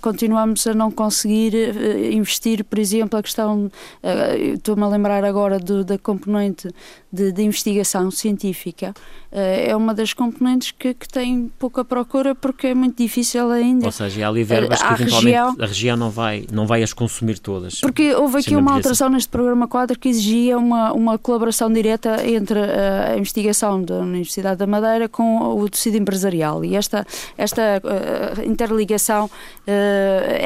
continuamos 0.00 0.66
a 0.66 0.74
não 0.74 0.90
conseguir 0.90 1.52
investir, 2.12 2.64
por 2.64 2.78
exemplo, 2.78 3.18
a 3.18 3.22
questão, 3.22 3.70
estou-me 4.54 4.82
a 4.82 4.88
lembrar 4.88 5.24
agora 5.24 5.58
do, 5.58 5.84
da 5.84 5.98
componente 5.98 6.70
de, 7.12 7.32
de 7.32 7.42
investigação 7.42 8.10
científica, 8.10 8.94
é 9.30 9.76
uma 9.76 9.92
das 9.92 10.14
componentes 10.14 10.70
que, 10.70 10.94
que, 10.94 11.08
tem 11.08 11.50
pouca 11.58 11.84
procura 11.84 12.34
porque 12.34 12.68
é 12.68 12.74
muito 12.74 12.96
difícil 12.96 13.50
ainda. 13.50 13.84
Ou 13.84 13.92
seja, 13.92 14.24
há 14.24 14.28
ali 14.28 14.42
verbas 14.42 14.82
que 14.82 14.92
eventualmente 14.94 15.26
região, 15.26 15.56
a 15.58 15.66
região 15.66 15.96
não 15.96 16.10
vai, 16.10 16.46
não 16.50 16.66
vai 16.66 16.82
as 16.82 16.94
consumir 16.94 17.38
todas. 17.38 17.80
Porque 17.80 18.14
houve 18.14 18.38
aqui 18.38 18.56
uma 18.56 18.72
alteração 18.72 19.10
neste 19.10 19.28
programa 19.28 19.68
quadro 19.68 19.98
que 19.98 20.08
exigia 20.08 20.56
uma, 20.56 20.92
uma 20.92 21.18
colaboração 21.18 21.70
direta 21.70 22.26
entre 22.26 22.58
a 22.58 23.18
investigação 23.18 23.82
da 23.82 23.96
Universidade 23.96 24.56
da 24.56 24.66
Madeira 24.66 25.08
com 25.08 25.58
o 25.58 25.68
tecido 25.68 25.96
empresarial 25.96 26.64
e 26.64 26.74
esta, 26.74 27.06
esta 27.36 27.82
interligação 28.46 29.30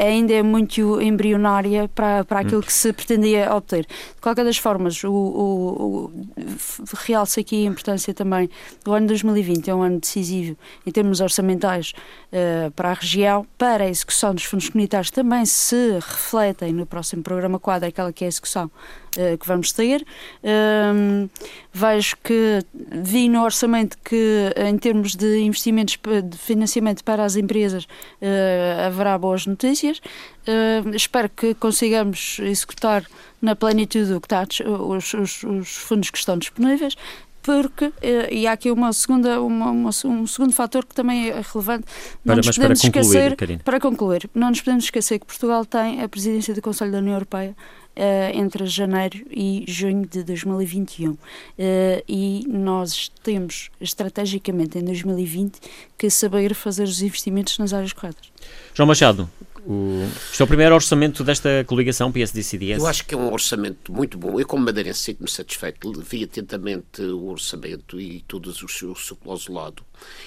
ainda 0.05 0.33
é 0.33 0.43
muito 0.43 1.01
embrionária 1.01 1.89
para, 1.95 2.25
para 2.25 2.41
aquilo 2.41 2.61
que 2.61 2.73
se 2.73 2.91
pretendia 2.91 3.53
obter. 3.55 3.85
De 3.85 4.21
qualquer 4.21 4.43
das 4.43 4.57
formas, 4.57 5.03
o, 5.03 5.11
o, 5.11 6.11
o 6.37 6.95
realça 7.05 7.39
aqui 7.39 7.65
a 7.65 7.69
importância 7.69 8.13
também 8.13 8.49
do 8.83 8.93
ano 8.93 9.07
2020, 9.07 9.69
é 9.69 9.75
um 9.75 9.81
ano 9.81 9.99
decisivo 9.99 10.57
em 10.85 10.91
termos 10.91 11.21
orçamentais 11.21 11.93
uh, 12.31 12.71
para 12.71 12.91
a 12.91 12.93
região, 12.93 13.45
para 13.57 13.85
a 13.85 13.89
execução 13.89 14.33
dos 14.33 14.43
fundos 14.43 14.69
comunitários 14.69 15.11
também 15.11 15.45
se 15.45 15.93
refletem 15.93 16.73
no 16.73 16.85
próximo 16.85 17.23
programa 17.23 17.59
quadro, 17.59 17.87
aquela 17.87 18.11
que 18.11 18.23
é 18.23 18.27
a 18.27 18.29
execução 18.29 18.69
uh, 19.17 19.37
que 19.37 19.47
vamos 19.47 19.71
ter. 19.71 20.05
Um, 20.43 21.29
vejo 21.71 22.15
que 22.23 22.59
vi 22.91 23.29
no 23.29 23.43
orçamento 23.43 23.97
que, 24.03 24.53
em 24.55 24.77
termos 24.77 25.15
de 25.15 25.39
investimentos 25.39 25.97
de 26.23 26.37
financiamento 26.37 27.03
para 27.03 27.23
as 27.23 27.35
empresas, 27.35 27.85
uh, 27.85 28.87
haverá 28.87 29.17
boas 29.17 29.45
notícias. 29.45 29.99
Uh, 30.47 30.95
espero 30.95 31.29
que 31.29 31.53
consigamos 31.55 32.39
executar 32.39 33.05
na 33.41 33.55
plenitude 33.55 34.13
o 34.13 34.21
que 34.21 34.27
está, 34.27 34.45
os, 34.65 35.13
os, 35.13 35.43
os 35.43 35.77
fundos 35.77 36.09
que 36.09 36.17
estão 36.17 36.37
disponíveis 36.37 36.95
porque, 37.43 37.91
e 38.31 38.47
há 38.47 38.53
aqui 38.53 38.71
uma 38.71 38.91
segunda, 38.93 39.41
uma, 39.41 39.71
uma, 39.71 39.89
um 40.05 40.25
segundo 40.25 40.53
fator 40.53 40.85
que 40.85 40.95
também 40.95 41.29
é 41.29 41.41
relevante, 41.53 41.85
não 42.23 42.35
para, 42.35 42.35
nos 42.37 42.55
podemos 42.55 42.81
para 42.81 42.91
concluir, 42.91 43.31
esquecer, 43.31 43.59
para 43.63 43.79
concluir, 43.79 44.29
não 44.33 44.49
nos 44.49 44.61
podemos 44.61 44.85
esquecer 44.85 45.19
que 45.19 45.25
Portugal 45.25 45.65
tem 45.65 46.01
a 46.01 46.09
presidência 46.09 46.53
do 46.53 46.61
Conselho 46.61 46.91
da 46.91 46.99
União 46.99 47.13
Europeia 47.13 47.55
uh, 47.95 48.37
entre 48.37 48.65
janeiro 48.65 49.25
e 49.29 49.65
junho 49.67 50.05
de 50.05 50.23
2021. 50.23 51.11
Uh, 51.11 51.17
eh, 51.57 52.03
e 52.07 52.45
nós 52.47 53.11
temos, 53.23 53.69
estrategicamente, 53.79 54.77
em 54.77 54.83
2020, 54.83 55.59
que 55.97 56.09
saber 56.09 56.53
fazer 56.53 56.83
os 56.83 57.01
investimentos 57.01 57.57
nas 57.57 57.73
áreas 57.73 57.93
corretas. 57.93 58.31
João 58.73 58.87
Machado, 58.87 59.29
o, 59.65 60.03
este 60.29 60.41
é 60.41 60.45
o 60.45 60.47
primeiro 60.47 60.75
orçamento 60.75 61.23
desta 61.23 61.63
coligação 61.65 62.11
PSD-CDS? 62.11 62.79
Eu 62.79 62.87
acho 62.87 63.05
que 63.05 63.13
é 63.13 63.17
um 63.17 63.31
orçamento 63.31 63.91
muito 63.91 64.17
bom. 64.17 64.39
Eu, 64.39 64.45
como 64.45 64.65
madeirense, 64.65 64.99
sinto-me 64.99 65.29
satisfeito. 65.29 65.91
Vi 66.01 66.23
atentamente 66.23 67.01
o 67.01 67.27
orçamento 67.27 67.99
e 67.99 68.21
todos 68.27 68.61
os 68.61 68.77
seus 68.77 69.13
lado 69.47 69.83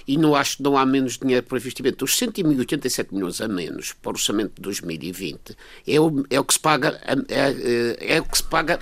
e 0.06 0.16
não 0.16 0.34
acho 0.34 0.58
que 0.58 0.62
não 0.62 0.76
há 0.76 0.86
menos 0.86 1.18
dinheiro 1.18 1.44
para 1.44 1.58
investimento. 1.58 2.04
Os 2.04 2.16
187 2.16 3.14
milhões 3.14 3.40
a 3.40 3.48
menos 3.48 3.92
para 3.92 4.10
o 4.10 4.12
orçamento 4.12 4.54
de 4.56 4.62
2020 4.62 5.56
é 5.86 6.00
o, 6.00 6.24
é 6.30 6.40
o 6.40 6.44
que 6.44 6.54
se 6.54 6.60
paga 6.60 7.00
é, 7.04 7.14
é, 7.28 8.16
é 8.16 8.20
o 8.20 8.24
que 8.24 8.36
se 8.38 8.44
paga 8.44 8.78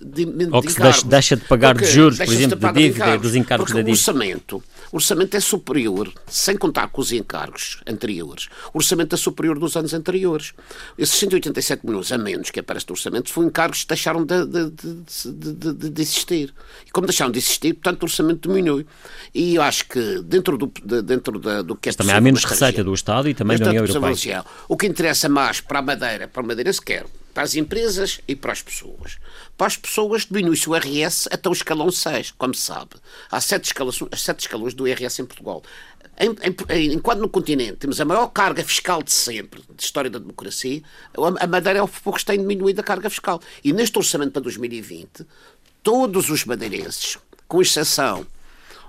de, 0.00 0.24
de 0.24 0.48
Ou 0.50 0.62
que 0.62 0.72
se 0.72 0.80
deixa, 0.80 1.06
deixa, 1.06 1.36
de 1.36 1.44
pagar 1.44 1.76
de 1.76 1.86
juros, 1.86 2.18
por 2.18 2.32
exemplo, 2.32 2.58
de, 2.58 2.72
dívida, 2.72 3.18
dos 3.18 3.34
encargos 3.34 3.70
da 3.70 3.80
dívida. 3.80 3.90
O 3.90 3.92
orçamento 3.92 4.62
o 4.94 4.96
orçamento 4.98 5.36
é 5.36 5.40
superior, 5.40 6.12
sem 6.28 6.56
contar 6.56 6.86
com 6.86 7.00
os 7.00 7.10
encargos 7.10 7.80
anteriores, 7.84 8.48
o 8.72 8.78
orçamento 8.78 9.12
é 9.12 9.18
superior 9.18 9.58
dos 9.58 9.76
anos 9.76 9.92
anteriores. 9.92 10.52
Esses 10.96 11.16
187 11.16 11.84
milhões 11.84 12.12
a 12.12 12.16
menos 12.16 12.52
que 12.52 12.60
aparece 12.60 12.86
no 12.88 12.92
orçamento 12.92 13.28
foram 13.28 13.48
encargos 13.48 13.82
que 13.82 13.88
deixaram 13.88 14.24
de, 14.24 14.46
de, 14.46 15.90
de, 15.90 16.00
existir. 16.00 16.54
E 16.86 16.92
como 16.92 17.08
deixaram 17.08 17.32
de 17.32 17.40
existir, 17.40 17.74
portanto, 17.74 18.02
o 18.02 18.04
orçamento 18.04 18.48
diminui. 18.48 18.86
E 19.34 19.56
eu 19.56 19.62
acho 19.62 19.84
que 19.88 20.22
dentro 20.22 20.56
do, 20.56 20.72
dentro 21.02 21.40
da, 21.40 21.62
do 21.62 21.74
que 21.74 21.88
é 21.88 21.92
Também 21.92 22.14
há 22.14 22.20
menos 22.20 22.44
receita 22.44 22.84
do 22.84 22.94
Estado 22.94 23.28
e 23.28 23.34
também 23.34 23.58
da 23.58 23.70
União 23.70 23.84
Europeia. 23.84 24.44
O 24.68 24.76
que 24.76 24.86
interessa 24.86 25.28
mais 25.28 25.60
para 25.60 25.80
a 25.80 25.82
Madeira, 25.82 26.28
para 26.28 26.40
a 26.40 26.46
Madeira 26.46 26.72
se 26.72 26.80
quer, 26.80 27.04
para 27.34 27.42
as 27.42 27.56
empresas 27.56 28.20
e 28.26 28.36
para 28.36 28.52
as 28.52 28.62
pessoas. 28.62 29.18
Para 29.58 29.66
as 29.66 29.76
pessoas, 29.76 30.24
diminui-se 30.24 30.70
o 30.70 30.74
RS 30.74 31.28
até 31.30 31.48
o 31.48 31.52
escalão 31.52 31.90
6, 31.90 32.32
como 32.38 32.54
se 32.54 32.62
sabe. 32.62 32.92
Há 33.30 33.40
sete 33.40 33.64
escalões, 33.64 33.98
sete 34.16 34.40
escalões 34.40 34.72
do 34.72 34.86
IRS 34.86 35.20
em 35.20 35.26
Portugal. 35.26 35.62
Em, 36.16 36.30
em, 36.70 36.92
enquanto 36.92 37.18
no 37.18 37.28
continente 37.28 37.78
temos 37.78 38.00
a 38.00 38.04
maior 38.04 38.28
carga 38.28 38.62
fiscal 38.62 39.02
de 39.02 39.10
sempre, 39.10 39.60
de 39.76 39.82
história 39.82 40.08
da 40.08 40.20
democracia, 40.20 40.80
a 41.40 41.46
Madeira 41.48 41.80
é 41.80 41.82
o 41.82 41.88
pouco 41.88 42.20
que 42.20 42.24
tem 42.24 42.38
diminuído 42.38 42.80
a 42.80 42.84
carga 42.84 43.10
fiscal. 43.10 43.40
E 43.64 43.72
neste 43.72 43.98
orçamento 43.98 44.30
para 44.30 44.42
2020, 44.42 45.26
todos 45.82 46.30
os 46.30 46.44
madeirenses, 46.44 47.18
com 47.48 47.60
exceção 47.60 48.24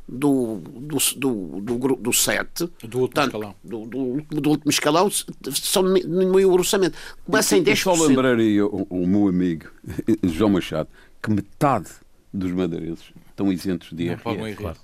do, 0.07 0.57
do, 0.57 0.97
do, 1.17 1.61
do, 1.61 1.95
do 1.95 2.13
7, 2.13 2.69
do 2.83 2.99
último 2.99 3.07
tanto, 3.09 3.27
escalão, 3.27 3.55
do, 3.63 3.85
do, 3.85 4.21
do, 4.41 4.49
último 4.49 4.69
escalão 4.69 5.09
só 5.09 5.81
diminuiu 5.81 6.49
o 6.49 6.53
orçamento. 6.53 6.97
Começa 7.25 7.57
em 7.57 7.63
10%. 7.63 7.75
Só 7.77 7.93
lembraria 8.05 8.65
o, 8.65 8.85
o 8.89 9.07
meu 9.07 9.27
amigo 9.27 9.65
João 10.23 10.51
Machado 10.51 10.89
que 11.21 11.31
metade 11.31 11.89
dos 12.31 12.51
madeirenses 12.51 13.05
estão 13.29 13.51
isentos 13.51 13.91
de 13.91 14.03
IRS. 14.03 14.55
Claro. 14.55 14.77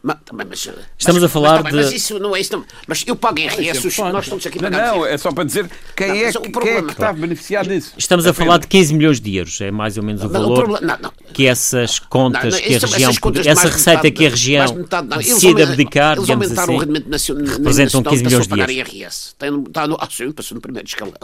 Mas, 0.00 0.16
mas, 0.32 0.58
Estamos 0.96 1.22
mas, 1.22 1.24
a 1.24 1.28
falar 1.28 1.62
mas, 1.64 1.72
de. 1.72 1.78
Mas 1.80 1.92
isso 1.92 2.18
não 2.20 2.34
é 2.34 2.40
isso. 2.40 2.56
Não. 2.56 2.64
Mas 2.86 3.04
eu 3.04 3.16
pago 3.16 3.40
IRS, 3.40 4.00
nós 4.12 4.24
estamos 4.24 4.46
aqui 4.46 4.58
para 4.58 4.70
Não, 4.70 4.98
não, 4.98 5.06
é 5.06 5.18
só 5.18 5.32
para 5.32 5.42
dizer 5.42 5.68
quem, 5.96 6.08
não, 6.08 6.14
é, 6.14 6.32
que, 6.32 6.50
quem 6.50 6.70
é 6.70 6.82
que 6.82 6.92
está 6.92 7.12
beneficiado 7.12 7.68
disso. 7.68 7.94
Estamos 7.98 8.24
a 8.24 8.32
falar 8.32 8.58
de 8.58 8.68
15 8.68 8.94
milhões 8.94 9.20
de 9.20 9.36
euros, 9.36 9.60
é 9.60 9.72
mais 9.72 9.96
ou 9.96 10.04
menos 10.04 10.22
o 10.22 10.28
valor 10.28 10.70
o 10.70 11.32
que 11.32 11.46
essas 11.46 11.98
contas 11.98 12.60
que 12.60 12.76
a 12.76 12.78
região. 12.78 13.12
Essa 13.44 13.68
receita 13.68 14.02
metade, 14.04 14.10
que 14.12 14.26
a 14.26 14.30
região 14.30 14.86
decide 15.18 15.62
abdicar, 15.62 16.12
eles 16.16 16.26
digamos 16.26 16.58
assim, 16.58 16.72
o 16.72 16.78
rendimento 16.78 17.08
nacional, 17.08 17.46
representam 17.46 18.02
15 18.02 18.24
milhões 18.24 18.46
de 18.46 18.60
euros. 18.60 18.74
IRS. 18.74 19.34
Tem, 19.36 19.62
está 19.62 19.86
no, 19.88 19.96
ah, 20.00 20.08
sim, 20.08 20.30
passou 20.30 20.54
no 20.54 20.60
primeiro 20.60 20.86
escalão. 20.86 21.14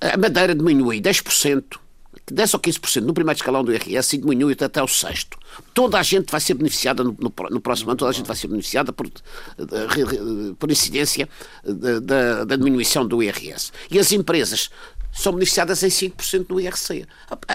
A 0.00 0.16
Madeira 0.18 0.54
diminui 0.54 1.00
10% 1.00 1.64
10 2.32 2.54
ou 2.54 2.60
15% 2.60 3.02
no 3.02 3.14
primeiro 3.14 3.38
escalão 3.38 3.62
do 3.62 3.72
IRS 3.72 4.16
e 4.16 4.18
diminui 4.18 4.56
até 4.60 4.82
o 4.82 4.88
sexto. 4.88 5.38
Toda 5.72 5.98
a 5.98 6.02
gente 6.02 6.30
vai 6.30 6.40
ser 6.40 6.54
beneficiada 6.54 7.04
no, 7.04 7.16
no, 7.18 7.32
no 7.50 7.60
próximo 7.60 7.90
ano, 7.90 7.98
toda 7.98 8.10
a 8.10 8.14
gente 8.14 8.26
vai 8.26 8.36
ser 8.36 8.48
beneficiada 8.48 8.92
por, 8.92 9.08
por 10.58 10.70
incidência 10.70 11.28
da, 11.64 12.44
da 12.44 12.56
diminuição 12.56 13.06
do 13.06 13.22
IRS. 13.22 13.70
E 13.90 13.98
as 13.98 14.10
empresas 14.10 14.70
são 15.16 15.32
beneficiadas 15.32 15.82
em 15.82 15.88
5% 15.88 16.46
do 16.46 16.60
IRC. 16.60 17.06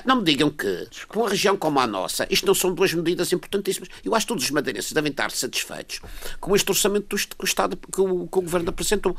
Não 0.04 0.18
me 0.18 0.24
digam 0.24 0.50
que, 0.50 0.88
com 1.08 1.20
uma 1.20 1.30
região 1.30 1.56
como 1.56 1.80
a 1.80 1.86
nossa, 1.86 2.26
isto 2.30 2.48
não 2.48 2.56
são 2.56 2.74
duas 2.74 2.92
medidas 2.94 3.32
importantíssimas. 3.32 3.88
Eu 4.04 4.16
acho 4.16 4.26
que 4.26 4.30
todos 4.30 4.44
os 4.44 4.52
madeirenses 4.52 4.92
devem 4.92 5.12
estar 5.12 5.30
satisfeitos 5.30 6.02
com 6.40 6.56
este 6.56 6.70
orçamento 6.72 7.16
que 7.16 7.36
o 7.40 7.46
Estado, 7.46 7.78
que 7.78 8.02
o, 8.02 8.28
que 8.28 8.40
o 8.40 8.42
Governo 8.42 8.70
apresentou. 8.70 9.16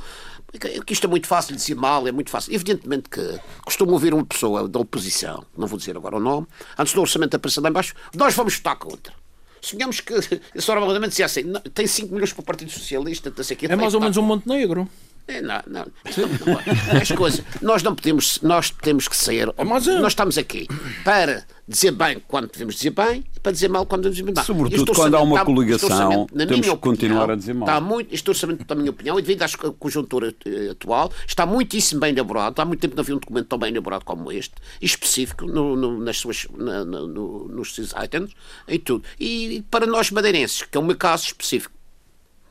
Que 0.59 0.92
isto 0.92 1.07
é 1.07 1.11
muito 1.11 1.26
fácil 1.26 1.55
de 1.55 1.61
dizer 1.62 1.74
mal, 1.74 2.07
é 2.07 2.12
muito 2.12 2.30
fácil. 2.30 2.53
Evidentemente 2.55 3.09
que 3.09 3.40
costumo 3.64 3.92
ouvir 3.92 4.12
uma 4.12 4.24
pessoa 4.24 4.68
da 4.68 4.78
oposição, 4.78 5.44
não 5.57 5.66
vou 5.66 5.78
dizer 5.78 5.96
agora 5.96 6.16
o 6.16 6.20
nome, 6.20 6.46
antes 6.78 6.92
do 6.92 7.00
orçamento 7.00 7.34
aparecer 7.34 7.61
lá 7.61 7.70
embaixo, 7.70 7.94
nós 8.14 8.34
vamos 8.34 8.57
votar 8.57 8.76
contra. 8.76 9.14
Sonhamos 9.62 10.00
que 10.00 10.12
a 10.57 10.61
senhora 10.61 10.84
Parlamento 10.84 11.11
dizia 11.11 11.26
assim: 11.26 11.44
não, 11.44 11.61
tem 11.61 11.86
5 11.86 12.12
milhões 12.12 12.32
para 12.32 12.42
o 12.42 12.44
Partido 12.44 12.70
Socialista, 12.70 13.32
não 13.34 13.44
sei 13.44 13.57
É 13.62 13.76
mais 13.76 13.94
ou 13.94 14.00
menos 14.00 14.16
um 14.16 14.22
Montenegro. 14.22 14.88
É, 15.28 15.40
não, 15.40 15.62
não, 15.68 15.86
não, 15.86 17.00
as 17.00 17.11
coisas, 17.12 17.44
nós 17.61 17.80
não 17.82 17.94
podemos, 17.94 18.40
nós 18.42 18.70
temos 18.70 19.07
que 19.07 19.16
ser, 19.16 19.48
é 19.57 19.64
nós 19.64 19.86
estamos 20.09 20.36
aqui 20.36 20.66
para 21.05 21.46
dizer 21.73 21.91
bem 21.91 22.23
quando 22.29 22.51
devemos 22.51 22.77
dizer 22.77 22.91
bem 22.91 23.25
e 23.35 23.41
para 23.41 23.53
dizer 23.53 23.68
mal 23.68 23.85
quando 23.87 24.03
devemos 24.03 24.18
dizer 24.18 24.35
mal. 24.35 24.45
Sobretudo 24.45 24.93
quando 24.95 25.16
há 25.16 25.23
uma 25.23 25.45
coligação, 25.45 26.27
temos 26.27 26.47
que 26.47 26.53
opinião, 26.55 26.77
continuar 26.77 27.31
a 27.31 27.35
dizer 27.37 27.55
mal. 27.55 27.68
Está 27.68 27.81
muito, 27.81 28.14
este 28.14 28.29
orçamento, 28.29 28.64
na 28.68 28.75
minha 28.75 28.91
opinião, 28.91 29.18
e 29.18 29.23
devido 29.23 29.43
à 29.43 29.49
conjuntura 29.79 30.35
eh, 30.45 30.70
atual, 30.70 31.11
está 31.27 31.45
muitíssimo 31.45 32.01
bem 32.01 32.14
elaborado. 32.14 32.61
Há 32.61 32.64
muito 32.64 32.81
tempo 32.81 32.95
não 32.95 33.03
havia 33.03 33.16
um 33.16 33.18
documento 33.18 33.47
tão 33.47 33.59
bem 33.59 33.70
elaborado 33.73 34.05
como 34.05 34.31
este, 34.31 34.55
específico 34.81 35.47
no, 35.47 35.75
no, 35.75 35.99
nas 35.99 36.18
suas, 36.18 36.47
na, 36.57 36.85
no, 36.85 37.49
nos 37.49 37.75
seus 37.75 37.93
items, 38.05 38.33
em 38.68 38.79
tudo. 38.79 39.05
E 39.18 39.64
para 39.70 39.87
nós 39.87 40.11
madeirenses, 40.11 40.62
que 40.62 40.77
é 40.77 40.81
o 40.81 40.85
meu 40.85 40.97
caso 40.97 41.25
específico, 41.25 41.75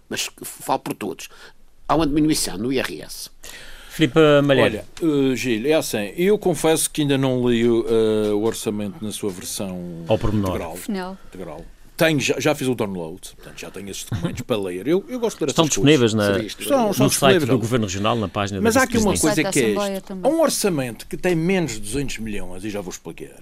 mas 0.10 0.30
falo 0.44 0.80
por 0.80 0.94
todos, 0.94 1.30
há 1.88 1.96
uma 1.96 2.08
diminuição 2.08 2.58
no 2.58 2.72
IRS. 2.72 3.30
Filipe 4.02 4.20
Malheiro. 4.43 4.80
Olha, 5.02 5.12
uh, 5.32 5.36
Gil, 5.36 5.68
é 5.68 5.74
assim, 5.74 6.12
eu 6.18 6.38
confesso 6.38 6.89
que 6.89 7.02
ainda 7.02 7.18
não 7.18 7.47
li 7.47 7.68
uh, 7.68 7.84
o 8.36 8.43
orçamento 8.43 9.04
na 9.04 9.12
sua 9.12 9.30
versão 9.30 10.04
Ao 10.08 10.18
pormenor. 10.18 10.49
integral. 10.49 10.76
Final. 10.76 11.18
integral. 11.28 11.66
tenho, 11.95 12.20
já, 12.20 12.39
já 12.39 12.56
fiz 12.56 12.68
o 12.68 12.74
download, 12.74 13.22
portanto, 13.36 13.60
já 13.60 13.70
tenho 13.70 13.89
esses 13.89 14.04
documentos 14.06 14.41
para 14.41 14.58
ler. 14.58 14.88
Eu, 14.88 15.06
eu 15.08 15.20
gosto 15.20 15.38
de 15.38 15.43
ler 15.45 15.49
Estão 15.52 15.66
disponíveis 15.66 16.14
coisas. 16.14 16.38
na, 16.38 16.43
Estão- 16.43 16.89
estão 16.91 17.06
no 17.06 17.12
site 17.12 17.45
do 17.45 17.58
Governo 17.60 17.86
Regional, 17.86 18.16
na 18.16 18.28
página 18.28 18.60
Mas 18.60 18.74
da 18.74 18.82
há 18.82 18.84
aqui 18.86 18.97
uma 18.97 19.16
coisa 19.16 19.43
que 19.43 19.60
é 19.60 19.70
isto. 19.70 20.02
também. 20.08 20.32
Um 20.32 20.41
orçamento 20.41 21.06
que 21.06 21.16
tem 21.16 21.36
menos 21.36 21.74
de 21.74 21.80
200 21.82 22.18
milhões, 22.18 22.64
e 22.66 22.70
já 22.72 22.82
vou 22.82 22.89
explicar, 22.91 23.41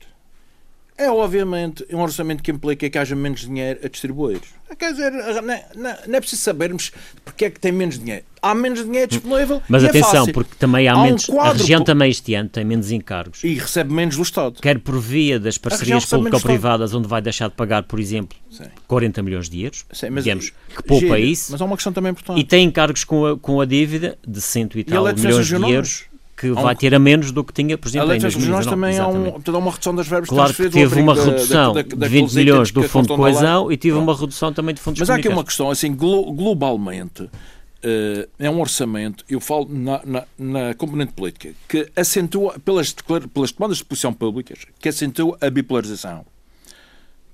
é 0.99 1.09
obviamente 1.09 1.85
um 1.91 1.99
orçamento 2.01 2.43
que 2.43 2.51
implica 2.51 2.89
que 2.89 2.97
haja 2.97 3.15
menos 3.15 3.41
dinheiro 3.41 3.79
a 3.83 3.87
distribuir. 3.87 4.41
Quer 4.77 4.91
dizer, 4.91 5.11
não 5.11 5.53
é, 5.53 5.55
é- 5.55 6.07
não 6.07 6.15
é 6.15 6.19
preciso 6.19 6.41
sabermos 6.43 6.91
porque 7.25 7.45
é 7.45 7.49
que 7.49 7.59
tem 7.59 7.71
menos 7.71 7.97
dinheiro. 7.97 8.23
Há 8.41 8.53
menos 8.53 8.83
dinheiro 8.85 9.07
disponível 9.09 9.61
Mas 9.67 9.83
e 9.83 9.87
é 9.87 9.89
atenção, 9.89 10.11
fácil. 10.11 10.33
porque 10.33 10.51
também 10.59 10.87
há, 10.87 10.93
Há 10.93 10.97
um 10.99 11.03
menos. 11.03 11.29
a 11.29 11.33
quadro 11.33 11.57
região 11.59 11.83
também 11.83 12.09
este 12.11 12.33
ano 12.35 12.49
tem 12.49 12.63
menos 12.63 12.91
encargos. 12.91 13.43
E 13.43 13.53
recebe 13.55 13.91
menos 13.93 14.15
do 14.17 14.21
Estado. 14.21 14.61
Quer 14.61 14.77
por 14.79 14.99
via 14.99 15.39
das 15.39 15.57
parcerias 15.57 16.05
público-privadas, 16.05 16.93
onde 16.93 17.07
vai 17.07 17.21
deixar 17.21 17.49
de 17.49 17.55
pagar, 17.55 17.83
por 17.83 17.99
exemplo, 17.99 18.37
Sim. 18.51 18.65
40 18.87 19.23
milhões 19.23 19.49
de 19.49 19.63
euros, 19.63 19.85
Sim, 19.91 20.13
digamos, 20.13 20.51
que 20.75 20.83
poupa 20.83 21.05
Giro, 21.17 21.17
isso, 21.17 21.51
Mas 21.51 21.61
há 21.61 21.65
uma 21.65 21.75
questão 21.75 21.91
também 21.93 22.11
importante. 22.11 22.39
e 22.39 22.43
tem 22.43 22.65
encargos 22.65 23.03
com 23.03 23.25
a, 23.25 23.37
com 23.37 23.59
a 23.61 23.65
dívida 23.65 24.17
de 24.27 24.39
cento 24.41 24.77
e 24.77 24.81
a 24.81 24.85
tal 24.85 25.03
milhões 25.13 25.47
de 25.47 25.53
euros, 25.55 26.03
que 26.39 26.49
um- 26.51 26.55
vai 26.55 26.75
ter 26.75 26.95
a 26.95 26.99
menos 26.99 27.31
do 27.31 27.43
que 27.43 27.51
tinha, 27.51 27.77
por 27.77 27.87
A 27.87 27.89
exemplo, 27.89 28.07
lei 28.07 28.17
em 28.17 28.19
de 28.19 28.25
defesa 28.27 28.39
regionais 28.39 28.65
2019. 28.65 28.99
também 29.03 29.23
há, 29.25 29.29
um, 29.29 29.31
portanto, 29.33 29.57
uma 29.57 29.71
redução 29.71 29.95
das 29.95 30.07
verbas 30.07 30.29
Claro 30.29 30.53
que 30.53 30.69
teve 30.69 31.01
uma 31.01 31.11
abrigo 31.11 31.15
da- 31.31 31.35
redução 31.37 31.73
da- 31.73 31.81
da- 31.81 31.81
de 31.81 31.95
daqueles 31.95 32.11
20 32.11 32.33
milhões 32.35 32.71
do 32.71 32.83
Fundo 32.83 33.07
de. 33.09 33.15
Coesão 33.15 33.71
e 33.71 33.77
tive 33.77 33.97
uma 33.97 34.15
redução 34.17 34.53
também 34.53 34.73
de 34.73 34.81
fundos 34.81 34.99
Mas 35.01 35.09
há 35.09 35.15
aqui 35.15 35.27
uma 35.27 35.43
questão, 35.43 35.69
assim, 35.69 35.93
glo- 35.93 36.31
globalmente, 36.33 37.29
eh, 37.83 38.27
é 38.39 38.49
um 38.49 38.59
orçamento, 38.61 39.23
eu 39.29 39.39
falo 39.39 39.67
na, 39.69 40.01
na, 40.05 40.23
na 40.37 40.73
componente 40.75 41.13
política, 41.13 41.51
que 41.67 41.89
acentua, 41.95 42.57
pelas, 42.63 42.93
pelas 43.33 43.51
tomadas 43.51 43.77
de 43.77 43.85
posição 43.85 44.13
públicas, 44.13 44.59
que 44.79 44.89
acentua 44.89 45.37
a 45.41 45.49
bipolarização 45.49 46.25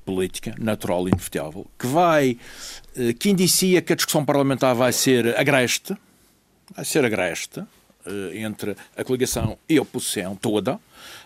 política, 0.05 0.53
natural 0.59 1.07
e 1.07 1.11
inevitável, 1.11 1.65
que 1.79 1.87
vai, 1.87 2.37
eh, 2.95 3.13
que 3.13 3.29
indicia 3.29 3.81
que 3.81 3.93
a 3.93 3.95
discussão 3.95 4.23
parlamentar 4.23 4.75
vai 4.75 4.93
ser 4.93 5.35
agreste, 5.37 5.95
vai 6.75 6.85
ser 6.85 7.03
agreste, 7.05 7.61
entre 8.33 8.75
a 8.97 9.03
coligação 9.03 9.57
e 9.67 9.77
a 9.77 9.81
oposição 9.81 10.35
toda, 10.35 10.79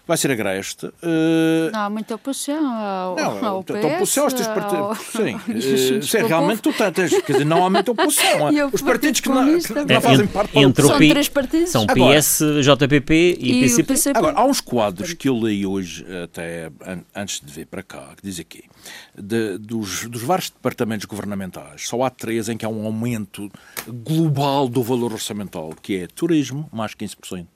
vai 0.08 0.18
ser 0.18 0.32
agreste. 0.32 0.88
eh, 1.04 1.70
Não 1.72 1.80
há 1.82 1.90
muita 1.90 2.16
oposição 2.16 2.66
ao, 2.66 3.16
não, 3.16 3.46
ao 3.46 3.60
então, 3.62 3.76
PS, 3.80 3.86
oposição 3.96 4.24
aos 4.24 4.34
teus 4.34 4.48
ao- 4.48 4.56
partidos. 4.56 4.98
Sim, 5.12 5.40
eh, 5.98 6.02
sim, 6.02 6.18
realmente 6.28 6.62
tu 6.62 6.74
tens, 6.74 7.22
quer 7.22 7.34
dizer, 7.34 7.46
não 7.46 7.66
há 7.66 7.70
muita 7.70 7.92
oposição. 7.92 8.50
Os 8.74 8.82
partidos 8.82 9.20
que 9.22 9.30
não, 9.30 9.60
que 9.60 9.74
não 9.74 9.86
É, 9.88 10.02
fazem 10.02 10.28
parte 10.28 10.58
entre 10.60 10.84
São 10.86 10.98
três 10.98 11.30
partidos. 11.30 11.70
São 11.70 11.86
Agora- 11.88 12.18
PS, 12.20 12.42
JPP 12.64 13.38
e, 13.40 13.52
E 13.52 13.62
PCP. 13.62 13.84
PCP. 13.94 14.18
Agora, 14.18 14.38
há 14.38 14.46
uns 14.46 14.60
quadros 14.62 15.14
que 15.14 15.30
eu 15.30 15.38
li 15.38 15.66
hoje, 15.66 16.06
até 16.24 16.72
an- 16.86 17.02
antes 17.16 17.40
de 17.40 17.52
vir 17.52 17.68
para 17.68 17.84
cá, 17.84 18.10
que 18.18 18.24
diz 18.24 18.40
aqui, 18.40 18.64
de- 19.18 19.58
dos, 19.58 20.08
dos 20.08 20.22
vários 20.22 20.50
departamentos 20.50 21.06
governamentais, 21.06 21.88
só 21.88 22.04
há 22.04 22.10
três 22.10 22.50
em 22.50 22.58
que 22.58 22.66
há 22.66 22.70
um 22.70 22.86
aumento 22.86 23.50
global 23.88 24.68
do 24.68 24.82
valor 24.84 25.14
orçamental, 25.14 25.74
que 25.82 25.96
é 25.98 26.08
turismo, 26.08 26.70
mais 26.72 26.94
15%. 26.94 27.48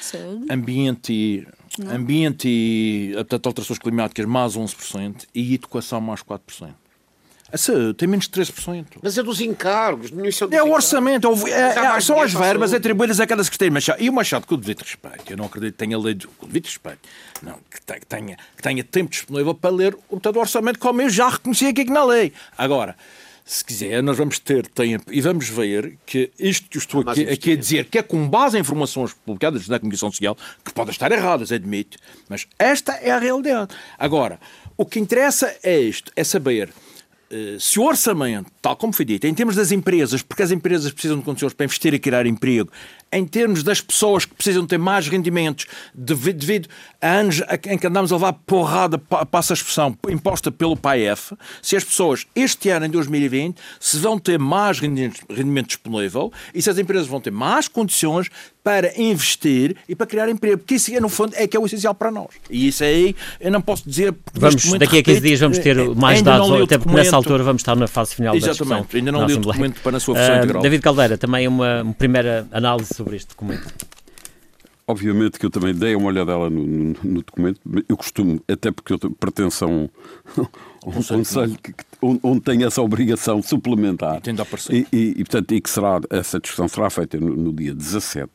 Saúde. 0.00 0.46
Ambiente 0.50 1.12
e, 1.12 1.46
ambiente 1.88 2.48
e 2.48 3.12
portanto, 3.14 3.46
alterações 3.46 3.78
climáticas, 3.78 4.26
mais 4.26 4.56
11%, 4.56 5.26
e 5.34 5.54
educação, 5.54 6.00
mais 6.00 6.22
4%. 6.22 6.74
A 7.52 7.58
saúde 7.58 7.94
tem 7.94 8.08
menos 8.08 8.26
de 8.26 8.30
13%. 8.40 8.84
Mas 9.02 9.18
é 9.18 9.22
dos 9.22 9.40
encargos, 9.40 10.08
diminuição 10.10 10.48
dos 10.48 10.56
É 10.58 10.62
o 10.62 10.72
orçamento, 10.72 11.28
é 11.46 11.50
é- 11.50 11.96
é- 11.96 12.00
são 12.00 12.20
as 12.20 12.32
verbas 12.32 12.72
atribuídas 12.72 13.20
a 13.20 13.26
cada 13.26 13.44
secretário 13.44 13.72
Machado. 13.74 14.02
E 14.02 14.08
o 14.08 14.12
Machado, 14.12 14.46
com 14.46 14.54
o 14.54 14.58
devido 14.58 14.80
respeito, 14.80 15.30
eu 15.30 15.36
não 15.36 15.44
acredito 15.44 15.72
que 15.72 15.78
tenha 15.78 15.98
lido, 15.98 16.28
com 16.38 16.46
o 16.46 16.48
devido 16.48 16.64
respeito, 16.64 17.00
não, 17.42 17.58
que, 17.70 17.80
te- 17.84 18.00
que 18.00 18.06
tenha, 18.06 18.36
que 18.56 18.62
tenha 18.62 18.82
tempo 18.82 19.10
disponível 19.10 19.54
para 19.54 19.70
ler 19.74 19.96
o 20.08 20.18
todo 20.18 20.36
o 20.36 20.40
orçamento, 20.40 20.78
como 20.78 21.02
eu 21.02 21.10
já 21.10 21.28
reconheci 21.28 21.66
aqui 21.66 21.84
na 21.84 22.02
lei. 22.04 22.32
Agora, 22.56 22.96
se 23.44 23.62
quiser, 23.62 24.02
nós 24.02 24.16
vamos 24.16 24.38
ter 24.38 24.66
tempo 24.68 25.12
e 25.12 25.20
vamos 25.20 25.48
ver 25.48 25.98
que 26.06 26.30
isto 26.38 26.70
que 26.70 26.78
eu 26.78 26.80
estou 26.80 27.00
aqui, 27.06 27.28
aqui 27.28 27.52
a 27.52 27.56
dizer, 27.56 27.84
que 27.86 27.98
é 27.98 28.02
com 28.02 28.26
base 28.28 28.56
em 28.56 28.60
informações 28.60 29.12
publicadas 29.26 29.68
na 29.68 29.78
Comissão 29.78 30.10
Social, 30.10 30.36
que 30.64 30.72
podem 30.72 30.92
estar 30.92 31.12
erradas, 31.12 31.52
admito, 31.52 31.98
mas 32.30 32.46
esta 32.58 32.92
é 32.94 33.10
a 33.10 33.18
realidade. 33.18 33.74
Agora, 33.98 34.38
o 34.76 34.86
que 34.86 34.98
interessa 34.98 35.54
é 35.62 35.78
isto, 35.78 36.10
é 36.16 36.24
saber 36.24 36.70
se 37.58 37.80
o 37.80 37.84
orçamento, 37.84 38.50
tal 38.60 38.76
como 38.76 38.92
foi 38.92 39.04
dito, 39.04 39.26
em 39.26 39.34
termos 39.34 39.56
das 39.56 39.72
empresas, 39.72 40.22
porque 40.22 40.42
as 40.42 40.50
empresas 40.50 40.92
precisam 40.92 41.18
de 41.18 41.24
condições 41.24 41.54
para 41.54 41.64
investir 41.64 41.94
e 41.94 41.98
criar 41.98 42.26
emprego, 42.26 42.70
em 43.12 43.24
termos 43.26 43.62
das 43.62 43.80
pessoas 43.80 44.24
que 44.24 44.34
precisam 44.34 44.66
ter 44.66 44.78
mais 44.78 45.06
rendimentos 45.08 45.66
devido, 45.94 46.68
a 47.00 47.08
anos 47.18 47.42
a- 47.42 47.58
em 47.72 47.76
que 47.78 47.86
andamos 47.86 48.10
a 48.12 48.16
levar 48.16 48.32
porrada, 48.32 48.96
pa- 48.98 49.26
passa 49.26 49.52
a 49.52 49.54
expressão, 49.54 49.96
imposta 50.08 50.50
pelo 50.50 50.76
PAEF, 50.76 51.32
se 51.60 51.76
as 51.76 51.84
pessoas 51.84 52.26
este 52.34 52.68
ano, 52.70 52.86
em 52.86 52.90
2020, 52.90 53.56
se 53.78 53.98
vão 53.98 54.18
ter 54.18 54.38
mais 54.38 54.78
rendimento, 54.78 55.66
disponível 55.66 56.32
e 56.54 56.62
se 56.62 56.70
as 56.70 56.78
empresas 56.78 57.06
vão 57.06 57.20
ter 57.20 57.30
mais 57.30 57.68
condições 57.68 58.28
para 58.64 58.96
investir 59.00 59.76
e 59.88 59.94
para 59.96 60.06
criar 60.06 60.28
emprego, 60.28 60.58
porque 60.58 60.76
isso, 60.76 60.92
no 61.00 61.08
fundo, 61.08 61.34
é 61.36 61.48
que 61.48 61.56
é 61.56 61.60
o 61.60 61.66
essencial 61.66 61.94
para 61.96 62.12
nós. 62.12 62.28
E 62.48 62.68
isso 62.68 62.84
aí 62.84 63.14
eu 63.40 63.50
não 63.50 63.60
posso 63.60 63.88
dizer. 63.88 64.12
porque 64.12 64.38
Vamos, 64.38 64.64
momento, 64.66 64.80
daqui 64.80 64.98
a 64.98 65.02
15 65.02 65.14
repito, 65.16 65.26
dias 65.26 65.40
vamos 65.40 65.58
ter 65.58 65.76
eh, 65.78 65.94
mais 65.96 66.22
dados, 66.22 66.48
até 66.62 66.78
porque 66.78 66.94
nessa 66.94 67.16
altura 67.16 67.42
vamos 67.42 67.60
estar 67.62 67.74
na 67.74 67.88
fase 67.88 68.14
final 68.14 68.32
da 68.34 68.38
discussão. 68.38 68.66
Exatamente, 68.78 68.96
ainda 68.96 69.10
não 69.12 69.26
li 69.26 69.34
o 69.34 69.38
documento 69.38 69.80
para 69.80 69.92
na 69.92 70.00
sua 70.00 70.14
versão 70.14 70.34
Ah, 70.34 70.38
integral. 70.38 70.62
David 70.62 70.80
Caldeira, 70.82 71.18
também 71.18 71.48
uma, 71.48 71.82
uma 71.82 71.92
primeira 71.92 72.46
análise 72.52 73.01
sobre 73.02 73.16
este 73.16 73.30
documento. 73.30 73.66
Obviamente 74.86 75.38
que 75.38 75.46
eu 75.46 75.50
também 75.50 75.74
dei 75.74 75.94
uma 75.94 76.06
olhadela 76.06 76.50
no, 76.50 76.64
no, 76.64 76.96
no 77.02 77.22
documento. 77.22 77.60
Eu 77.88 77.96
costumo, 77.96 78.40
até 78.48 78.70
porque 78.70 78.92
eu 78.92 78.98
pertenço 79.12 79.64
a 79.64 79.68
um, 79.68 79.88
a 80.84 80.88
um 80.88 81.02
conselho 81.02 81.56
que, 81.62 81.72
onde, 82.02 82.40
tem 82.40 82.64
essa 82.64 82.82
obrigação 82.82 83.40
suplementar. 83.42 84.20
E 84.26 84.40
aparecer. 84.40 84.86
E, 84.92 84.96
e, 84.96 85.10
e, 85.10 85.24
portanto, 85.24 85.52
e 85.52 85.60
que 85.60 85.70
será, 85.70 86.00
essa 86.10 86.40
discussão 86.40 86.66
será 86.66 86.90
feita 86.90 87.18
no, 87.18 87.34
no 87.34 87.52
dia 87.52 87.72
17. 87.72 88.30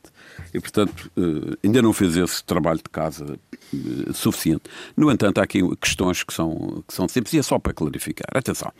E, 0.54 0.60
portanto, 0.60 1.10
eh, 1.16 1.58
ainda 1.62 1.82
não 1.82 1.92
fez 1.92 2.16
esse 2.16 2.42
trabalho 2.42 2.78
de 2.78 2.90
casa 2.90 3.38
eh, 3.74 4.12
suficiente. 4.14 4.62
No 4.96 5.10
entanto, 5.12 5.38
há 5.38 5.44
aqui 5.44 5.60
questões 5.76 6.22
que 6.22 6.32
são, 6.32 6.82
que 6.88 6.94
são 6.94 7.06
simples 7.06 7.34
e 7.34 7.38
é 7.38 7.42
só 7.42 7.58
para 7.58 7.74
clarificar. 7.74 8.28
Atenção. 8.34 8.72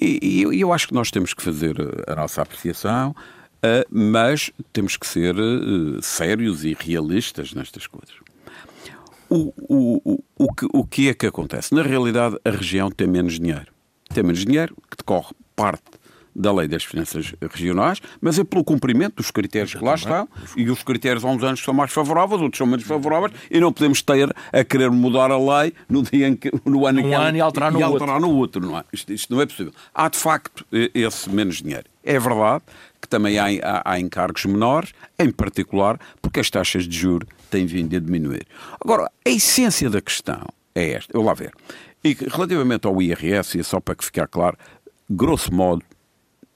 E, 0.00 0.18
e 0.22 0.42
eu, 0.42 0.52
eu 0.52 0.72
acho 0.72 0.88
que 0.88 0.94
nós 0.94 1.10
temos 1.10 1.34
que 1.34 1.42
fazer 1.42 1.78
eh, 1.78 2.12
a 2.12 2.16
nossa 2.16 2.40
apreciação, 2.40 3.14
eh, 3.62 3.86
mas 3.90 4.50
temos 4.72 4.96
que 4.96 5.06
ser 5.06 5.34
eh, 5.36 5.98
sérios 6.02 6.64
e 6.64 6.76
realistas 6.78 7.52
nestas 7.52 7.86
coisas. 7.86 8.14
O, 9.28 9.52
o, 9.56 10.02
o, 10.04 10.24
o, 10.36 10.52
que, 10.52 10.66
o 10.72 10.84
que 10.84 11.08
é 11.08 11.14
que 11.14 11.26
acontece? 11.26 11.74
Na 11.74 11.82
realidade, 11.82 12.36
a 12.44 12.50
região 12.50 12.90
tem 12.90 13.06
menos 13.06 13.38
dinheiro. 13.38 13.72
Tem 14.12 14.24
menos 14.24 14.44
dinheiro, 14.44 14.74
que 14.90 14.96
decorre 14.96 15.32
parte 15.54 16.00
da 16.34 16.52
lei 16.52 16.68
das 16.68 16.84
finanças 16.84 17.34
regionais, 17.40 18.00
mas 18.20 18.38
é 18.38 18.44
pelo 18.44 18.64
cumprimento 18.64 19.16
dos 19.16 19.30
critérios 19.30 19.74
que 19.74 19.84
lá 19.84 19.94
estão, 19.94 20.28
e 20.56 20.70
os 20.70 20.82
critérios 20.82 21.24
há 21.24 21.28
uns 21.28 21.42
anos 21.42 21.60
são 21.60 21.74
mais 21.74 21.92
favoráveis, 21.92 22.40
outros 22.40 22.58
são 22.58 22.66
menos 22.66 22.84
favoráveis, 22.84 23.32
e 23.50 23.60
não 23.60 23.72
podemos 23.72 24.00
ter 24.02 24.34
a 24.52 24.64
querer 24.64 24.90
mudar 24.90 25.30
a 25.30 25.38
lei 25.38 25.72
no, 25.88 26.02
dia 26.02 26.28
em 26.28 26.36
que, 26.36 26.50
no 26.64 26.86
ano 26.86 27.02
Num 27.02 27.08
que 27.08 27.14
ano 27.14 27.36
e 27.36 27.40
alterar 27.40 27.72
no 27.72 27.84
alterar 27.84 28.20
no 28.20 28.30
outro. 28.30 28.64
Não 28.64 28.78
é? 28.78 28.84
Isto, 28.92 29.12
isto 29.12 29.34
não 29.34 29.42
é 29.42 29.46
possível. 29.46 29.72
Há, 29.94 30.08
de 30.08 30.18
facto, 30.18 30.64
eh, 30.72 30.90
esse 30.94 31.28
menos 31.28 31.56
dinheiro. 31.56 31.84
É 32.02 32.18
verdade 32.18 32.62
que 33.00 33.08
também 33.08 33.38
há, 33.38 33.46
há, 33.62 33.92
há 33.92 34.00
encargos 34.00 34.44
menores, 34.44 34.92
em 35.18 35.30
particular 35.30 35.98
porque 36.20 36.40
as 36.40 36.50
taxas 36.50 36.86
de 36.86 36.96
juros 36.98 37.28
têm 37.50 37.66
vindo 37.66 37.96
a 37.96 38.00
diminuir. 38.00 38.46
Agora, 38.80 39.10
a 39.26 39.30
essência 39.30 39.88
da 39.88 40.00
questão 40.00 40.44
é 40.74 40.92
esta. 40.92 41.16
Eu 41.16 41.22
lá 41.22 41.34
ver. 41.34 41.52
E 42.04 42.12
relativamente 42.14 42.86
ao 42.86 43.00
IRS, 43.00 43.58
e 43.58 43.64
só 43.64 43.80
para 43.80 43.94
que 43.94 44.04
ficar 44.04 44.26
claro, 44.28 44.56
grosso 45.08 45.52
modo, 45.52 45.82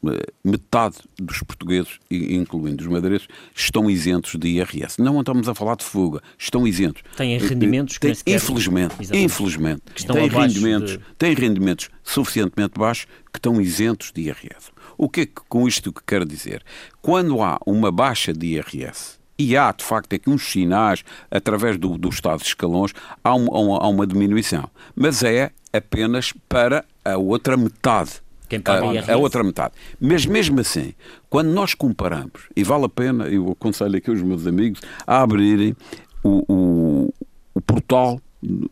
eh, 0.07 0.26
metade 0.45 0.97
dos 1.18 1.42
portugueses, 1.42 1.99
incluindo 2.11 2.82
os 2.82 2.88
madeirenses, 2.90 3.26
estão 3.55 3.90
isentos 3.90 4.36
de 4.38 4.49
IRS. 4.49 5.01
Não 5.01 5.18
estamos 5.20 5.49
a 5.49 5.55
falar 5.55 5.76
de 5.76 5.84
fuga, 5.84 6.20
estão 6.38 6.66
isentos. 6.66 7.03
Têm 7.16 7.34
Eh, 7.34 7.38
rendimentos 7.38 7.97
que 7.99 8.07
têm- 8.07 8.14
sequer- 8.14 8.36
Infelizmente, 8.36 8.95
Exatamente. 9.01 9.24
infelizmente, 9.24 9.82
têm 10.07 10.28
rendimentos, 10.28 10.92
de- 10.92 11.01
têm 11.18 11.34
rendimentos 11.34 11.88
suficientemente 12.03 12.78
baixos 12.78 13.07
que 13.32 13.38
estão 13.38 13.61
isentos 13.61 14.12
de 14.12 14.22
IRS. 14.22 14.70
O 14.99 15.09
que 15.09 15.20
é 15.22 15.26
que 15.26 15.42
com 15.49 15.66
isto 15.68 15.92
que 15.92 16.01
quero 16.07 16.24
dizer? 16.24 16.62
Quando 17.03 17.42
há 17.42 17.59
uma 17.66 17.90
baixa 17.90 18.32
de 18.32 18.47
IRS, 18.55 19.18
e 19.38 19.57
há 19.57 19.72
de 19.72 19.84
facto 19.84 20.14
aqui 20.14 20.30
uns 20.30 20.45
sinais, 20.51 21.05
através 21.30 21.76
do, 21.76 21.99
do 21.99 22.09
estado 22.09 22.38
de 22.40 22.47
escalões, 22.47 22.92
há, 23.22 23.34
um- 23.34 23.49
há 23.55 23.59
uma, 23.61 23.78
há 23.78 23.88
uma 23.88 24.07
diminuição. 24.07 24.70
Mas 24.95 25.22
é 25.24 25.51
apenas 25.72 26.32
para 26.49 26.84
a 27.05 27.16
outra 27.16 27.57
metade. 27.57 28.12
Quem 28.49 28.61
paga 28.61 28.88
a, 28.90 28.95
IRS. 28.95 29.11
a 29.11 29.16
outra 29.16 29.42
metade. 29.42 29.74
Mas 30.01 30.24
mesmo 30.24 30.61
assim, 30.61 30.95
quando 31.28 31.49
nós 31.49 31.74
comparamos, 31.74 32.42
e 32.55 32.62
vale 32.62 32.84
a 32.84 32.88
pena, 32.88 33.26
eu 33.26 33.51
aconselho 33.51 33.97
aqui 33.97 34.11
os 34.11 34.22
meus 34.22 34.47
amigos 34.47 34.80
a 35.07 35.22
abrirem 35.22 35.74
o, 36.22 36.45
o, 36.53 37.14
o 37.55 37.61
portal 37.61 38.20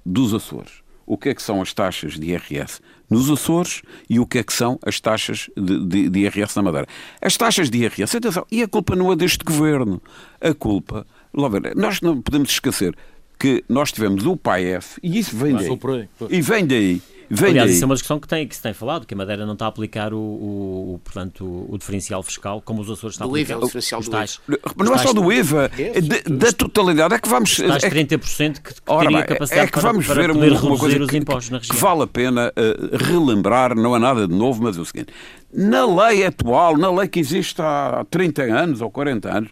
dos 0.07 0.33
Açores. 0.33 0.83
O 1.05 1.16
que 1.18 1.31
é 1.31 1.35
que 1.35 1.43
são 1.43 1.61
as 1.61 1.73
taxas 1.75 2.12
de 2.20 2.27
IRS 2.31 2.81
nos 3.11 3.30
Açores 3.30 3.82
e 4.09 4.18
o 4.18 4.26
que 4.26 4.38
é 4.38 4.42
que 4.42 4.53
são 4.53 4.78
as 4.84 4.98
taxas 5.00 5.48
de, 5.57 5.84
de- 5.86 6.09
de 6.09 6.18
IRS 6.20 6.57
na 6.57 6.62
Madeira. 6.62 6.86
As 7.20 7.36
taxas 7.36 7.68
de 7.70 7.78
IRS, 7.78 8.16
atenção, 8.16 8.46
e 8.50 8.62
a 8.62 8.68
culpa 8.68 8.96
não 8.96 9.12
é 9.12 9.16
deste 9.16 9.44
governo. 9.44 10.00
A 10.40 10.55
culpa, 10.55 11.07
lá 11.34 11.48
ver, 11.48 11.74
nós 11.76 12.00
não 12.00 12.20
podemos 12.20 12.50
esquecer 12.50 12.94
que 13.38 13.64
nós 13.68 13.90
tivemos 13.90 14.24
o 14.24 14.36
PAEF, 14.36 14.98
e 15.03 15.18
isso 15.18 15.36
vem 15.36 15.53
daí. 15.55 15.76
por 15.76 15.90
aí, 15.90 16.09
pois. 16.18 16.32
E 16.32 16.40
vem 16.40 16.64
daí. 16.66 17.03
Vem 17.35 17.49
Aliás, 17.53 17.68
daí. 17.70 17.74
isso 17.76 17.85
é 17.85 17.87
uma 17.87 17.95
discussão 17.95 18.20
que, 18.20 18.28
tem, 18.28 18.47
que 18.47 18.55
se 18.55 18.61
tem 18.61 18.74
falado, 18.74 19.07
que 19.07 19.14
a 19.14 19.16
Madeira 19.16 19.47
não 19.47 19.55
está 19.55 19.64
a 19.64 19.68
aplicar 19.68 20.12
o, 20.12 20.18
o, 20.18 20.95
o, 20.97 21.01
portanto, 21.03 21.43
o, 21.45 21.74
o 21.74 21.78
diferencial 21.78 22.22
fiscal 22.22 22.61
como 22.61 22.83
os 22.83 22.91
Açores 22.91 23.14
estão 23.14 23.26
a 23.26 23.30
Do 23.30 23.39
IVA, 23.39 23.55
aplicar. 23.55 23.62
o 23.62 23.66
diferencial 23.66 24.01
os 24.01 24.07
do 24.07 24.11
tais, 24.12 24.41
Mas 24.76 24.89
não 24.89 24.95
é 24.95 24.99
só 24.99 25.12
do 25.14 25.33
IVA, 25.33 25.70
É, 25.78 25.99
é 25.99 26.01
de- 26.03 26.22
da 26.24 26.53
totalidade. 26.53 27.14
É 27.14 27.18
que 27.18 27.28
vamos. 27.30 27.51
os 27.53 27.57
tais 27.57 27.85
é 27.85 27.89
que- 27.89 27.95
30% 27.95 28.61
que, 28.61 28.74
que 28.74 28.80
Ora 28.87 29.05
teria 29.07 29.16
bem, 29.18 29.26
capacidade 29.26 29.62
é 29.62 29.66
que 29.66 29.72
para, 29.72 29.80
vamos 29.80 30.07
para 30.07 30.14
ver 30.14 30.30
uma, 30.30 30.35
poder 30.35 30.51
uma 30.51 30.61
reduzir 30.61 30.78
coisa 30.80 30.99
os 31.05 31.11
que, 31.11 31.16
impostos 31.16 31.51
na 31.51 31.61
que 31.61 31.68
região. 31.72 31.89
vale 31.89 32.03
a 32.03 32.07
pena 32.07 32.53
eh, 32.55 32.76
relembrar, 32.99 33.74
não 33.74 33.97
é 33.97 33.99
nada 33.99 34.28
de 34.28 34.35
novo, 34.35 34.62
mas 34.62 34.76
é 34.76 34.80
o 34.80 34.85
seguinte: 34.85 35.12
na 35.55 35.87
lei 35.87 36.26
atual, 36.26 36.76
na 36.76 36.91
lei 36.93 37.09
que 37.09 37.18
existe 37.18 37.62
há 37.62 38.05
30 38.11 38.43
anos 38.43 38.83
ou 38.83 38.91
40 38.91 39.30
anos, 39.35 39.49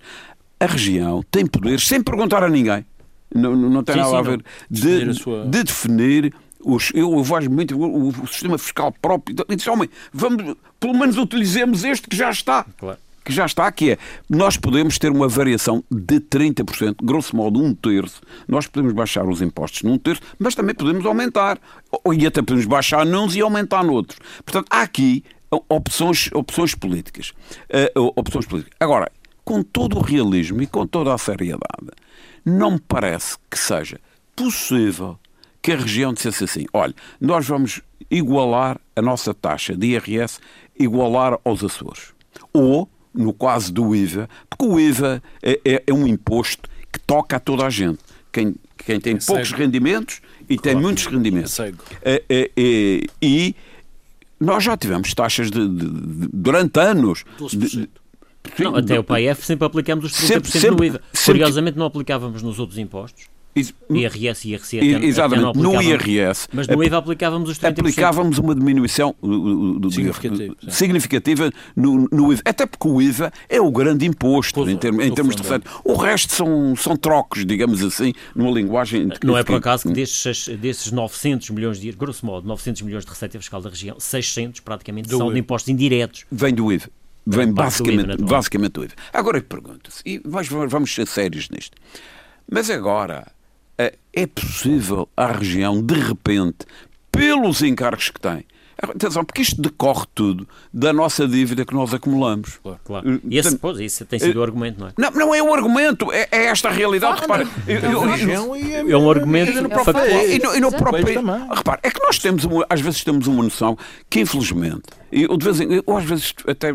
a 0.61 0.67
região 0.67 1.23
tem 1.31 1.47
poderes 1.47 1.87
sem 1.89 2.03
perguntar 2.03 2.43
a 2.45 2.49
ninguém. 2.51 2.85
Não, 3.35 3.55
não 3.57 3.83
tem 3.85 3.95
Sim, 3.95 4.01
nada 4.03 4.11
sim, 4.13 4.17
a 4.19 4.23
ver 4.23 4.45
de, 4.71 4.81
Definir 4.83 5.09
a 5.09 5.15
sua- 5.15 5.47
de 5.47 5.63
definir. 5.65 6.35
Os, 6.65 6.91
eu 6.95 7.23
vejo 7.23 7.51
muito 7.51 7.77
o, 7.79 8.09
o 8.09 8.27
sistema 8.27 8.59
fiscal 8.59 8.93
próprio. 9.01 9.37
E 9.49 9.57
disse, 9.57 9.71
homem, 9.71 9.89
vamos, 10.13 10.57
pelo 10.79 10.95
menos 10.95 11.17
utilizemos 11.17 11.85
este 11.85 12.09
que 12.09 12.17
já 12.17 12.31
está 12.31 12.65
Claro. 12.79 12.99
que 13.25 13.33
já 13.33 13.47
está, 13.47 13.71
que 13.71 13.93
é 13.93 13.99
nós 14.29 14.57
podemos 14.57 14.99
ter 14.99 15.11
uma 15.11 15.29
variação 15.29 15.83
de 15.91 16.21
30%, 16.21 16.97
grosso 17.03 17.35
modo 17.37 17.63
um 17.63 17.75
terço. 17.75 18.21
Nós 18.49 18.67
podemos 18.67 18.93
baixar 18.93 19.27
os 19.29 19.41
impostos 19.41 19.83
num 19.83 19.99
terço, 19.99 20.23
mas 20.39 20.55
também 20.55 20.75
podemos 20.75 21.05
aumentar. 21.07 21.59
E 22.13 22.27
até 22.27 22.43
podemos 22.43 22.67
baixar 22.67 23.05
nuns 23.07 23.35
e 23.37 23.41
aumentar 23.41 23.83
noutros. 23.85 24.19
Portanto, 24.45 24.67
há 24.71 24.83
aqui 24.83 25.25
opções, 25.69 26.31
opções 26.33 26.75
políticas. 26.75 27.33
Eh, 27.69 27.93
opções 27.97 28.47
políticas. 28.47 28.77
Agora, 28.79 29.11
com 29.45 29.63
todo 29.63 29.99
o 29.99 30.01
realismo 30.01 30.63
e 30.63 30.67
com 30.67 30.87
toda 30.87 31.13
a 31.13 31.19
seriedade, 31.19 31.89
não 32.45 32.73
me 32.73 32.81
parece 32.81 33.37
que 33.51 33.59
seja 33.59 33.99
possível 34.37 35.19
que 35.63 35.73
a 35.73 35.77
região 35.77 36.13
dissesse 36.13 36.45
assim: 36.45 36.67
olha, 36.73 36.95
nós 37.21 37.47
vamos 37.47 37.81
igualar 38.11 38.81
a 38.97 39.03
nossa 39.03 39.33
taxa 39.35 39.77
de 39.77 39.89
IRS, 39.89 40.39
igualar 40.79 41.39
aos 41.45 41.63
Açores. 41.63 42.13
Ou, 42.53 42.89
no 43.15 43.33
caso 43.33 43.73
do 43.73 43.95
IVA, 43.95 44.29
porque 44.49 44.65
o 44.65 44.79
IVA 44.81 45.23
é, 45.43 45.61
é- 45.65 45.83
é 45.87 45.93
um 45.93 46.07
imposto 46.07 46.69
que 46.93 46.99
toca 47.01 47.37
a 47.37 47.41
toda 47.41 47.67
a 47.67 47.71
gente. 47.71 47.99
Quem, 48.33 48.55
quem 48.79 49.01
tem 49.01 49.17
poucos 49.19 49.49
cego. 49.49 49.61
rendimentos 49.61 50.21
e 50.49 50.57
tem 50.57 50.75
muitos 50.75 51.07
rendimentos. 51.07 51.59
É. 51.61 51.73
É, 52.03 52.23
é, 52.29 52.51
é, 52.57 53.01
e 53.21 53.55
nós 54.39 54.63
já 54.65 54.77
tivemos 54.77 55.13
taxas 55.15 55.51
de, 55.51 55.69
de- 55.69 55.87
de- 55.87 56.29
durante 56.33 56.79
anos. 56.81 57.25
de- 57.39 57.45
12%. 57.45 57.89
Sim, 58.57 58.63
Não, 58.65 58.75
até 58.77 58.99
o 58.99 59.05
PAF 59.05 59.45
sempre 59.45 59.67
aplicamos 59.67 60.05
os 60.07 60.13
30% 60.13 60.27
Sempre- 60.27 60.51
sempre- 60.51 60.71
no 60.77 60.85
IVA. 60.85 61.03
sempre- 61.13 61.33
Curiosamente 61.41 61.77
não 61.79 61.87
aplicávamos 61.87 62.43
nos 62.43 62.59
outros 62.59 62.79
impostos. 62.79 63.27
IRS 63.57 64.47
e 64.49 64.53
IRC 64.53 64.79
até, 64.79 65.07
exatamente, 65.07 65.49
até 65.49 65.59
no 65.59 65.83
IRS, 65.83 66.47
Mas 66.53 66.69
no 66.69 66.85
IVA 66.85 66.99
aplicávamos 66.99 67.51
os 67.51 67.59
30%. 67.59 67.81
aplicávamos 67.81 68.39
uma 68.39 68.55
diminuição 68.55 69.15
uh, 69.21 69.29
uh, 69.29 69.79
do- 69.81 69.91
Significativa, 69.91 70.55
significativa 70.69 71.51
no, 71.75 72.09
no 72.13 72.33
IVA. 72.33 72.43
Até 72.45 72.65
porque 72.67 72.87
o 72.89 73.03
IVA 73.03 73.33
é 73.49 73.61
o 73.61 73.71
grande 73.71 74.07
imposto 74.07 74.55
Pois 74.55 74.69
em, 74.69 74.75
é, 74.75 74.79
termos- 74.79 75.05
em 75.05 75.13
termos 75.13 75.35
de 75.35 75.43
é. 75.43 75.45
receita. 75.45 75.71
O 75.85 75.95
resto 75.95 76.33
são, 76.33 76.77
são 76.77 76.97
trocos, 76.97 77.45
digamos 77.45 77.83
assim, 77.83 78.13
numa 78.37 78.51
linguagem. 78.53 79.09
Não 79.25 79.37
é 79.37 79.43
por 79.43 79.57
acaso 79.57 79.89
que 79.89 79.93
desses, 79.95 80.49
desses 80.59 80.93
900 80.93 81.51
milhões 81.51 81.81
de 81.81 81.91
grosso 81.93 82.25
modo, 82.25 82.47
900 82.47 82.83
milhões 82.83 83.05
de 83.05 83.11
receita 83.11 83.39
fiscal 83.39 83.61
da 83.61 83.69
região, 83.71 83.99
600 83.99 84.61
praticamente 84.61 85.09
Do 85.09 85.17
são 85.19 85.27
IVA. 85.27 85.35
de 85.35 85.41
impostos 85.41 85.69
indiretos. 85.69 86.25
Vem 86.31 86.55
do 86.55 86.73
IVA. 86.73 86.89
Vem 87.27 87.53
Parte 87.53 87.79
do 87.79 87.85
basicamente, 87.85 88.15
IVA, 88.21 88.27
basicamente 88.31 88.73
do 88.73 88.85
IVA. 88.85 88.95
Agora 89.13 89.39
eu 89.39 89.43
pergunto-se, 89.43 90.03
e 90.07 90.21
nós 90.25 90.49
vamos 90.49 90.95
ser 90.95 91.07
sérios 91.07 91.49
nisto, 91.51 91.77
mas 92.51 92.71
agora 92.71 93.27
é 94.13 94.27
possível 94.27 95.09
à 95.17 95.27
região, 95.33 95.83
de 95.83 95.95
repente, 95.95 96.59
pelos 97.13 97.63
encargos 97.63 98.09
que 98.11 98.21
tem, 98.21 98.45
atenção, 98.83 99.23
porque 99.25 99.43
isto 99.43 99.61
decorre 99.61 100.07
tudo 100.15 100.49
da 100.73 100.91
nossa 100.93 101.29
dívida 101.29 101.65
que 101.67 101.75
nós 101.75 101.93
acumulamos. 101.93 102.59
Claro. 102.85 103.15
Eh, 103.17 103.21
E 103.29 103.39
esse, 103.39 103.57
pois, 103.59 103.79
esse 103.79 104.05
tem 104.07 104.19
sido 104.19 104.39
o 104.41 104.43
argumento, 104.43 104.81
não 104.81 104.89
é? 104.89 104.93
Não, 104.97 105.11
não 105.11 105.35
é 105.35 105.43
o 105.43 105.53
argumento, 105.53 106.11
é, 106.11 106.27
é 106.33 106.45
esta 106.47 106.69
a 106.69 106.73
realidade. 106.73 107.21
Repara, 107.21 107.47
eu- 107.69 107.79
eu- 107.79 108.17
e 108.57 108.93
É 108.93 108.97
um 108.97 109.11
argumento 109.11 109.53
e 109.53 109.61
no 109.61 109.67
É 109.67 109.69
próprio 109.69 110.03
e 110.35 110.39
no, 110.39 110.55
e 110.57 110.61
no 110.61 110.73
próprio. 110.73 111.05
Repare, 111.55 111.81
é 111.83 111.91
que 111.91 112.01
nós 112.03 112.19
temos, 112.19 112.45
uma- 112.45 112.65
às 112.71 112.81
vezes 112.81 113.05
temos 113.05 113.27
uma 113.27 113.43
noção 113.43 113.77
que, 114.09 114.21
infelizmente, 114.21 114.85
e 115.13 115.25
eu 115.25 115.37
de 115.37 115.45
vez 115.45 115.61
em 115.61 115.83
eu 115.87 115.97
às 115.97 116.05
vezes 116.05 116.33
até, 116.49 116.71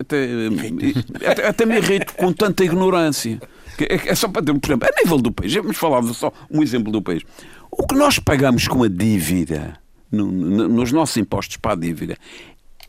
até, 0.00 1.28
até, 1.30 1.46
até 1.48 1.66
me 1.66 1.76
irrito 1.78 2.14
com 2.14 2.32
tanta 2.32 2.64
ignorância. 2.64 3.40
É, 3.80 4.10
é 4.10 4.14
só 4.14 4.28
para 4.28 4.42
ter, 4.42 4.52
por 4.58 4.66
exemplo, 4.68 4.88
a 4.88 5.02
nível 5.02 5.18
do 5.18 5.32
país, 5.32 5.54
vamos 5.54 5.76
falar 5.76 6.02
só 6.14 6.32
um 6.50 6.62
exemplo 6.62 6.92
do 6.92 7.00
país. 7.02 7.22
O 7.70 7.86
que 7.86 7.94
nós 7.94 8.18
pagamos 8.18 8.68
com 8.68 8.82
a 8.82 8.88
dívida, 8.88 9.78
no- 10.10 10.30
no- 10.30 10.68
nos 10.68 10.92
nossos 10.92 11.16
impostos 11.16 11.56
para 11.56 11.72
a 11.72 11.76
dívida, 11.76 12.16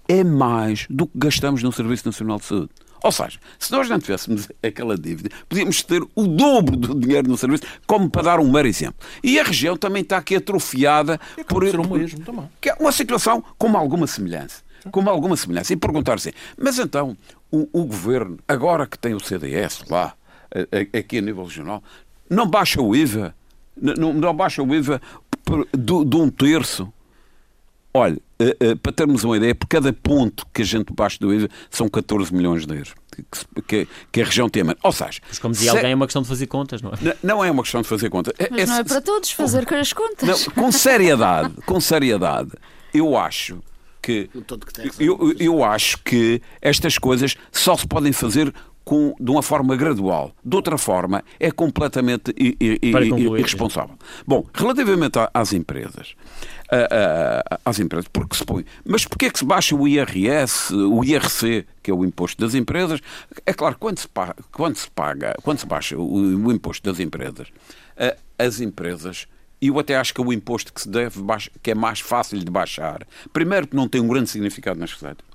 é 0.07 0.23
mais 0.23 0.85
do 0.89 1.05
que 1.07 1.17
gastamos 1.17 1.63
no 1.63 1.71
Serviço 1.71 2.05
Nacional 2.05 2.37
de 2.39 2.45
Saúde. 2.45 2.69
Ou 3.01 3.11
seja, 3.11 3.37
se 3.59 3.69
nós 3.71 3.89
não 3.89 3.99
tivéssemos 3.99 4.47
aquela 4.61 4.97
dívida, 4.97 5.29
podíamos 5.49 5.81
ter 5.83 6.01
o 6.15 6.25
dobro 6.27 6.77
do 6.77 6.95
dinheiro 6.97 7.27
no 7.29 7.37
serviço, 7.37 7.63
como 7.85 8.09
para 8.09 8.21
dar 8.23 8.39
um 8.39 8.49
mero 8.49 8.65
exemplo. 8.67 8.95
E 9.21 9.37
a 9.39 9.43
região 9.43 9.75
também 9.75 10.01
está 10.03 10.17
aqui 10.17 10.35
atrofiada 10.37 11.19
por, 11.47 11.65
ser 11.69 11.77
mesmo 11.85 12.19
também. 12.21 12.49
que 12.61 12.69
é 12.69 12.75
uma 12.79 12.93
situação 12.93 13.43
com 13.57 13.75
alguma 13.77 14.07
semelhança. 14.07 14.61
Com 14.89 15.09
alguma 15.09 15.35
semelhança. 15.35 15.73
E 15.73 15.75
perguntar 15.75 16.13
assim, 16.15 16.31
mas 16.57 16.79
então 16.79 17.17
o, 17.51 17.67
o 17.73 17.83
governo, 17.85 18.37
agora 18.47 18.85
que 18.87 18.97
tem 18.97 19.13
o 19.13 19.19
CDS 19.19 19.83
lá, 19.89 20.13
aqui 20.97 21.17
a 21.17 21.21
nível 21.21 21.43
regional, 21.43 21.83
não 22.29 22.47
baixa 22.47 22.81
o 22.81 22.95
IVA? 22.95 23.35
Não, 23.75 24.13
não 24.13 24.33
baixa 24.35 24.61
o 24.61 24.75
IVA 24.75 25.01
de 25.77 26.15
um 26.17 26.29
terço? 26.29 26.91
Olha, 27.95 28.17
para 28.81 28.91
termos 28.91 29.23
uma 29.23 29.37
ideia, 29.37 29.53
por 29.53 29.67
cada 29.67 29.93
ponto 29.93 30.47
que 30.51 30.63
a 30.63 30.65
gente 30.65 30.91
baixa 30.93 31.17
do 31.19 31.31
IVA 31.33 31.47
são 31.69 31.87
14 31.87 32.33
milhões 32.33 32.65
de 32.65 32.73
euros 32.73 32.93
que, 33.67 33.87
que- 34.11 34.21
a 34.21 34.25
região 34.25 34.49
tem. 34.49 34.63
a 34.63 34.65
mano. 34.65 34.79
Ou 34.81 34.91
seja, 34.91 35.19
Mas 35.27 35.37
como 35.37 35.53
dizia 35.53 35.69
se- 35.71 35.77
alguém, 35.77 35.91
é 35.91 35.95
uma 35.95 36.07
questão 36.07 36.23
de 36.23 36.27
fazer 36.27 36.47
contas, 36.47 36.81
não 36.81 36.91
é? 36.91 36.95
n- 37.03 37.15
não 37.21 37.43
é 37.45 37.51
uma 37.51 37.61
questão 37.61 37.83
de 37.83 37.87
fazer 37.87 38.09
conta. 38.09 38.33
É- 38.39 38.47
Mas 38.49 38.67
não 38.69 38.77
é 38.77 38.79
é- 38.79 38.83
para 38.83 39.01
todos 39.01 39.29
fazer 39.31 39.65
com 39.67 39.75
as 39.75 39.93
contas. 39.93 40.27
não, 40.47 40.53
com 40.53 40.71
seriedade, 40.71 41.53
com 41.67 41.79
seriedade, 41.79 42.51
eu 42.91 43.15
acho 43.15 43.61
que 44.03 44.29
que 44.97 45.05
eu, 45.05 45.33
eu 45.39 45.63
acho 45.63 45.97
que 46.03 46.41
estas 46.61 46.97
coisas 46.97 47.35
só 47.51 47.75
se 47.77 47.87
podem 47.87 48.11
fazer 48.11 48.53
com, 48.85 49.15
de 49.17 49.31
uma 49.31 49.41
forma 49.41 49.77
gradual. 49.77 50.35
De 50.43 50.57
outra 50.57 50.77
forma, 50.77 51.23
é 51.39 51.49
completamente 51.49 52.31
i- 52.37 52.57
i- 52.59 52.79
i- 52.89 52.91
Para 52.91 53.07
concluir, 53.07 53.39
irresponsável. 53.39 53.95
Bom, 54.27 54.45
relativamente 54.53 55.17
às 55.33 55.53
empresas, 55.53 56.15
a- 56.69 57.53
a- 57.55 57.59
às 57.63 57.79
empresas, 57.79 58.09
porque 58.11 58.35
se 58.35 58.43
põe, 58.43 58.65
mas 58.85 59.05
porquê 59.05 59.27
é 59.27 59.29
que 59.29 59.39
se 59.39 59.45
baixa 59.45 59.73
o 59.73 59.87
IRS, 59.87 60.73
o 60.75 61.01
IRC, 61.01 61.65
que 61.81 61.89
é 61.89 61.93
o 61.93 62.03
imposto 62.03 62.41
das 62.43 62.55
empresas? 62.55 62.99
É 63.45 63.53
claro, 63.53 63.77
quando 63.79 63.99
se 63.99 64.07
paga, 64.09 64.35
quando 64.51 64.75
se, 64.75 64.91
paga, 64.91 65.33
quando 65.41 65.59
se 65.59 65.65
baixa 65.65 65.97
o, 65.97 66.15
o 66.45 66.51
imposto 66.51 66.83
das 66.89 66.99
empresas, 66.99 67.47
a- 67.97 68.17
as 68.37 68.59
empresas 68.59 69.27
eu 69.67 69.79
até 69.79 69.95
acho 69.95 70.13
que 70.13 70.21
é 70.21 70.23
o 70.23 70.31
imposto 70.33 70.73
que 70.73 70.81
se 70.81 70.89
deve 70.89 71.19
que 71.61 71.71
é 71.71 71.75
mais 71.75 71.99
fácil 71.99 72.39
de 72.39 72.49
baixar. 72.51 73.05
Primeiro, 73.31 73.67
que 73.67 73.75
não 73.75 73.87
tem 73.87 74.01
um 74.01 74.07
grande 74.07 74.29
significado 74.29 74.79
nas 74.79 74.91
receitas. 74.93 75.25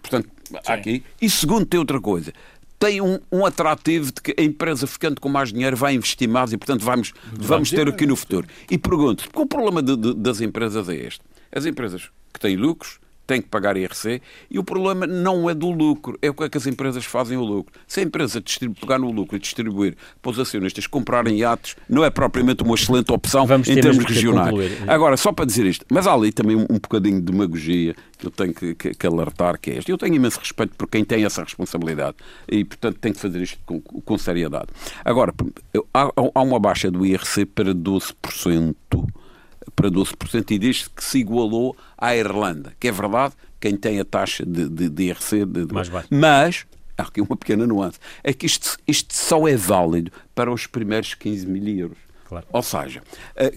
Portanto, 0.00 0.28
aqui. 0.66 1.02
E 1.20 1.28
segundo, 1.30 1.66
tem 1.66 1.78
outra 1.80 2.00
coisa. 2.00 2.32
Tem 2.78 3.00
um, 3.00 3.18
um 3.32 3.44
atrativo 3.46 4.12
de 4.12 4.20
que 4.20 4.34
a 4.38 4.42
empresa 4.42 4.86
ficando 4.86 5.20
com 5.20 5.28
mais 5.30 5.50
dinheiro 5.52 5.76
vai 5.76 5.94
investir 5.94 6.28
mais 6.28 6.52
e, 6.52 6.58
portanto, 6.58 6.84
vamos, 6.84 7.12
vamos 7.32 7.70
ter 7.70 7.88
aqui 7.88 8.06
no 8.06 8.14
futuro. 8.16 8.46
E 8.70 8.76
pergunto-se, 8.76 9.28
porque 9.28 9.40
o 9.42 9.46
problema 9.46 9.82
de- 9.82 9.96
de- 9.96 10.14
das 10.14 10.40
empresas 10.42 10.86
é 10.88 10.94
este. 10.94 11.20
As 11.50 11.64
empresas 11.64 12.10
que 12.34 12.38
têm 12.40 12.54
lucros 12.54 12.98
têm 13.26 13.42
que 13.42 13.48
pagar 13.48 13.76
IRC 13.76 14.20
e 14.50 14.58
o 14.58 14.64
problema 14.64 15.06
não 15.06 15.50
é 15.50 15.54
do 15.54 15.70
lucro, 15.70 16.18
é 16.22 16.30
o 16.30 16.34
que 16.34 16.44
é 16.44 16.48
que 16.48 16.56
as 16.58 16.66
empresas 16.66 17.04
fazem 17.04 17.36
o 17.36 17.42
lucro. 17.44 17.72
Se 17.86 18.00
a 18.00 18.02
empresa 18.02 18.42
pegar 18.80 18.98
no 18.98 19.10
lucro 19.10 19.36
e 19.36 19.38
distribuir 19.40 19.96
para 20.22 20.30
os 20.30 20.38
acionistas 20.38 20.86
comprarem 20.86 21.38
iates, 21.38 21.76
não 21.88 22.04
é 22.04 22.10
propriamente 22.10 22.62
uma 22.62 22.74
excelente 22.74 23.12
opção 23.12 23.46
Vamos 23.46 23.68
em 23.68 23.74
ter 23.74 23.82
termos 23.82 24.04
regionais. 24.04 24.50
concluir. 24.50 24.78
Agora, 24.90 25.16
só 25.16 25.32
para 25.32 25.44
dizer 25.44 25.66
isto, 25.66 25.84
mas 25.90 26.06
há 26.06 26.12
ali 26.14 26.30
também 26.32 26.56
um, 26.56 26.62
um 26.70 26.78
bocadinho 26.78 27.20
de 27.20 27.32
demagogia 27.32 27.94
que 28.18 28.26
eu 28.26 28.30
tenho 28.30 28.54
que, 28.54 28.74
que- 28.74 28.94
que 28.94 29.06
alertar, 29.06 29.58
que 29.60 29.70
é 29.70 29.78
este. 29.78 29.90
Eu 29.90 29.98
tenho 29.98 30.14
imenso 30.14 30.38
respeito 30.38 30.74
por 30.76 30.88
quem 30.88 31.04
tem 31.04 31.24
essa 31.24 31.42
responsabilidade 31.42 32.16
e, 32.50 32.64
portanto, 32.64 32.96
tem 33.00 33.12
que 33.12 33.20
fazer 33.20 33.42
isto 33.42 33.58
com, 33.66 33.80
com 33.80 34.16
seriedade. 34.18 34.68
Agora, 35.04 35.34
há, 35.92 36.10
há 36.34 36.42
uma 36.42 36.58
baixa 36.58 36.90
do 36.90 37.04
IRC 37.04 37.44
para 37.46 37.74
12%. 37.74 38.74
Para 39.74 39.90
12% 39.90 40.50
e 40.52 40.58
diz 40.58 40.88
que 40.88 41.02
se 41.04 41.18
igualou 41.18 41.76
à 41.98 42.14
Irlanda, 42.16 42.72
que 42.78 42.88
é 42.88 42.92
verdade, 42.92 43.34
quem 43.60 43.76
tem 43.76 43.98
a 44.00 44.04
taxa 44.04 44.44
de, 44.46 44.68
de, 44.68 44.88
de 44.88 45.02
IRC. 45.04 45.44
de- 45.44 45.72
Mais 45.74 45.88
baixa. 45.88 46.08
Mas, 46.10 46.66
há 46.96 47.02
aqui 47.02 47.20
uma 47.20 47.36
pequena 47.36 47.66
nuance, 47.66 47.98
é 48.22 48.32
que 48.32 48.46
isto, 48.46 48.76
isto 48.86 49.12
só 49.14 49.46
é 49.48 49.56
válido 49.56 50.10
para 50.34 50.52
os 50.52 50.66
primeiros 50.66 51.14
15 51.14 51.46
mil 51.46 51.66
euros. 51.78 51.98
Claro. 52.28 52.44
Ou 52.52 52.62
seja, 52.62 53.02
eh, 53.36 53.52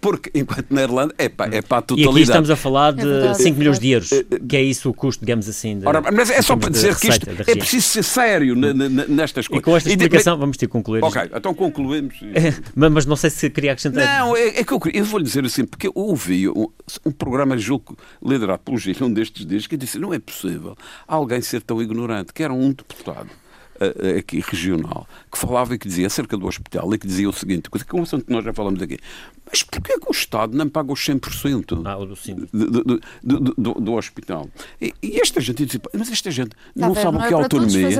porque, 0.00 0.30
enquanto 0.32 0.70
na 0.70 0.82
Irlanda 0.82 1.12
é 1.18 1.28
para, 1.28 1.56
é 1.56 1.60
para 1.60 1.78
a 1.78 1.80
E 1.80 1.82
totalidade. 1.82 2.10
aqui 2.16 2.22
estamos 2.22 2.50
a 2.50 2.56
falar 2.56 2.92
de 2.92 3.00
É 3.00 3.04
verdade, 3.04 3.38
5 3.42 3.48
é 3.48 3.58
milhões 3.58 3.78
de 3.80 3.90
euros, 3.90 4.10
que 4.48 4.56
é 4.56 4.62
isso 4.62 4.88
o 4.90 4.94
custo, 4.94 5.24
digamos 5.24 5.48
assim. 5.48 5.78
De, 5.80 5.86
Ora, 5.88 6.00
mas 6.12 6.30
é 6.30 6.40
só 6.40 6.56
para 6.56 6.70
dizer 6.70 6.94
que 6.96 7.08
isto 7.08 7.26
é 7.28 7.56
preciso 7.56 7.88
ser 7.88 8.02
sério 8.04 8.54
nestas 8.54 9.46
E 9.46 9.48
coisas. 9.48 9.64
com 9.64 9.76
esta 9.76 9.88
de- 9.88 9.94
explicação 9.96 10.38
vamos 10.38 10.56
ter 10.56 10.66
que 10.66 10.72
concluir. 10.72 11.02
Ok, 11.02 11.20
então 11.34 11.52
concluímos. 11.52 12.14
Mas, 12.74 13.06
não 13.06 13.16
sei 13.16 13.30
se 13.30 13.50
queria 13.50 13.72
acrescentar. 13.72 14.20
Não, 14.20 14.36
é, 14.36 14.60
é 14.60 14.64
que 14.64 14.72
eu, 14.72 14.78
queria- 14.80 15.00
eu 15.00 15.04
vou-lhe 15.04 15.24
dizer 15.24 15.44
assim, 15.44 15.64
porque 15.64 15.88
eu 15.88 15.92
ouvi 15.94 16.48
um, 16.48 16.68
um 17.04 17.10
programa, 17.10 17.56
julgo, 17.58 17.96
liderado 18.24 18.60
pelo 18.64 18.78
Gil, 18.78 18.94
um 19.02 19.12
destes 19.12 19.44
dias, 19.44 19.66
que 19.66 19.76
disse: 19.76 19.98
não 19.98 20.14
é 20.14 20.18
possível 20.18 20.76
alguém 21.08 21.40
ser 21.40 21.60
tão 21.62 21.82
ignorante, 21.82 22.32
que 22.32 22.42
era 22.42 22.52
um 22.52 22.68
deputado 22.72 23.28
eh, 23.98 24.18
aqui 24.18 24.40
regional, 24.40 25.06
que 25.30 25.38
falava 25.38 25.74
e 25.74 25.78
que 25.78 25.88
dizia 25.88 26.06
acerca 26.06 26.36
do 26.36 26.46
hospital 26.46 26.92
e 26.94 26.98
que 26.98 27.06
dizia 27.06 27.28
o 27.28 27.32
seguinte, 27.32 27.68
coisa 27.70 27.84
que 27.84 27.94
é 27.94 27.98
um 27.98 28.02
assunto 28.02 28.24
que 28.26 28.32
nós 28.32 28.44
já 28.44 28.52
falamos 28.52 28.80
aqui, 28.82 28.98
mas 29.50 29.62
porquê 29.62 29.98
que 29.98 30.08
o 30.08 30.12
Estado 30.12 30.56
não 30.56 30.68
paga 30.68 30.92
os 30.92 31.00
100%? 31.00 31.82
Ah, 31.84 31.96
do 31.96 32.12
do, 32.52 32.84
do, 32.84 33.00
do, 33.22 33.54
do- 33.56 33.80
do 33.80 33.92
hospital. 33.94 34.48
E, 34.80 34.94
e 35.02 35.20
esta 35.20 35.40
gente 35.40 35.64
diz, 35.66 35.78
mas 35.92 36.10
esta 36.10 36.30
gente 36.30 36.50
não 36.74 36.90
a 36.90 36.94
ver, 36.94 37.02
sabe 37.02 37.18
não 37.18 37.22
o 37.22 37.24
é 37.24 37.28
que 37.28 37.34
é 37.34 37.48
todos 37.48 37.74
autonomia. 37.74 37.90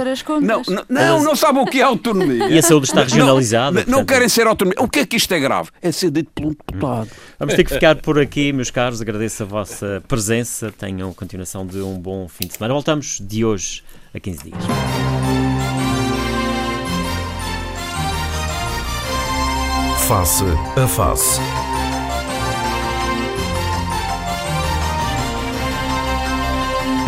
Não, 0.40 0.62
não, 0.66 0.84
não, 0.88 1.24
não 1.24 1.36
sabe 1.36 1.58
o 1.58 1.66
que 1.66 1.80
é 1.80 1.82
autonomia. 1.82 2.48
E 2.48 2.58
a 2.58 2.62
saúde 2.62 2.86
está 2.86 3.00
Não- 3.00 3.04
regionalizada, 3.04 3.84
Não, 3.86 3.98
não 3.98 4.04
querem 4.04 4.28
ser 4.28 4.46
autonomia. 4.46 4.80
O 4.82 4.88
que 4.88 5.00
é 5.00 5.06
que 5.06 5.16
isto 5.16 5.32
é 5.32 5.40
grave? 5.40 5.70
É 5.82 5.90
ser 5.92 6.10
dito 6.10 6.30
por 6.34 6.46
um 6.46 6.50
deputado. 6.50 7.10
Vamos 7.38 7.54
ter 7.54 7.64
que 7.64 7.74
ficar 7.74 7.96
por 7.96 8.18
aqui, 8.18 8.52
meus 8.52 8.70
caros. 8.70 9.00
Agradeço 9.00 9.42
a 9.42 9.46
vossa 9.46 10.02
presença. 10.08 10.72
Tenham 10.72 11.12
continuação 11.12 11.66
de 11.66 11.78
um 11.78 11.98
bom 11.98 12.28
fim 12.28 12.46
de 12.46 12.54
semana. 12.54 12.72
Voltamos 12.74 13.20
de 13.20 13.44
hoje 13.44 13.82
a 14.14 14.20
15 14.20 14.44
dias. 14.44 15.31
Face 20.12 20.44
a 20.76 20.86
Face. 20.86 21.40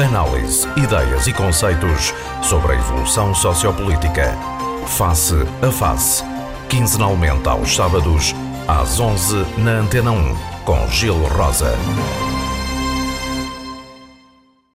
Análise, 0.02 0.66
ideias 0.74 1.26
e 1.26 1.34
conceitos 1.34 2.14
sobre 2.42 2.72
a 2.72 2.76
evolução 2.76 3.34
sociopolítica. 3.34 4.34
Face 4.86 5.34
a 5.60 5.70
Face. 5.70 6.24
Quinzenalmente 6.70 7.46
aos 7.46 7.76
sábados, 7.76 8.34
às 8.66 8.98
11 8.98 9.44
na 9.58 9.72
Antena 9.72 10.10
1, 10.10 10.36
com 10.64 10.88
Gil 10.88 11.26
Rosa. 11.26 11.76